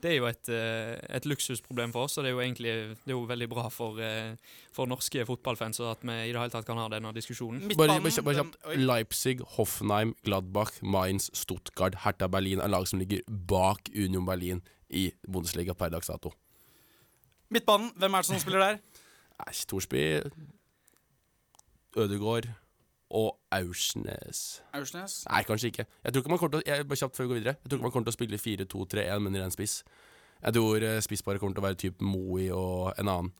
Det 0.00 0.08
er 0.08 0.14
jo 0.16 0.26
et, 0.28 0.48
et 0.52 1.26
luksusproblem 1.28 1.92
for 1.92 2.08
oss, 2.08 2.16
og 2.16 2.24
det 2.24 2.30
er 2.30 2.36
jo 2.36 2.42
egentlig 2.44 2.74
det 3.04 3.12
er 3.12 3.16
jo 3.16 3.24
veldig 3.28 3.48
bra 3.52 3.66
for, 3.72 4.00
for 4.72 4.88
norske 4.88 5.24
fotballfans 5.28 5.82
at 5.84 6.04
vi 6.08 6.16
i 6.16 6.32
det 6.32 6.40
hele 6.40 6.52
tatt 6.54 6.64
kan 6.68 6.80
ha 6.80 6.86
denne 6.92 7.12
diskusjonen. 7.16 7.66
Bare, 7.76 7.98
Midtbanen, 8.00 8.52
bare. 8.64 8.76
Leipzig, 8.80 9.44
Hoffenheim, 9.56 10.14
Gladbach, 10.24 10.78
Mainz, 10.80 11.28
Stuttgart, 11.36 12.00
Hertha 12.06 12.28
Berlin 12.32 12.60
er 12.64 12.72
lag 12.72 12.88
som 12.88 13.00
ligger 13.02 13.20
bak 13.28 13.92
Union 13.92 14.24
Berlin 14.28 14.64
i 14.88 15.10
Bundesliga 15.28 15.76
per 15.76 15.92
dags 15.92 16.08
dato. 16.08 16.32
Midtbanen, 17.50 17.90
hvem 17.96 18.14
er 18.14 18.22
det 18.22 18.28
som 18.30 18.40
spiller 18.42 18.62
der? 18.62 18.80
Nei, 19.40 19.52
Thorsby, 19.68 20.02
Ødegård 21.96 22.46
og 23.10 23.40
Aursnes. 23.50 24.62
Aursnes. 24.72 25.24
Nei, 25.26 25.42
kanskje 25.48 25.72
ikke. 25.72 25.86
Jeg 26.04 26.12
tror 26.12 26.22
ikke 26.22 26.30
man 26.30 26.38
kommer 26.38 26.54
til 26.54 26.62
å 26.62 26.68
jeg, 26.70 26.86
bare 26.86 27.00
kjapt 27.00 27.18
før 27.18 27.26
vi 27.26 27.32
går 27.32 27.40
videre 27.40 27.54
Jeg 27.56 27.70
tror 27.70 27.80
ikke 27.80 27.88
man 27.88 27.94
kommer 27.94 28.06
til 28.06 28.14
å 28.14 28.18
spille 28.18 28.38
4-2-3-1 28.38 29.24
med 29.24 29.38
i 29.38 29.42
ren 29.42 29.54
spiss. 29.54 29.80
Jeg 30.40 30.56
tror 30.56 30.86
eh, 30.86 31.00
spissparet 31.04 31.42
kommer 31.42 31.56
til 31.56 31.64
å 31.64 31.66
være 31.66 31.80
type 31.80 32.06
Moey 32.06 32.46
og 32.54 32.92
en 32.94 33.10
annen. 33.10 33.32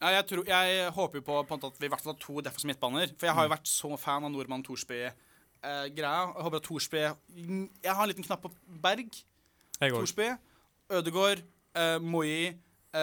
Ja, 0.00 0.14
jeg, 0.16 0.24
tror, 0.30 0.46
jeg 0.48 0.92
håper 0.96 1.20
jo 1.20 1.24
på, 1.26 1.42
på 1.44 1.58
at 1.68 1.76
vi 1.76 1.90
i 1.90 1.92
hvert 1.92 2.00
fall 2.00 2.14
har 2.14 2.22
to 2.22 2.40
defensive 2.40 2.70
midtbaner. 2.72 3.12
For 3.20 3.28
jeg 3.28 3.36
har 3.36 3.44
jo 3.44 3.52
vært 3.52 3.68
så 3.68 3.90
fan 4.00 4.24
av 4.24 4.32
Nordmann 4.32 4.64
Thorsby-greia. 4.64 5.12
jeg 5.60 6.46
håper 6.46 6.56
at 6.56 6.64
Thorsby 6.64 7.02
Jeg 7.04 7.92
har 7.92 8.02
en 8.02 8.08
liten 8.08 8.24
knapp 8.24 8.46
på 8.46 8.54
Berg. 8.80 9.20
Torsby 9.80 10.30
Ødegård, 10.90 11.44
uh, 11.76 12.00
Moi 12.02 12.48
eh, 12.48 12.56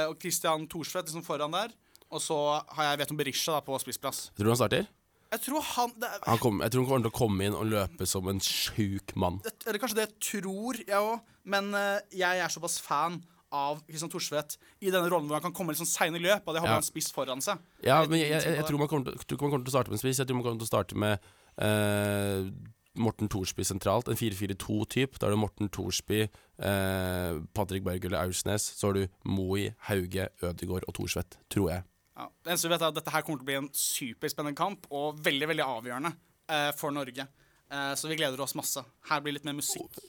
og 0.10 0.17
Christian 0.21 0.67
Thorsvedt 0.67 1.08
liksom 1.10 1.23
foran 1.26 1.52
der. 1.56 1.71
Og 2.12 2.21
så 2.23 2.36
har 2.76 2.91
jeg 2.91 3.00
Veton 3.02 3.17
Berisha 3.19 3.52
da, 3.58 3.62
på 3.62 3.78
spissplass. 3.84 4.30
Tror 4.38 4.47
du 4.47 4.52
han 4.54 4.60
starter? 4.62 4.88
Jeg 5.28 5.41
tror 5.43 5.62
han 5.62 5.91
er- 6.08 6.21
Han 6.26 6.38
kom, 6.39 6.62
jeg 6.63 6.71
tror 6.71 6.84
han 6.86 6.89
kommer 6.89 7.04
til 7.04 7.12
å 7.12 7.17
komme 7.19 7.43
inn 7.50 7.54
og 7.56 7.65
løpe 7.67 8.06
som 8.08 8.28
en 8.32 8.39
sjuk 8.39 9.12
mann. 9.15 9.41
det, 9.43 9.52
Eller 9.67 9.80
kanskje 9.80 9.95
det 10.00 10.19
tror, 10.23 10.73
jeg 10.88 10.95
òg. 10.95 11.19
Men 11.43 11.73
eh, 11.76 12.00
jeg 12.15 12.39
er 12.39 12.47
såpass 12.47 12.80
fan 12.80 13.21
av 13.52 13.82
Christian 13.88 14.10
Thorsvedt 14.12 14.58
i 14.82 14.89
denne 14.91 15.08
rollen 15.12 15.28
hvor 15.28 15.36
han 15.39 15.41
kan 15.52 15.54
komme 15.54 15.71
litt 15.76 15.80
sånn 15.80 15.88
seine 15.88 16.15
i 16.15 16.23
løp. 16.23 16.43
Og 16.47 16.54
det 16.56 16.62
har 16.62 16.67
Ja. 16.67 16.73
han 16.80 16.84
spiss 16.84 17.12
foran 17.12 17.41
seg. 17.43 17.60
Ja, 17.84 18.06
men 18.06 18.19
jeg, 18.19 18.30
jeg, 18.30 18.43
jeg, 18.43 18.56
jeg, 18.56 18.65
tror 18.67 18.80
man 18.80 18.88
kommer 18.88 19.06
til, 19.12 19.19
tror 19.28 19.41
man 19.41 19.52
kommer 19.52 19.65
til 19.67 19.71
å 19.71 19.76
starte 19.76 19.91
med 19.91 20.00
en 20.00 20.04
spiss. 20.04 20.17
Jeg 20.19 20.28
tror 20.28 20.36
man 20.39 20.43
kommer 20.47 20.60
til 20.63 20.67
å 20.67 20.73
starte 20.76 20.95
med 20.95 21.19
eh, 21.60 22.52
Morten 22.98 23.30
Thorsby 23.30 23.66
sentralt. 23.68 24.10
En 24.12 24.18
4-4-2-typ. 24.20 25.20
Da 25.20 25.28
har 25.28 25.36
du 25.36 25.39
Morten 25.41 25.70
Thorsby, 25.70 26.22
eh, 26.24 27.39
Patrick 27.54 27.86
Berg 27.86 28.06
eller 28.06 28.20
Aursnes. 28.24 28.64
Så 28.78 28.88
har 28.88 28.93
du 28.93 29.08
Moi, 29.24 29.72
Hauge, 29.89 30.30
Ødegaard 30.41 30.88
og 30.88 30.98
Thorsvedt, 30.98 31.39
tror 31.50 31.70
jeg. 31.72 31.84
Ja. 32.18 32.28
Det 32.43 32.52
eneste 32.52 32.68
vi 32.68 32.74
vet 32.74 32.82
er 32.82 32.88
at 32.88 32.98
Dette 32.98 33.14
her 33.14 33.22
kommer 33.22 33.41
til 33.41 33.45
å 33.45 33.52
bli 33.52 33.60
en 33.60 33.70
superspennende 33.74 34.58
kamp 34.58 34.88
og 34.89 35.20
veldig 35.24 35.52
veldig 35.54 35.66
avgjørende 35.66 36.14
eh, 36.50 36.72
for 36.78 36.95
Norge. 36.95 37.28
Eh, 37.72 37.93
så 37.95 38.10
vi 38.10 38.18
gleder 38.20 38.41
oss 38.41 38.56
masse. 38.58 38.84
Her 39.10 39.22
blir 39.22 39.38
litt 39.38 39.45
mer 39.45 39.58
musikk. 39.58 40.02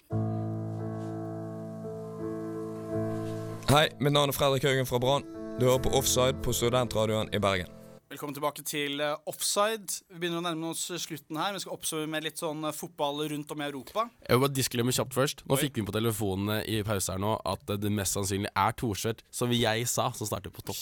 Hei, 3.68 3.88
mitt 4.00 4.14
navn 4.16 4.32
er 4.32 4.36
Fredrik 4.36 4.64
Haugen 4.64 4.88
fra 4.88 5.00
Brann. 5.02 5.26
Du 5.60 5.66
hører 5.66 5.82
på 5.84 5.92
Offside 5.98 6.40
på 6.42 6.54
Studentradioen 6.56 7.28
i 7.34 7.42
Bergen. 7.42 7.77
Velkommen 8.08 8.32
tilbake 8.32 8.62
til 8.64 9.02
eh, 9.04 9.18
Offside. 9.28 9.98
Vi 10.08 10.16
begynner 10.22 10.40
å 10.40 10.44
nærme 10.46 10.70
oss 10.70 10.86
slutten 11.02 11.36
her. 11.36 11.52
Vi 11.52 11.60
skal 11.60 11.74
oppsummere 11.74 12.08
med 12.08 12.24
litt 12.24 12.40
sånn 12.40 12.62
eh, 12.64 12.72
fotball 12.72 13.20
rundt 13.34 13.50
om 13.52 13.60
i 13.60 13.66
Europa. 13.66 14.06
Jeg 14.22 14.38
vil 14.38 14.44
bare 14.46 14.56
disklemme 14.56 14.94
kjapt 14.96 15.12
først. 15.12 15.42
Nå 15.44 15.58
fikk 15.60 15.76
vi 15.76 15.84
på 15.84 15.92
telefonene 15.92 16.62
i 16.64 16.78
pause 16.88 17.12
her 17.12 17.20
nå 17.20 17.34
at 17.52 17.68
det 17.68 17.92
mest 17.92 18.16
sannsynlig 18.16 18.48
er 18.48 18.78
Thorsvedt, 18.80 19.20
som 19.28 19.52
jeg 19.52 19.84
sa, 19.92 20.08
som 20.16 20.30
starter 20.30 20.54
på 20.56 20.64
topp. 20.64 20.80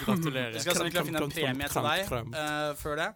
Gratulerer. 0.00 0.56
Vi 0.56 0.64
skal 0.64 0.78
se 0.78 0.86
om 0.86 0.88
vi 0.88 0.94
klarer 0.96 1.10
finne 1.10 1.20
en 1.26 1.36
premie 1.36 1.68
til 1.74 1.90
deg 1.90 2.40
eh, 2.40 2.72
før 2.80 2.98
det. 3.02 3.10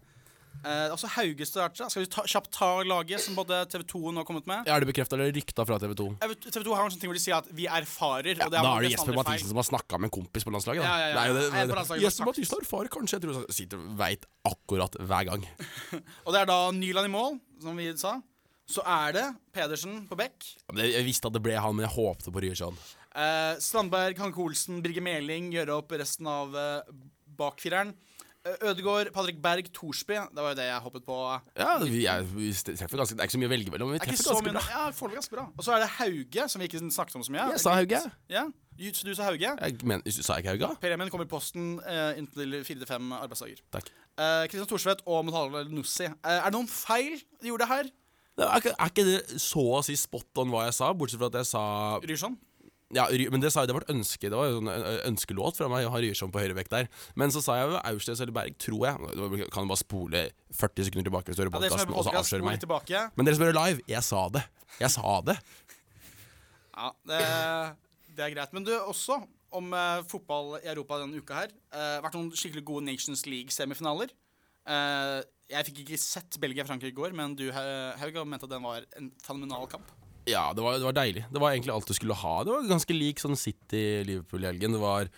Eh, 0.64 0.92
også 0.94 1.10
Hauge 1.16 1.46
starter. 1.48 1.90
Skal 1.92 2.04
vi 2.04 2.10
ta, 2.10 2.24
kjapt 2.26 2.50
ta 2.54 2.70
laget 2.86 3.22
som 3.22 3.36
både 3.38 3.60
TV 3.72 3.84
2 3.92 4.00
nå 4.10 4.22
har 4.22 4.28
kommet 4.28 4.48
med? 4.50 4.68
Er 4.70 4.82
det 4.82 4.88
bekrefta 4.90 5.18
eller 5.18 5.32
rykta 5.34 5.66
fra 5.68 5.78
TV 5.82 5.94
2? 5.98 6.08
TV 6.48 6.62
2 6.66 6.74
har 6.74 6.86
en 6.86 6.94
sånn 6.94 7.02
ting 7.02 7.12
hvor 7.12 7.18
de 7.18 7.22
sier 7.22 7.36
at 7.38 7.50
vi 7.56 7.68
erfarer. 7.70 8.32
Ja, 8.34 8.48
det 8.50 8.62
da 8.62 8.72
er 8.72 8.86
det 8.86 8.92
Jesper 8.94 9.18
Mathisen 9.18 9.44
feil. 9.46 9.50
Som 9.52 9.60
har 9.62 9.68
snakka 9.70 10.00
med 10.00 10.10
en 10.10 10.14
kompis 10.18 10.46
på 10.46 10.54
landslaget. 10.54 10.82
Da. 10.82 10.88
Ja, 10.88 10.96
ja, 11.02 11.10
ja. 11.10 11.16
Det 11.16 11.26
er 11.26 11.74
det, 11.74 11.88
det, 11.90 12.00
Jesper. 12.06 12.30
Mathisen 12.30 12.62
erfarer 12.64 12.92
kanskje, 12.96 13.18
jeg 13.18 13.26
tror 13.26 13.40
han 13.40 13.58
sitter 13.58 13.84
veit 14.00 14.30
akkurat 14.48 14.98
hver 15.02 15.28
gang. 15.30 15.50
Og 16.26 16.32
det 16.34 16.42
er 16.42 16.50
da 16.50 16.58
Nyland 16.74 17.10
i 17.10 17.12
mål, 17.12 17.38
som 17.62 17.78
vi 17.78 17.90
sa. 18.00 18.16
Så 18.66 18.82
er 18.82 19.14
det 19.14 19.26
Pedersen 19.54 20.00
på 20.10 20.18
bekk. 20.18 20.48
Jeg 20.74 21.06
visste 21.06 21.30
at 21.30 21.36
det 21.36 21.42
ble 21.44 21.54
han, 21.54 21.76
men 21.76 21.86
jeg 21.86 21.94
håpte 21.94 22.32
på 22.34 22.42
Ryerson. 22.42 22.78
Eh, 23.16 23.54
Strandberg, 23.62 24.18
Hanke 24.20 24.42
Olsen, 24.42 24.82
Birger 24.84 25.04
Meling 25.06 25.52
gjøre 25.54 25.78
opp 25.78 25.94
resten 25.96 26.26
av 26.28 26.56
eh, 26.58 26.96
bakfireren. 27.38 27.94
Eh, 28.46 28.68
Ødegaard, 28.70 29.10
Patrick 29.14 29.38
Berg, 29.42 29.64
Thorsby. 29.74 30.14
Det 30.14 30.42
var 30.44 30.52
jo 30.52 30.58
det 30.58 30.66
jeg 30.68 30.82
hoppet 30.84 31.06
på. 31.06 31.16
Ja, 31.58 31.72
vi, 31.82 32.04
er, 32.06 32.22
vi 32.22 32.52
treffer 32.52 33.00
ganske, 33.00 33.16
Det 33.16 33.24
er 33.24 33.28
ikke 33.28 33.36
så 33.36 33.40
mye 33.42 33.50
å 33.50 33.54
velge 33.54 33.72
mellom, 33.74 33.90
men 33.90 33.96
vi 33.96 34.02
er 34.02 34.06
treffer 34.06 34.30
ganske 34.30 34.46
mye, 34.46 34.54
bra. 34.58 34.62
ja, 34.70 34.84
foreløpig 34.94 35.18
ganske 35.20 35.34
bra. 35.34 35.46
Og 35.50 35.66
så 35.66 35.74
er 35.74 35.82
det 35.82 35.90
Hauge, 35.96 36.46
som 36.52 36.62
vi 36.62 36.70
ikke 36.70 36.82
snakket 36.84 37.18
om 37.18 37.26
så 37.26 37.34
mye. 37.34 37.48
Jeg 37.56 37.64
sa 37.64 37.74
Hauge. 37.80 38.02
Ja, 38.30 38.46
så 38.92 39.08
du 39.08 39.12
sa 39.18 39.28
Hauge. 39.30 39.50
Jeg 39.50 39.88
men, 39.90 40.06
sa 40.14 40.38
jeg 40.38 40.44
ikke 40.44 40.54
Hauge? 40.54 40.72
Per 40.84 40.96
Emil 40.96 41.12
kommer 41.12 41.26
i 41.26 41.32
posten 41.32 41.76
uh, 41.82 42.12
inntil 42.20 42.60
fire 42.68 42.84
til 42.84 42.90
fem 42.90 43.14
arbeidsdager. 43.18 43.62
Takk. 43.74 43.90
Uh, 44.14 44.44
Kristian 44.46 44.70
Thorsvedt 44.70 45.06
og 45.06 45.26
Motala 45.26 45.66
Nussi. 45.66 46.06
Uh, 46.06 46.36
er 46.38 46.46
det 46.46 46.56
noen 46.58 46.70
feil 46.70 47.16
de 47.40 47.50
gjorde 47.50 47.70
her? 47.72 47.90
Er 48.36 48.58
ikke, 48.60 48.74
er 48.76 48.90
ikke 48.92 49.06
det 49.08 49.40
så 49.40 49.62
å 49.78 49.84
si 49.84 49.96
spot 49.96 50.42
on 50.42 50.50
hva 50.52 50.66
jeg 50.66 50.76
sa, 50.76 50.90
bortsett 50.92 51.22
fra 51.22 51.32
at 51.32 51.38
jeg 51.40 51.48
sa 51.48 51.62
Ryrsson? 52.04 52.36
Ja, 52.96 53.04
men 53.32 53.42
det 53.42 53.52
sa 53.52 53.62
jeg, 53.62 53.70
det 53.70 53.76
var 53.76 53.84
et 53.86 53.92
ønske. 53.92 54.30
Det 54.32 54.38
var 54.38 54.56
en 54.56 54.70
ønskelåt 55.12 55.58
fra 55.60 55.68
meg 55.72 55.86
å 55.88 55.92
ha 55.92 56.00
Ryerson 56.02 56.32
på 56.32 56.40
høyrevekt 56.42 56.72
der. 56.72 56.88
Men 57.18 57.34
så 57.34 57.42
sa 57.44 57.58
jeg 57.60 57.70
jo 57.70 57.80
Aursnes 57.82 58.22
eller 58.24 58.34
Berg, 58.36 58.56
tror 58.62 58.86
jeg. 58.88 59.48
Kan 59.52 59.66
Du 59.66 59.72
bare 59.74 59.82
spole 59.82 60.24
40 60.56 60.88
sekunder 60.88 61.10
tilbake 61.10 61.30
hvis 61.30 61.38
du 61.38 61.44
hører 61.44 61.52
er 61.52 61.58
podkasten, 61.60 61.94
og 61.94 62.06
så 62.08 62.14
avsløre 62.16 62.46
meg. 62.48 62.60
tilbake. 62.64 63.06
Men 63.18 63.28
dere 63.28 63.38
som 63.38 63.46
hører 63.46 63.58
live, 63.60 63.84
jeg 63.90 64.04
sa 64.06 64.26
det. 64.32 64.44
Jeg 64.80 64.92
sa 64.96 65.16
det. 65.28 65.36
Ja, 66.76 66.90
det, 67.08 67.22
det 68.16 68.26
er 68.26 68.34
greit. 68.36 68.52
Men 68.56 68.66
du, 68.66 68.72
også 68.76 69.20
om 69.56 69.72
uh, 69.72 70.02
fotball 70.10 70.56
i 70.60 70.68
Europa 70.72 71.00
denne 71.02 71.20
uka 71.20 71.42
her. 71.44 71.54
Uh, 71.72 71.98
vært 72.04 72.16
noen 72.18 72.32
skikkelig 72.36 72.64
gode 72.66 72.86
Nations 72.88 73.24
League-semifinaler. 73.28 74.12
Uh, 74.66 75.20
jeg 75.50 75.68
fikk 75.68 75.84
ikke 75.84 76.00
sett 76.02 76.38
Belgia-Frankrike 76.42 76.92
i 76.92 76.96
går, 76.96 77.14
men 77.16 77.36
du, 77.38 77.46
Ha- 77.54 77.94
Haug, 78.00 78.18
mente 78.26 78.48
at 78.48 78.52
den 78.56 78.64
var 78.66 78.86
en 78.98 79.12
fenomenal 79.22 79.68
kamp. 79.70 79.92
Ja, 80.26 80.50
det 80.56 80.62
var, 80.64 80.78
det 80.80 80.86
var 80.88 80.96
deilig. 80.96 81.24
Det 81.30 81.40
var 81.42 81.54
egentlig 81.54 81.72
alt 81.74 81.86
du 81.86 81.94
skulle 81.94 82.16
ha. 82.18 82.36
Det 82.44 82.50
var 82.50 82.70
ganske 82.70 82.94
lik 82.96 83.20
sånn 83.22 83.38
City-Liverpool 83.38 84.42
i 84.42 84.48
helgen. 84.50 84.74
Det 84.74 84.82
var 84.82 85.10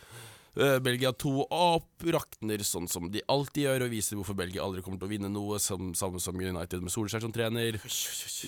Belgia 0.82 1.12
to 1.14 1.44
opp, 1.54 2.02
rakner 2.02 2.62
sånn 2.66 2.88
som 2.90 3.08
de 3.12 3.22
alltid 3.30 3.64
gjør, 3.66 3.84
og 3.86 3.92
viser 3.92 4.18
hvorfor 4.18 4.36
Belgia 4.38 4.62
aldri 4.64 4.82
kommer 4.82 4.98
til 4.98 5.08
å 5.08 5.12
vinne 5.12 5.30
noe, 5.30 5.58
som, 5.62 5.92
samme 5.98 6.20
som 6.22 6.34
United 6.38 6.82
med 6.82 6.92
Solskjær 6.94 7.22
som 7.24 7.32
trener. 7.34 7.78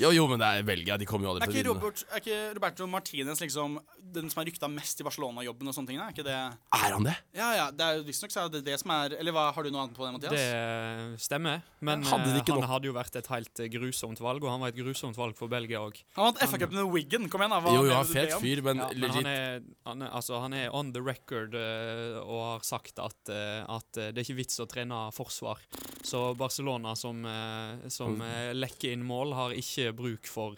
Jo, 0.01 0.11
jo, 0.15 0.27
men 0.31 0.41
det 0.43 0.49
er 0.61 0.67
Belgia. 0.67 0.97
De 1.01 1.07
kommer 1.09 1.29
jo 1.29 1.35
aldri 1.35 1.47
til 1.49 1.55
å 1.55 1.59
vinne. 1.61 1.75
Robert, 1.75 2.05
er 2.11 2.23
ikke 2.23 2.39
Roberto 2.59 2.87
Martinez 2.91 3.43
liksom 3.43 3.79
den 4.15 4.31
som 4.33 4.43
er 4.43 4.49
rykta 4.51 4.69
mest 4.71 5.03
i 5.03 5.07
Barcelona-jobben 5.07 5.71
og 5.71 5.77
sånne 5.77 5.91
ting? 5.93 6.01
Er 6.03 6.15
ikke 6.15 6.27
det 6.27 6.37
Er 6.37 6.95
han 6.97 7.07
det? 7.07 7.15
Ja, 7.37 7.51
ja. 7.57 7.67
det 7.75 7.87
er 7.87 8.03
Visstnok 8.07 8.33
så 8.35 8.45
er 8.47 8.53
det 8.57 8.63
det 8.67 8.79
som 8.81 8.91
er 8.95 9.15
Eller 9.21 9.35
hva, 9.37 9.49
har 9.55 9.67
du 9.67 9.71
noe 9.71 9.85
annet 9.85 9.95
på 9.99 10.07
det, 10.07 10.13
Mathias? 10.17 10.35
Det 10.35 11.23
stemmer, 11.27 11.63
men 11.85 12.03
Hadde 12.09 12.33
de 12.33 12.41
eh, 12.41 12.45
han 12.49 12.61
nok- 12.63 12.71
hadde 12.73 12.91
jo 12.91 12.95
vært 12.97 13.19
et 13.21 13.31
helt 13.31 13.63
eh, 13.63 13.71
grusomt 13.71 14.23
valg, 14.23 14.43
og 14.47 14.51
han 14.55 14.63
var 14.65 14.73
et 14.75 14.79
grusomt 14.81 15.19
valg 15.19 15.37
for 15.39 15.53
Belgia 15.53 15.83
òg. 15.85 16.01
Han 16.19 16.31
vant 16.31 16.43
FA-cupen 16.43 16.81
med 16.81 16.91
Wiggen. 16.95 17.29
Kom 17.31 17.45
igjen, 17.45 17.55
da. 17.55 17.61
Hva 17.63 17.75
Jo, 17.77 17.85
jo, 17.87 17.95
han 17.95 18.07
er 18.07 18.11
fet 18.11 18.35
fyr, 18.43 18.63
men 18.67 18.83
Ja, 18.83 18.89
men 18.91 19.03
legit 19.05 19.21
han 19.21 19.31
er, 19.31 19.63
han, 19.87 20.03
er, 20.07 20.15
altså, 20.21 20.41
han 20.43 20.57
er 20.57 20.75
on 20.77 20.93
the 20.97 21.03
record 21.05 21.55
eh, 21.59 22.00
og 22.23 22.41
har 22.47 22.65
sagt 22.67 22.99
at, 23.03 23.31
eh, 23.33 23.63
at 23.69 23.99
eh, 24.01 24.11
det 24.13 24.23
er 24.23 24.27
ikke 24.29 24.39
vits 24.41 24.61
å 24.63 24.67
trene 24.71 24.99
forsvar. 25.17 25.61
Så 26.07 26.23
Barcelona, 26.39 26.95
som, 26.99 27.21
eh, 27.27 27.89
som 27.93 28.21
eh, 28.25 28.51
lekker 28.57 28.93
inn 28.95 29.05
mål, 29.07 29.35
har 29.39 29.55
ikke 29.57 29.93
bruk 29.97 30.27
for 30.31 30.57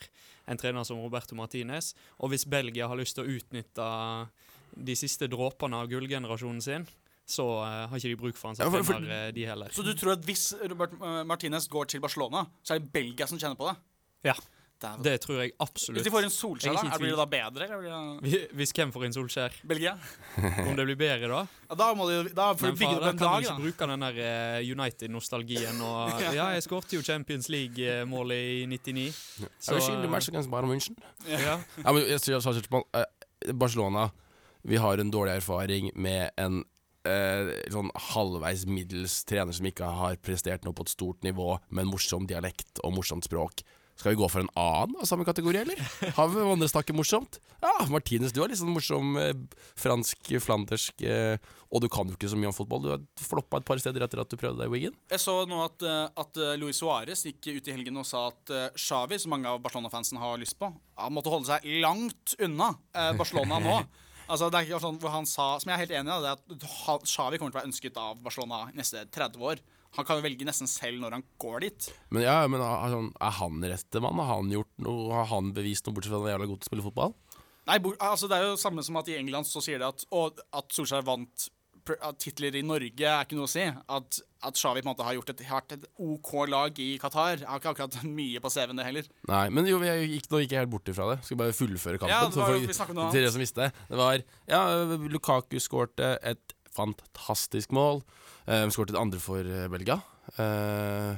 en 0.51 0.59
trener 0.59 0.85
som 0.89 0.99
Roberto 1.03 1.37
Martinez. 1.39 1.93
Og 2.21 2.33
hvis 2.33 2.47
Belgia 2.51 2.89
har 2.91 2.99
lyst 2.99 3.15
til 3.19 3.25
å 3.27 3.37
utnytte 3.39 3.87
de 4.73 4.95
siste 4.97 5.29
dråpene 5.29 5.83
av 5.83 5.91
gullgenerasjonen 5.93 6.63
sin, 6.65 6.87
så 7.33 7.45
uh, 7.63 7.87
har 7.89 7.97
ikke 8.01 8.11
de 8.11 8.17
bruk 8.19 8.37
for 8.37 8.51
han 8.51 8.57
som 8.59 8.67
Ja, 8.67 8.71
for- 8.73 8.83
for- 8.89 8.99
trener, 8.99 9.29
eh, 9.29 9.33
de 9.37 9.45
heller. 9.47 9.71
Så 9.73 9.85
du 9.87 9.93
tror 9.95 10.17
at 10.17 10.25
hvis 10.27 10.49
Robert 10.73 10.97
uh, 11.01 11.21
Martinez 11.29 11.69
går 11.71 11.87
til 11.93 12.01
Barcelona, 12.03 12.43
så 12.67 12.75
er 12.75 12.81
det 12.83 12.91
Belgia 12.93 13.29
som 13.31 13.39
tjener 13.39 13.55
på 13.57 13.69
det? 13.71 13.77
Ja, 14.27 14.35
Dæven. 14.83 15.03
det 15.07 15.15
tror 15.23 15.39
jeg 15.43 15.53
absolutt. 15.63 15.99
Hvis 16.01 16.07
de 16.09 16.13
får 16.15 16.27
en 16.27 16.33
Solskjær, 16.35 16.75
da, 16.83 16.99
blir 16.99 17.13
det 17.13 17.19
da 17.21 17.27
bedre? 17.33 17.67
Eller 17.69 18.19
blir 18.25 18.33
det 18.35 18.57
Hvis 18.59 18.73
hvem 18.77 18.93
får 18.95 19.05
inn 19.09 19.15
Solskjær? 19.17 19.57
Belgia? 19.71 19.93
Om 20.67 20.73
det 20.79 20.87
blir 20.91 20.99
bedre 21.01 21.31
da? 21.33 21.43
Ja, 21.71 21.79
da 21.83 21.89
må 21.99 22.09
du, 22.11 22.31
da 22.35 22.49
får 22.59 22.75
du 22.75 22.81
bygge 22.83 22.99
da 23.01 23.13
en 23.13 23.21
kan 23.21 23.27
dag, 23.29 23.37
du 23.39 23.47
ikke 23.47 23.55
da. 23.55 23.63
bruke 23.67 23.89
den 23.93 24.05
der 24.07 24.21
eh, 24.27 24.73
United-nostalgien 24.75 25.81
og 25.87 26.21
Ja, 26.39 26.49
jeg 26.57 26.67
skårte 26.67 26.99
jo 26.99 27.03
Champions 27.07 27.49
League-målet 27.53 28.43
i 28.63 28.67
99. 28.71 29.07
Så, 29.59 29.79
skyldig 29.79 30.11
match 30.13 30.29
against 30.33 30.51
Bayern 30.53 30.71
München. 30.71 30.99
ja. 31.29 31.57
Ja, 31.83 31.93
men 31.93 32.03
jeg, 32.05 32.19
jeg, 32.19 32.27
til 32.27 32.41
Spørsmål, 32.43 32.85
eh, 32.99 33.55
Barcelona 33.55 34.09
Vi 34.63 34.77
har 34.79 34.99
en 35.03 35.11
dårlig 35.11 35.33
erfaring 35.41 35.89
med 35.99 36.31
en 36.39 36.61
eh, 37.09 37.49
sånn 37.75 37.89
halvveis 38.13 38.63
middels 38.71 39.25
trener 39.27 39.55
som 39.57 39.67
ikke 39.67 39.89
har 39.99 40.19
prestert 40.23 40.63
noe 40.67 40.75
på 40.77 40.85
et 40.87 40.93
stort 40.93 41.25
nivå, 41.27 41.57
med 41.75 41.87
en 41.87 41.91
morsom 41.91 42.29
dialekt 42.31 42.79
og 42.87 42.95
morsomt 42.95 43.27
språk. 43.27 43.65
Skal 43.99 44.15
vi 44.15 44.19
gå 44.19 44.29
for 44.33 44.43
en 44.43 44.51
annen 44.59 44.97
av 45.03 45.07
samme 45.07 45.25
kategori, 45.29 45.59
eller? 45.63 45.81
Har 46.17 46.31
vi 46.33 46.43
andre 46.43 46.69
snakker 46.71 46.97
morsomt? 46.97 47.39
Ja, 47.63 47.85
Martinez, 47.93 48.33
du 48.35 48.41
er 48.43 48.51
litt 48.51 48.59
sånn 48.59 48.73
morsom 48.75 49.17
eh, 49.21 49.35
fransk, 49.79 50.33
flandersk 50.43 51.05
eh, 51.07 51.37
Og 51.71 51.85
du 51.85 51.89
kan 51.93 52.09
jo 52.09 52.17
ikke 52.17 52.31
så 52.33 52.39
mye 52.41 52.51
om 52.51 52.57
fotball. 52.57 52.83
Du 52.83 52.91
har 52.91 53.03
floppa 53.23 53.61
et 53.61 53.69
par 53.69 53.79
steder 53.79 54.03
etter 54.03 54.23
at 54.25 54.33
du 54.33 54.39
prøvde 54.41 54.59
deg 54.63 54.71
i 54.71 54.73
Wigan. 54.73 54.97
Jeg 55.13 55.23
så 55.23 55.37
nå 55.49 55.61
at, 55.67 55.85
eh, 55.87 56.07
at 56.25 56.41
eh, 56.41 56.55
Luis 56.61 56.81
Suárez 56.83 57.23
gikk 57.29 57.53
ut 57.53 57.69
i 57.69 57.77
helgen 57.77 58.01
og 58.01 58.09
sa 58.09 58.27
at 58.33 58.55
eh, 58.55 58.71
Xavi, 58.81 59.21
som 59.23 59.37
mange 59.37 59.53
av 59.53 59.61
Barcelona-fansen 59.63 60.21
har 60.23 60.41
lyst 60.41 60.59
på, 60.59 60.73
han 60.99 61.15
måtte 61.15 61.33
holde 61.33 61.53
seg 61.53 61.69
langt 61.85 62.35
unna 62.43 62.73
Barcelona 63.19 63.61
nå. 63.63 63.83
Altså, 64.33 64.47
det 64.49 64.59
er 64.59 64.69
ikke 64.69 64.79
sånn 64.81 64.99
hvor 65.03 65.13
Han 65.13 65.27
sa, 65.29 65.47
som 65.61 65.69
jeg 65.69 65.75
er 65.75 65.83
helt 65.83 65.95
enig 65.99 66.13
i, 66.15 66.21
det 66.23 66.31
er 66.31 66.93
at 66.95 67.07
Xavi 67.11 67.41
kommer 67.41 67.53
til 67.53 67.59
å 67.59 67.61
være 67.61 67.69
ønsket 67.69 67.99
av 68.01 68.21
Barcelona 68.23 68.61
neste 68.73 69.03
30 69.13 69.43
år. 69.51 69.61
Han 69.97 70.07
kan 70.09 70.19
jo 70.19 70.25
velge 70.25 70.47
nesten 70.49 70.71
selv 70.71 71.01
når 71.03 71.19
han 71.19 71.25
går 71.43 71.65
dit. 71.67 71.89
Men 72.15 72.25
ja, 72.25 72.39
men 72.49 72.63
er 72.65 72.95
han, 72.95 73.11
er 73.21 73.35
han 73.39 73.65
rette 73.75 74.01
mann? 74.01 74.21
Har 74.23 74.39
han 74.41 74.53
gjort 74.55 74.73
noe 74.81 75.11
Har 75.13 75.29
han 75.35 75.51
bevist 75.57 75.85
noe, 75.87 75.97
bortsett 75.97 76.15
fra 76.15 76.21
at 76.21 76.25
han 76.25 76.31
er 76.31 76.37
jævla 76.39 76.51
god 76.53 76.63
til 76.63 76.69
å 76.69 76.71
spille 76.73 76.87
fotball? 76.87 77.17
Nei, 77.69 77.77
altså 78.03 78.27
Det 78.31 78.39
er 78.39 78.47
jo 78.49 78.61
samme 78.61 78.83
som 78.83 78.97
at 78.99 79.11
i 79.13 79.19
England 79.21 79.47
så 79.47 79.61
sier 79.63 79.83
de 79.83 79.91
at 79.93 80.07
og 80.11 80.41
at 80.57 80.73
Solskjær 80.75 81.05
vant 81.07 81.51
at 81.91 82.19
titler 82.23 82.55
i 82.55 82.63
Norge, 82.63 83.03
er 83.03 83.25
ikke 83.25 83.35
noe 83.35 83.49
å 83.49 83.51
si. 83.51 83.65
At, 83.67 84.19
at 84.47 84.59
Xavi 84.59 84.83
på 84.83 84.87
en 84.87 84.93
måte 84.93 85.07
har 85.07 85.17
gjort 85.17 85.33
et, 85.33 85.41
har 85.49 85.65
et 85.75 85.87
OK 85.99 86.31
lag 86.51 86.79
i 86.79 86.93
Qatar. 87.03 87.43
Har 87.49 87.59
ikke 87.59 87.73
akkurat 87.73 87.97
mye 88.21 88.43
på 88.43 88.53
CV-en, 88.55 88.79
det 88.79 88.87
heller. 88.87 89.09
Nei, 89.31 89.45
men 89.55 89.67
jo, 89.67 89.81
jeg 89.87 90.09
gikk, 90.13 90.29
nå 90.31 90.43
gikk 90.45 90.55
jeg 90.55 90.63
helt 90.63 90.73
bort 90.77 90.93
ifra 90.93 91.09
det. 91.13 91.19
Skal 91.27 91.41
bare 91.43 91.57
fullføre 91.57 91.99
kampen. 91.99 92.15
Ja, 92.15 92.29
det 92.29 92.39
var 92.39 92.53
så 92.53 92.59
jo- 92.61 92.63
vi 92.63 93.11
til 93.17 93.19
dere 93.21 93.35
som 93.35 93.43
visste. 93.43 93.71
Det 93.91 93.99
var 93.99 94.23
Ja, 94.51 94.63
Lukaku 95.17 95.59
skårte 95.63 96.15
et 96.23 96.55
fantastisk 96.77 97.73
mål. 97.73 98.03
Eh, 98.47 98.67
Skåret 98.73 98.95
det 98.95 99.01
andre 99.01 99.21
for 99.23 99.41
eh, 99.47 99.69
Belgia. 99.73 100.01
Eh, 100.39 101.17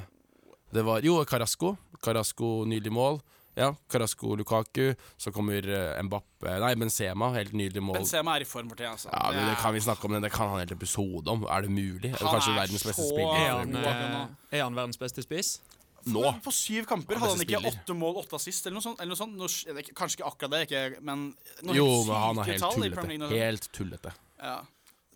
det 0.75 0.83
var 0.83 1.01
Jo, 1.05 1.23
Carasco. 1.25 1.75
Carasco, 2.03 2.65
nylig 2.67 2.91
mål. 2.91 3.21
Ja, 3.55 3.69
Carasco, 3.87 4.35
Lukaku. 4.35 4.93
Så 5.17 5.31
kommer 5.31 5.63
uh, 5.63 6.03
Mbappe 6.03 6.57
Nei, 6.59 6.73
Benzema. 6.75 7.29
Helt 7.37 7.53
nydelig 7.55 7.83
mål. 7.83 7.95
Benzema 8.01 8.33
er 8.35 8.43
i 8.43 8.47
form 8.49 8.67
for 8.67 8.75
tida, 8.81 8.91
altså. 8.91 9.07
Ja, 9.13 9.29
men 9.31 9.47
Det 9.47 9.55
kan 9.61 9.73
vi 9.73 9.83
snakke 9.85 10.05
om, 10.09 10.11
men 10.11 10.25
det 10.25 10.31
kan 10.33 10.51
han 10.51 10.65
en 10.65 10.73
episode 10.75 11.31
om. 11.31 11.45
Er 11.47 11.63
det 11.63 11.71
mulig? 11.71 12.11
Er 12.11 12.19
det 12.19 12.33
kanskje 12.33 12.51
er 12.51 12.59
verdens 12.59 12.83
beste 12.83 13.01
så- 13.01 13.07
spiller? 13.13 13.39
Er 13.39 13.53
han, 13.61 13.75
eh, 13.75 14.59
er 14.59 14.63
han 14.63 14.75
verdens 14.75 14.99
beste 14.99 15.23
spiss? 15.23 15.61
Nå. 16.05 16.21
På 16.43 16.51
syv 16.51 16.85
kamper 16.85 17.15
hadde 17.17 17.31
han 17.31 17.39
ikke 17.45 17.57
spiller. 17.57 17.79
åtte 17.79 17.95
mål, 17.97 18.19
åtte 18.21 18.35
assist, 18.35 18.67
eller 18.67 18.75
noe 18.75 18.83
sånt. 18.83 18.99
Eller 18.99 19.15
noe 19.15 19.21
sånt. 19.23 19.37
Noe, 19.39 19.81
kanskje 19.95 20.19
ikke 20.19 20.27
akkurat 20.27 20.51
det, 20.51 20.61
ikke, 20.67 21.01
men 21.01 21.35
Jo, 21.73 21.87
men 22.03 22.15
han 22.15 22.39
er 22.39 22.43
helt 22.43 22.61
tullete. 22.75 23.29
Helt 23.31 23.71
tullete. 23.71 24.13
Ja. 24.43 24.59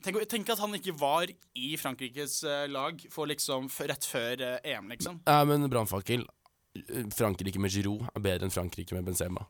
Tenk, 0.04 0.20
tenk 0.32 0.50
at 0.54 0.62
han 0.64 0.76
ikke 0.78 0.94
var 1.00 1.30
i 1.60 1.70
Frankrikes 1.80 2.40
eh, 2.48 2.66
lag 2.72 3.02
for 3.12 3.30
liksom 3.30 3.68
rett 3.92 4.06
før 4.08 4.44
eh, 4.46 4.72
EM, 4.76 4.90
liksom. 4.94 5.22
Ja, 5.28 5.42
men 5.48 5.68
brannfakkel. 5.72 6.26
Frankrike 7.16 7.60
med 7.60 7.74
Giroud 7.74 8.06
er 8.14 8.22
bedre 8.24 8.48
enn 8.48 8.54
Frankrike 8.54 8.96
med 8.96 9.08
Benzema. 9.10 9.44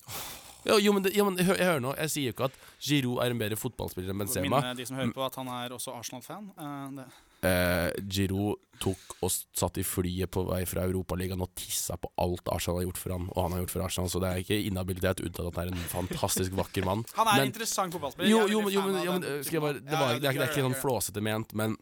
Jo, 0.66 0.78
jo, 0.82 0.91
men, 0.95 1.04
det, 1.06 1.14
jo, 1.16 1.24
men 1.28 1.38
hør, 1.39 1.56
jeg 1.56 1.68
hører 1.70 1.84
nå, 1.84 1.93
jeg 2.02 2.12
sier 2.12 2.30
jo 2.30 2.36
ikke 2.36 2.47
at 2.50 2.58
Giroud 2.84 3.22
er 3.24 3.34
en 3.36 3.39
bedre 3.39 3.58
fotballspiller 3.60 4.12
enn 4.16 4.24
Benzema. 4.24 4.60
Minne 4.60 4.76
de 4.80 4.88
som 4.88 4.97
hører 5.00 5.14
på, 5.16 5.24
at 5.28 5.38
han 5.39 5.52
er 5.56 5.76
også 5.76 5.93
Arsenal-fan. 5.95 6.50
Uh, 6.58 6.88
det- 6.97 7.10
Eh, 7.46 7.90
Giroud 8.12 8.60
tok 8.80 9.18
og 9.24 9.32
satt 9.32 9.78
i 9.80 9.84
flyet 9.84 10.32
på 10.32 10.46
vei 10.48 10.62
fra 10.68 10.86
Europaligaen 10.88 11.42
og 11.44 11.52
tissa 11.60 11.98
på 12.00 12.08
alt 12.24 12.48
Arsenal 12.52 12.80
har 12.80 12.86
gjort 12.88 13.00
for 13.02 13.12
han, 13.16 13.26
og 13.34 13.42
han 13.44 13.56
har 13.56 13.62
gjort 13.66 13.74
for 13.76 13.84
Arsenal, 13.84 14.10
så 14.12 14.22
det 14.24 14.30
er 14.30 14.44
ikke 14.44 14.60
inhabilitet 14.70 15.24
unntatt 15.26 15.50
at 15.50 15.60
han 15.60 15.72
er 15.74 15.76
en 15.76 15.92
fantastisk 15.92 16.56
vakker 16.56 16.88
mann. 16.88 17.04
Han 17.20 17.28
er 17.28 17.42
Men- 17.42 17.52
interessant 17.52 17.96
fotballspiller. 17.96 18.32
Jo, 18.32 18.46
jo, 18.48 18.64
jo, 18.72 18.84
men, 18.88 19.04
jo, 19.04 19.18
men 19.20 19.44
skal 19.44 19.60
jeg 19.60 19.66
bare, 19.66 19.80
det, 19.84 19.92
var, 20.00 20.14
det, 20.16 20.30
er, 20.30 20.40
det 20.40 20.46
er 20.48 20.52
ikke 20.54 20.68
sånn 20.70 20.80
flåsete 20.80 21.24
ment, 21.24 21.56
men 21.60 21.76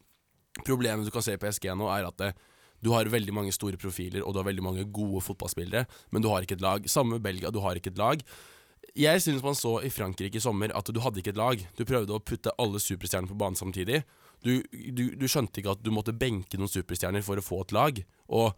Problemet 0.65 1.05
du 1.05 1.11
kan 1.13 1.21
se 1.21 1.35
i 1.35 1.37
PSG 1.37 1.69
nå, 1.77 1.85
er 1.93 2.07
at 2.07 2.17
det, 2.17 2.31
du 2.81 2.91
har 2.93 3.09
veldig 3.09 3.33
mange 3.35 3.53
store 3.53 3.77
profiler, 3.77 4.23
og 4.25 4.33
du 4.33 4.39
har 4.41 4.47
veldig 4.47 4.63
mange 4.65 4.85
gode 4.93 5.21
fotballspillere, 5.25 5.85
men 6.13 6.23
du 6.23 6.29
har 6.31 6.45
ikke 6.45 6.57
et 6.57 6.63
lag. 6.65 6.87
Samme 6.89 7.17
med 7.17 7.25
Belgia, 7.25 7.51
du 7.53 7.59
har 7.63 7.77
ikke 7.77 7.91
et 7.93 8.01
lag. 8.01 8.23
Jeg 8.97 9.21
synes 9.21 9.43
man 9.45 9.57
så 9.57 9.75
i 9.85 9.91
Frankrike 9.93 10.39
i 10.39 10.41
sommer 10.41 10.71
at 10.77 10.89
du 10.89 10.99
hadde 11.03 11.21
ikke 11.21 11.33
et 11.35 11.39
lag. 11.39 11.61
Du 11.77 11.83
prøvde 11.85 12.15
å 12.15 12.23
putte 12.23 12.53
alle 12.57 12.81
superstjernene 12.81 13.29
på 13.29 13.37
banen 13.37 13.59
samtidig. 13.59 14.01
Du, 14.45 14.61
du, 14.71 15.03
du 15.17 15.25
skjønte 15.27 15.61
ikke 15.61 15.73
at 15.77 15.83
du 15.83 15.91
måtte 15.93 16.13
benke 16.15 16.59
noen 16.59 16.71
superstjerner 16.71 17.25
for 17.25 17.39
å 17.39 17.45
få 17.45 17.61
et 17.65 17.73
lag. 17.75 18.01
Og 18.29 18.51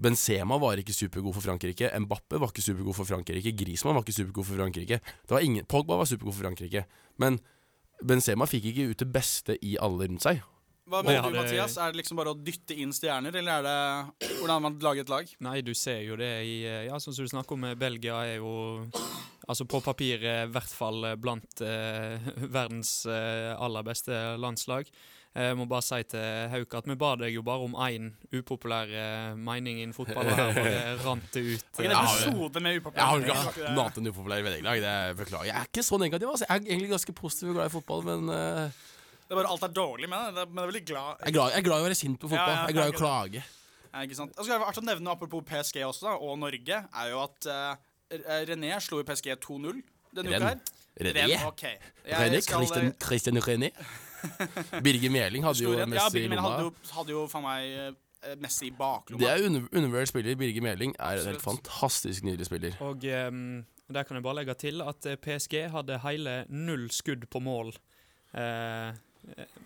Benzema 0.00 0.56
var 0.60 0.80
ikke 0.80 0.96
supergod 0.96 1.36
for 1.36 1.44
Frankrike. 1.44 1.90
Mbappe 2.06 2.40
var 2.40 2.52
ikke 2.52 2.64
supergod 2.64 2.96
for 2.96 3.08
Frankrike. 3.08 3.52
Griezmann 3.56 3.98
var 3.98 4.04
ikke 4.06 4.16
supergod 4.16 4.48
for 4.48 4.56
Frankrike. 4.60 5.00
Det 5.04 5.34
var 5.36 5.44
ingen, 5.44 5.66
Pogba 5.68 5.98
var 6.00 6.08
supergod 6.08 6.34
for 6.38 6.46
Frankrike. 6.46 6.86
Men 7.20 7.36
Benzema 8.00 8.48
fikk 8.48 8.70
ikke 8.70 8.88
ut 8.94 9.02
det 9.04 9.10
beste 9.12 9.58
i 9.60 9.76
alle 9.80 10.08
rundt 10.08 10.24
seg. 10.24 10.40
Hva 10.90 11.04
mener 11.04 11.20
Ja, 11.20 11.28
du, 11.28 11.36
Mathias? 11.36 11.76
Er 11.78 11.92
det 11.92 12.00
liksom 12.00 12.18
bare 12.18 12.32
å 12.32 12.38
dytte 12.38 12.74
inn 12.74 12.90
stjerner, 12.96 13.36
eller 13.38 13.60
er 13.60 13.66
det 13.68 14.30
hvordan 14.40 14.64
man 14.64 14.78
lager 14.82 15.04
et 15.04 15.12
lag? 15.12 15.28
Nei, 15.46 15.60
du 15.62 15.70
ser 15.78 16.00
jo 16.02 16.16
det 16.18 16.30
i 16.48 16.56
Ja, 16.88 16.96
sånn 16.98 17.14
som 17.14 17.28
du 17.28 17.30
snakker 17.30 17.54
om, 17.54 17.68
Belgia 17.78 18.16
er 18.26 18.40
jo 18.40 18.88
Altså 19.50 19.66
på 19.70 19.80
papiret 19.84 20.48
i 20.48 20.50
hvert 20.50 20.72
fall 20.72 21.06
blant 21.20 21.62
eh, 21.66 22.18
verdens 22.56 23.04
eh, 23.06 23.52
aller 23.58 23.86
beste 23.86 24.14
landslag. 24.38 24.90
Jeg 25.30 25.54
må 25.54 25.64
bare 25.70 25.84
si 25.86 25.98
til 26.10 26.48
Hauk 26.50 26.72
at 26.74 26.88
vi 26.90 26.94
ba 26.98 27.12
deg 27.20 27.36
jo 27.36 27.42
bare 27.46 27.62
om 27.62 27.76
én 27.86 28.08
upopulær 28.34 28.90
eh, 28.90 29.36
mening 29.38 29.78
innen 29.78 29.94
fotball, 29.94 30.26
og 30.26 30.34
her 30.34 30.48
bare 30.58 30.94
rant 31.04 31.28
det 31.36 31.42
ut. 31.46 31.68
En 31.78 31.86
eh, 31.86 31.98
episode 32.00 32.62
med 32.64 32.80
Jeg 32.80 32.96
har 32.98 33.22
ikke 33.22 33.36
hatt 33.38 33.60
noe 33.60 33.84
annet 33.84 34.00
enn 34.00 34.10
upopulære 34.10 34.46
vennelag. 34.48 34.82
Det 34.82 34.94
beklager 35.20 35.46
jeg. 35.46 35.54
Jeg 35.54 35.60
er 35.62 35.70
ikke 35.70 35.86
så 35.86 36.00
negativ. 36.02 36.32
Altså. 36.32 36.48
Jeg 36.48 36.56
er 36.56 36.72
egentlig 36.74 36.90
ganske 36.96 37.14
positiv 37.22 37.52
og 37.52 37.60
glad 37.60 37.70
i 37.70 37.74
fotball, 37.76 38.02
men 38.10 38.34
uh... 38.34 38.80
Det 39.30 39.36
er 39.36 39.38
bare 39.38 39.52
alt 39.54 39.68
er 39.68 39.74
dårlig 39.78 40.10
med 40.10 40.18
det. 40.26 40.34
det. 40.40 40.48
Men 40.50 40.58
jeg 40.58 40.66
er 40.66 40.72
veldig 40.72 40.84
glad. 40.90 41.14
jeg, 41.14 41.28
er 41.30 41.38
glad, 41.38 41.54
jeg 41.54 41.62
er 41.62 41.68
glad 41.68 41.78
i 41.78 41.86
å 41.86 41.86
være 41.86 42.00
sint 42.02 42.18
på 42.18 42.32
fotball. 42.32 42.50
Ja, 42.50 42.56
ja, 42.56 42.66
jeg 42.66 42.74
er 42.74 42.78
glad 42.80 42.90
i 42.90 42.96
å 42.96 42.98
klage. 42.98 43.46
Ja, 43.86 44.02
ikke 44.02 44.18
sant? 44.18 44.34
Skal 44.34 44.54
jeg 44.56 44.64
vært 44.66 44.82
å 44.82 44.86
nevne 44.90 45.14
Apropos 45.14 45.46
PSG 45.46 45.80
også, 45.86 46.08
da, 46.08 46.18
og 46.18 46.42
Norge, 46.42 46.82
er 46.90 47.14
jo 47.14 47.22
at 47.22 47.50
uh, 47.54 48.34
René 48.50 48.74
slo 48.82 48.98
jo 48.98 49.06
PSG 49.06 49.36
2-0 49.46 49.78
denne 50.18 50.34
Ren. 50.34 50.42
uka 50.42 50.50
her. 50.50 50.78
René. 51.06 51.26
Ren, 51.30 51.46
ok. 51.46 51.66
René, 52.10 52.42
skal- 52.42 52.64
Christian, 52.66 52.94
Christian 52.98 53.42
René. 53.46 53.70
Birger 54.84 55.10
Meling 55.14 55.44
hadde 55.46 55.64
jo 55.64 55.72
Messi. 55.74 55.80
Ja, 55.80 55.88
Messi 56.06 56.22
i 56.24 56.28
lomma. 56.28 56.46
Hadde 56.54 56.62
jo, 56.68 56.72
hadde 56.98 57.14
jo 57.16 57.26
faen 57.32 57.44
meg 57.46 57.74
eh, 57.80 58.36
Messi 58.40 58.68
i 58.68 58.72
baklomma. 58.76 59.22
Det 59.24 59.30
er 59.32 59.46
under, 59.48 59.66
undervurdert 59.72 60.12
spiller. 60.12 60.38
Birger 60.40 60.64
Meling 60.66 60.94
er 60.98 61.20
en 61.22 61.30
helt 61.32 61.44
fantastisk 61.44 62.24
nydelig 62.26 62.48
spiller. 62.50 62.76
Og 62.84 63.04
um, 63.30 63.44
der 63.90 64.06
kan 64.06 64.18
jeg 64.20 64.26
bare 64.26 64.38
legge 64.42 64.54
til 64.60 64.82
at 64.86 65.06
eh, 65.10 65.16
PSG 65.20 65.62
hadde 65.74 66.00
hele 66.04 66.40
null 66.48 66.88
skudd 66.94 67.24
på 67.32 67.40
mål. 67.42 67.72
Uh, 68.34 68.92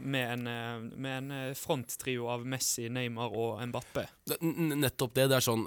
med 0.03 0.33
en, 0.33 0.47
eh, 0.51 0.79
med 0.99 1.19
en 1.33 1.55
fronttrio 1.55 2.25
av 2.33 2.43
Messi, 2.49 2.89
Neymar 2.91 3.31
og 3.39 3.61
Mbappe. 3.71 4.03
N- 4.43 4.75
Nettopp 4.83 5.13
det. 5.15 5.29
Det 5.31 5.37
er 5.39 5.45
sånn 5.47 5.63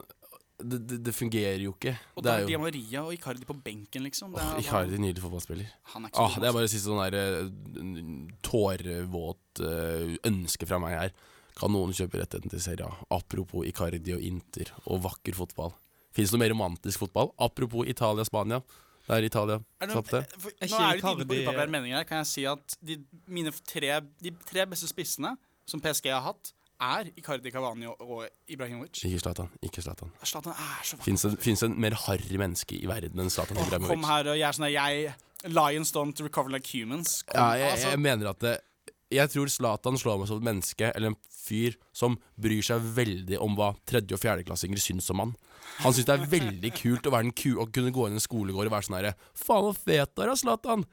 Det, 0.57 0.77
det, 0.89 0.97
det 1.05 1.13
fungerer 1.13 1.61
jo 1.61 1.71
ikke. 1.75 1.91
Og 2.17 2.23
Det 2.25 2.31
er 2.33 2.39
jo 2.41 2.47
Di 2.49 2.55
Maria 2.57 3.01
og 3.05 3.11
Icardi 3.13 3.45
på 3.45 3.53
benken, 3.61 4.01
liksom. 4.07 4.31
Det 4.33 4.41
er, 4.41 4.61
Icardi, 4.63 4.97
nydelig 4.97 5.21
fotballspiller. 5.21 5.67
Han 5.93 6.07
er 6.07 6.09
ikke 6.09 6.17
så 6.17 6.23
Ah, 6.23 6.33
det 6.33 6.41
er 6.41 6.47
altså. 6.49 6.57
bare 6.57 6.71
siste 6.71 6.89
sånn 6.89 7.03
der 7.03 7.17
eh, 7.21 8.31
tårevåt 8.47 9.61
eh, 9.61 10.15
ønske 10.27 10.67
fra 10.69 10.79
meg 10.81 10.95
her. 10.97 11.13
Kan 11.57 11.73
noen 11.73 11.93
kjøpe 11.97 12.19
rettigheten 12.21 12.53
til 12.53 12.61
Serie 12.61 12.85
A? 12.87 12.97
Apropos 13.17 13.65
Icardi 13.69 14.13
og 14.15 14.21
Inter 14.25 14.73
og 14.85 15.01
vakker 15.05 15.37
fotball. 15.37 15.73
Fins 16.13 16.31
det 16.31 16.37
noe 16.37 16.43
mer 16.45 16.53
romantisk 16.53 17.01
fotball? 17.05 17.31
Apropos 17.41 17.87
Italia-Spania. 17.89 18.61
Det 19.07 19.15
er 19.15 19.25
Italia. 19.29 19.57
Er 19.79 19.87
det, 19.87 19.93
Slapp 19.95 20.09
det. 20.11 20.21
for, 20.41 20.51
nå 20.59 20.79
er 20.81 20.97
litt 20.97 21.05
inne 21.07 21.27
på 21.29 21.37
upopulære 21.37 21.71
meninger 21.71 21.97
her. 22.01 22.07
Kan 22.09 22.21
jeg 22.25 22.29
si 22.33 22.45
at 22.49 22.77
de, 22.83 22.97
mine 23.31 23.53
tre, 23.69 24.01
de 24.25 24.33
tre 24.49 24.65
beste 24.69 24.89
spissene 24.89 25.35
som 25.67 25.81
PSG 25.83 26.09
har 26.11 26.25
hatt, 26.25 26.51
er 26.81 27.09
Icardi, 27.17 27.51
Cavani 27.51 27.87
og, 27.89 28.25
Ibrahimovic. 28.49 29.01
Ikke 29.07 29.19
Zlatan. 29.23 29.49
Ikke 29.65 29.81
Zlatan. 29.81 30.11
Zlatan 30.23 30.53
er 30.53 30.83
så 30.85 30.97
vakker. 30.99 31.39
Fins 31.41 31.61
det, 31.63 31.69
en 31.69 31.79
mer 31.81 31.95
harry 32.05 32.37
menneske 32.39 32.77
i 32.77 32.87
verden 32.89 33.23
enn 33.23 33.31
Zlatan 33.33 33.57
Kom 33.57 33.67
Ibrahimovic? 33.67 34.05
her 34.09 34.31
og 34.33 34.37
jeg 34.37 34.47
er 34.49 34.57
sånn 34.57 34.69
jeg 34.73 35.15
Lions 35.53 35.93
don't 35.93 36.21
recover 36.25 36.53
like 36.53 36.69
humans. 36.73 37.21
Kom, 37.23 37.39
Ja, 37.39 37.49
jeg, 37.57 37.71
altså, 37.77 37.89
jeg 37.93 37.99
mener 38.01 38.31
at 38.31 38.39
det, 38.41 38.55
Jeg 39.13 39.29
tror 39.31 39.47
Zlatan 39.47 39.97
slår 39.97 40.17
meg 40.19 40.27
som 40.27 40.41
et 40.41 40.47
menneske 40.49 40.91
eller 40.93 41.13
en 41.13 41.19
fyr 41.31 41.77
som 41.95 42.17
bryr 42.35 42.65
seg 42.65 42.81
veldig 42.97 43.37
om 43.39 43.55
hva 43.55 43.71
tredje- 43.87 44.17
og 44.17 44.19
fjerdeklassinger 44.19 44.81
syns 44.83 45.09
om 45.13 45.21
han. 45.23 45.35
Han 45.79 45.93
syns 45.93 46.07
det 46.09 46.15
er 46.17 46.27
veldig 46.31 46.71
kult 46.75 47.07
å, 47.07 47.13
ku 47.31 47.53
å 47.61 47.67
kunne 47.71 47.93
gå 47.95 48.07
inn 48.07 48.17
i 48.17 48.19
en 48.19 48.23
skolegård 48.23 48.67
og 48.67 48.73
være 48.73 48.87
sånn 48.87 48.97
herre 48.97 49.13
Faen, 49.37 49.69
så 49.69 49.73
fet 49.79 50.15
du 50.15 50.23
er, 50.25 50.33
Zlatan! 50.35 50.83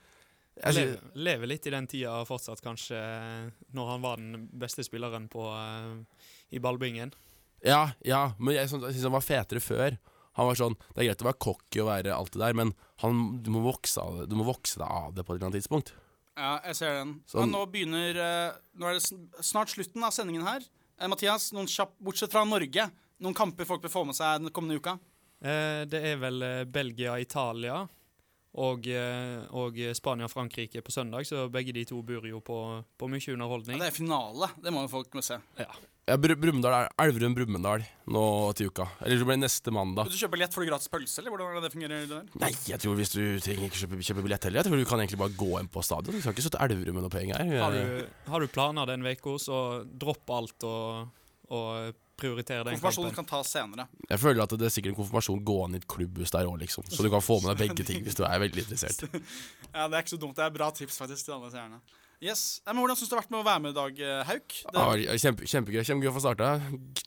Jeg 0.54 0.98
Lever, 1.18 1.48
litt 1.50 1.66
i 1.66 1.72
den 1.74 1.86
tida 1.90 2.20
fortsatt, 2.28 2.62
kanskje, 2.62 2.98
når 3.74 3.88
han 3.90 4.04
var 4.04 4.20
den 4.20 4.44
beste 4.54 4.84
spilleren 4.86 5.26
på, 5.32 5.48
uh, 5.50 6.28
i 6.54 6.62
ballbingen. 6.62 7.10
Ja, 7.64 7.88
ja, 8.06 8.28
men 8.38 8.54
jeg 8.54 8.70
syns 8.70 9.02
han 9.02 9.16
var 9.16 9.24
fetere 9.24 9.62
før. 9.62 9.96
Han 10.34 10.48
var 10.50 10.58
sånn 10.58 10.74
Det 10.76 11.02
er 11.02 11.08
greit 11.08 11.22
å 11.22 11.28
være 11.28 11.42
cocky 11.46 11.82
og 11.82 11.88
være 11.88 12.14
alt 12.14 12.34
det 12.34 12.42
der, 12.42 12.56
men 12.58 12.72
han, 13.02 13.22
du, 13.42 13.50
må 13.54 13.62
vokse 13.64 14.02
av 14.02 14.20
det, 14.20 14.28
du 14.30 14.36
må 14.38 14.46
vokse 14.46 14.80
deg 14.82 14.86
av 14.86 15.14
det 15.14 15.24
på 15.24 15.34
et 15.34 15.38
eller 15.38 15.50
annet 15.50 15.62
tidspunkt. 15.62 15.94
ja, 16.34 16.56
jeg 16.68 16.78
ser 16.80 16.98
den. 17.00 17.16
Sånn. 17.30 17.54
Nå 17.54 17.64
begynner 17.70 18.18
eh, 18.18 18.60
Nå 18.78 18.90
er 18.90 18.98
det 18.98 19.44
snart 19.46 19.70
slutten 19.70 20.02
av 20.06 20.14
sendingen 20.14 20.46
her. 20.46 20.66
Eh, 20.98 21.10
Mathias, 21.10 21.52
noen 21.54 21.70
kjapp, 21.70 21.94
bortsett 22.02 22.34
fra 22.34 22.44
Norge, 22.48 22.88
noen 23.22 23.36
kamper 23.38 23.68
folk 23.68 23.84
bør 23.84 23.94
få 23.94 24.04
med 24.08 24.18
seg 24.18 24.42
den 24.42 24.54
kommende 24.54 24.82
uka? 24.82 24.98
Eh, 25.44 25.84
det 25.90 26.02
er 26.10 26.18
vel 26.22 26.42
eh, 26.42 26.64
Belgia-Italia 26.66 27.84
og, 28.54 28.86
eh, 28.86 29.40
og 29.50 29.80
Spania-Frankrike 29.98 30.84
på 30.84 30.94
søndag, 30.94 31.26
så 31.26 31.48
begge 31.52 31.74
de 31.74 31.84
to 31.88 32.02
bor 32.06 32.26
jo 32.28 32.38
på, 32.44 32.60
på 32.98 33.10
mye 33.10 33.22
Ja, 33.24 33.48
det 33.80 33.88
er 33.88 33.90
finale. 33.90 34.50
Det 34.62 34.72
må 34.72 34.84
jo 34.84 34.92
folk 34.92 35.14
må 35.14 35.24
se. 35.24 35.40
Ja, 35.58 36.18
Br 36.20 36.34
Brumunddal 36.36 36.74
er 36.76 36.90
Elverum-Brumunddal 37.00 37.84
nå 38.12 38.24
til 38.58 38.68
uka. 38.68 38.84
Eller 39.00 39.16
det 39.22 39.24
blir 39.24 39.38
neste 39.40 39.72
mandag. 39.72 40.10
Du 40.12 40.18
kjøper 40.18 40.36
billett, 40.36 40.52
får 40.52 40.66
du 40.66 40.68
gratis 40.68 40.90
pølse, 40.92 41.16
eller 41.22 41.32
hvordan 41.32 41.48
er 41.48 41.56
det 41.56 41.64
det 41.64 41.72
fungerer? 41.72 42.02
det 42.04 42.10
der? 42.10 42.26
Nei, 42.42 42.50
jeg 42.68 42.82
tror 42.82 42.98
hvis 42.98 43.14
du 43.14 43.22
trenger 43.40 43.70
ikke 43.70 43.80
kjøpe, 43.80 44.00
kjøpe 44.10 44.24
billett 44.26 44.44
heller. 44.44 44.60
Jeg 44.60 44.68
tror 44.68 44.82
du 44.82 44.90
kan 44.90 45.00
egentlig 45.00 45.20
bare 45.22 45.38
gå 45.40 45.50
inn 45.62 45.70
på 45.72 45.84
stadion. 45.86 46.12
Du 46.12 46.20
skal 46.20 46.36
ikke 46.36 46.44
støtte 46.44 46.60
Elverum 46.66 46.98
med 46.98 47.06
noe 47.06 47.14
penger. 47.14 47.40
Har 47.56 47.72
du, 47.72 48.04
har 48.34 48.44
du 48.44 48.52
planer 48.52 48.92
den 48.92 49.06
uka, 49.08 49.38
så 49.40 49.60
dropp 49.88 50.34
alt 50.36 50.68
og, 50.68 51.23
og 51.50 51.94
prioritere 52.16 52.62
den 52.64 52.76
Konfirmasjonen 52.76 53.10
kampen. 53.10 53.26
kan 53.26 53.42
tas 53.42 53.50
senere. 53.52 53.86
Jeg 54.08 54.20
føler 54.22 54.42
at 54.44 54.52
det 54.54 54.66
er 54.68 54.72
sikkert 54.72 54.92
en 54.94 54.98
konfirmasjon 55.00 55.40
gående 55.44 55.80
i 55.80 55.82
et 55.82 55.86
klubbhus 55.90 56.30
der 56.30 56.46
òg, 56.46 56.60
liksom. 56.62 56.86
Så 56.88 57.02
du 57.02 57.10
kan 57.10 57.20
få 57.24 57.40
med 57.42 57.56
deg 57.56 57.68
begge 57.68 57.84
ting 57.88 58.04
hvis 58.06 58.14
du 58.14 58.22
er 58.24 58.38
veldig 58.38 58.62
interessert. 58.64 59.04
Ja, 59.74 59.88
Det 59.88 59.96
er 59.98 60.04
ikke 60.04 60.14
så 60.14 60.20
dumt. 60.22 60.36
Det 60.38 60.44
er 60.44 60.50
bra 60.54 60.70
tips 60.70 60.98
faktisk 61.02 61.24
til 61.26 61.34
alle 61.34 61.50
seerne. 61.50 61.80
Yes. 62.24 62.62
Men 62.64 62.78
Hvordan 62.80 62.96
syns 62.96 63.10
du 63.10 63.12
det 63.12 63.18
har 63.18 63.24
vært 63.26 63.32
med 63.34 63.40
å 63.42 63.44
være 63.46 63.62
med 63.64 63.74
i 63.74 63.76
dag, 63.76 63.98
eh, 64.00 64.20
Hauk? 64.30 64.54
Ja, 64.72 65.16
kjempe, 65.20 65.48
kjempegøy. 65.50 65.82
Kjempegøy 65.84 66.08
å 66.08 66.14
få 66.16 66.22
starta. 66.24 66.48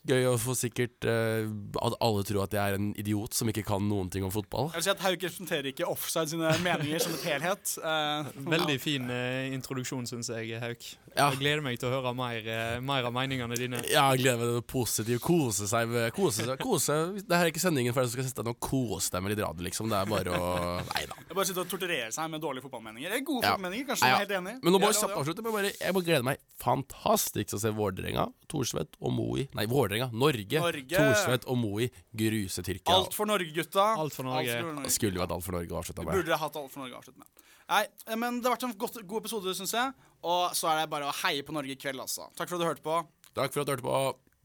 Gøy 0.06 0.26
å 0.30 0.34
få 0.38 0.54
sikkert 0.54 1.06
uh, 1.10 1.48
at 1.82 1.96
alle 2.04 2.22
tror 2.28 2.44
at 2.44 2.54
jeg 2.54 2.62
er 2.62 2.76
en 2.78 2.92
idiot 3.00 3.34
som 3.34 3.50
ikke 3.50 3.64
kan 3.66 3.82
noen 3.90 4.12
ting 4.14 4.22
om 4.26 4.30
fotball. 4.32 4.70
jeg 4.72 4.78
vil 4.78 4.86
si 4.86 4.92
at 4.94 5.02
Hauk 5.02 5.18
representerer 5.26 5.70
ikke 5.72 5.88
offside 5.90 6.30
sine 6.30 6.52
meninger 6.62 7.02
som 7.02 7.16
et 7.16 7.26
helhet. 7.32 7.74
Uh, 7.82 8.30
Veldig 8.54 8.78
fin 8.82 9.10
uh, 9.10 9.48
introduksjon, 9.56 10.06
syns 10.06 10.30
jeg, 10.30 10.54
Hauk. 10.62 10.86
Ja. 11.18 11.32
Jeg 11.32 11.40
gleder 11.42 11.64
meg 11.66 11.80
til 11.82 11.90
å 11.90 11.96
høre 11.96 12.14
mer, 12.14 12.46
mer 12.84 13.08
av 13.10 13.16
meningene 13.16 13.58
dine. 13.58 13.82
Ja, 13.90 14.06
jeg 14.14 14.22
gleder 14.22 14.38
meg 14.38 14.52
til 14.52 14.62
å 14.62 14.66
positivt 14.70 15.24
kose 15.24 15.66
seg 15.66 15.90
med 15.90 16.12
Kose 16.14 16.46
seg. 16.46 16.62
Kose. 16.62 16.96
Det 17.18 17.34
her 17.34 17.48
er 17.48 17.50
ikke 17.50 17.62
sendingen 17.62 17.94
for 17.96 18.04
deg 18.04 18.12
som 18.12 18.20
skal 18.20 18.28
sitte 18.28 18.46
og 18.46 18.60
kose 18.62 19.10
deg 19.16 19.24
med 19.24 19.34
litt 19.34 19.42
radio, 19.42 19.66
liksom. 19.66 19.90
Det 19.90 19.98
er 19.98 20.08
bare 20.14 20.38
å 20.38 20.52
Nei 20.92 21.04
da. 21.10 21.18
Bare 21.32 21.46
sitte 21.48 21.64
og 21.64 21.70
torturere 21.70 22.12
seg 22.14 22.30
med 22.30 22.42
dårlige 22.42 22.68
fotballmeninger. 22.68 23.10
Eller 23.10 23.26
gode 23.26 23.42
Ja. 23.42 23.56
fotballmeninger, 23.56 23.90
kanskje. 23.90 24.06
Ja, 24.06 24.14
ja. 24.14 24.22
er 24.22 24.24
helt 24.24 24.36
enig. 24.38 24.54
Men 24.62 24.74
nå 24.76 24.80
kjapt 25.08 25.20
avslutte. 25.22 25.44
med 25.46 25.56
bare, 25.56 25.72
jeg 25.80 25.96
må 25.96 26.02
glede 26.06 26.26
meg 26.28 26.38
fantastisk 26.62 27.50
til 27.50 27.58
å 27.58 27.62
se 27.62 27.72
Vålerenga, 27.74 28.26
Thorsvedt 28.50 28.98
og 29.00 29.12
Moi 29.16 29.46
Nei, 29.56 29.66
Vålerenga. 29.70 30.10
Norge. 30.12 30.62
Norge. 30.62 30.94
Thorsvedt 30.94 31.48
og 31.48 31.58
Moi 31.60 31.88
gruse 32.22 32.64
Tyrkia. 32.66 32.94
Alt 32.94 33.16
for 33.16 33.30
Norge, 33.30 33.50
gutta. 33.56 33.90
Alt 33.98 34.16
for 34.16 34.28
Norge. 34.28 34.60
Det 34.84 34.94
skulle 34.94 35.18
jo 35.18 35.24
vært 35.24 35.36
alt 35.36 35.46
for 35.46 35.58
Norge 35.58 35.74
å 35.74 35.80
avslutte 35.82 36.06
med. 36.06 36.20
Burde 36.20 36.40
hatt 36.44 36.60
alt 36.62 36.72
for 36.74 36.84
Norge 36.84 37.00
avsluttet 37.00 37.22
med. 37.24 37.44
Nei, 37.68 37.82
men 38.16 38.40
det 38.40 38.48
har 38.48 38.56
vært 38.56 38.68
en 38.70 38.78
godt, 38.80 38.96
god 39.04 39.26
episode, 39.26 39.52
syns 39.58 39.74
jeg. 39.76 39.92
Og 40.24 40.54
så 40.56 40.70
er 40.72 40.80
det 40.82 40.88
bare 40.92 41.10
å 41.10 41.16
heie 41.22 41.44
på 41.46 41.54
Norge 41.54 41.74
i 41.74 41.80
kveld, 41.80 42.00
altså. 42.00 42.30
Takk 42.38 42.48
for 42.48 42.56
at 42.56 42.64
du 42.64 42.68
hørte 42.70 42.84
på. 42.84 43.02
Takk 43.36 43.52
for 43.52 43.62
at 43.62 43.68
du 43.68 43.76
hørte 43.76 43.86
på. 43.86 43.98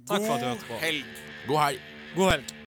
God, 0.04 0.20
for 0.20 0.36
at 0.36 0.44
du 0.44 0.50
hørte 0.52 0.68
på. 0.68 0.82
Helg. 0.84 1.16
God 1.48 1.64
helg. 1.64 1.88
God 2.18 2.36
helg. 2.36 2.60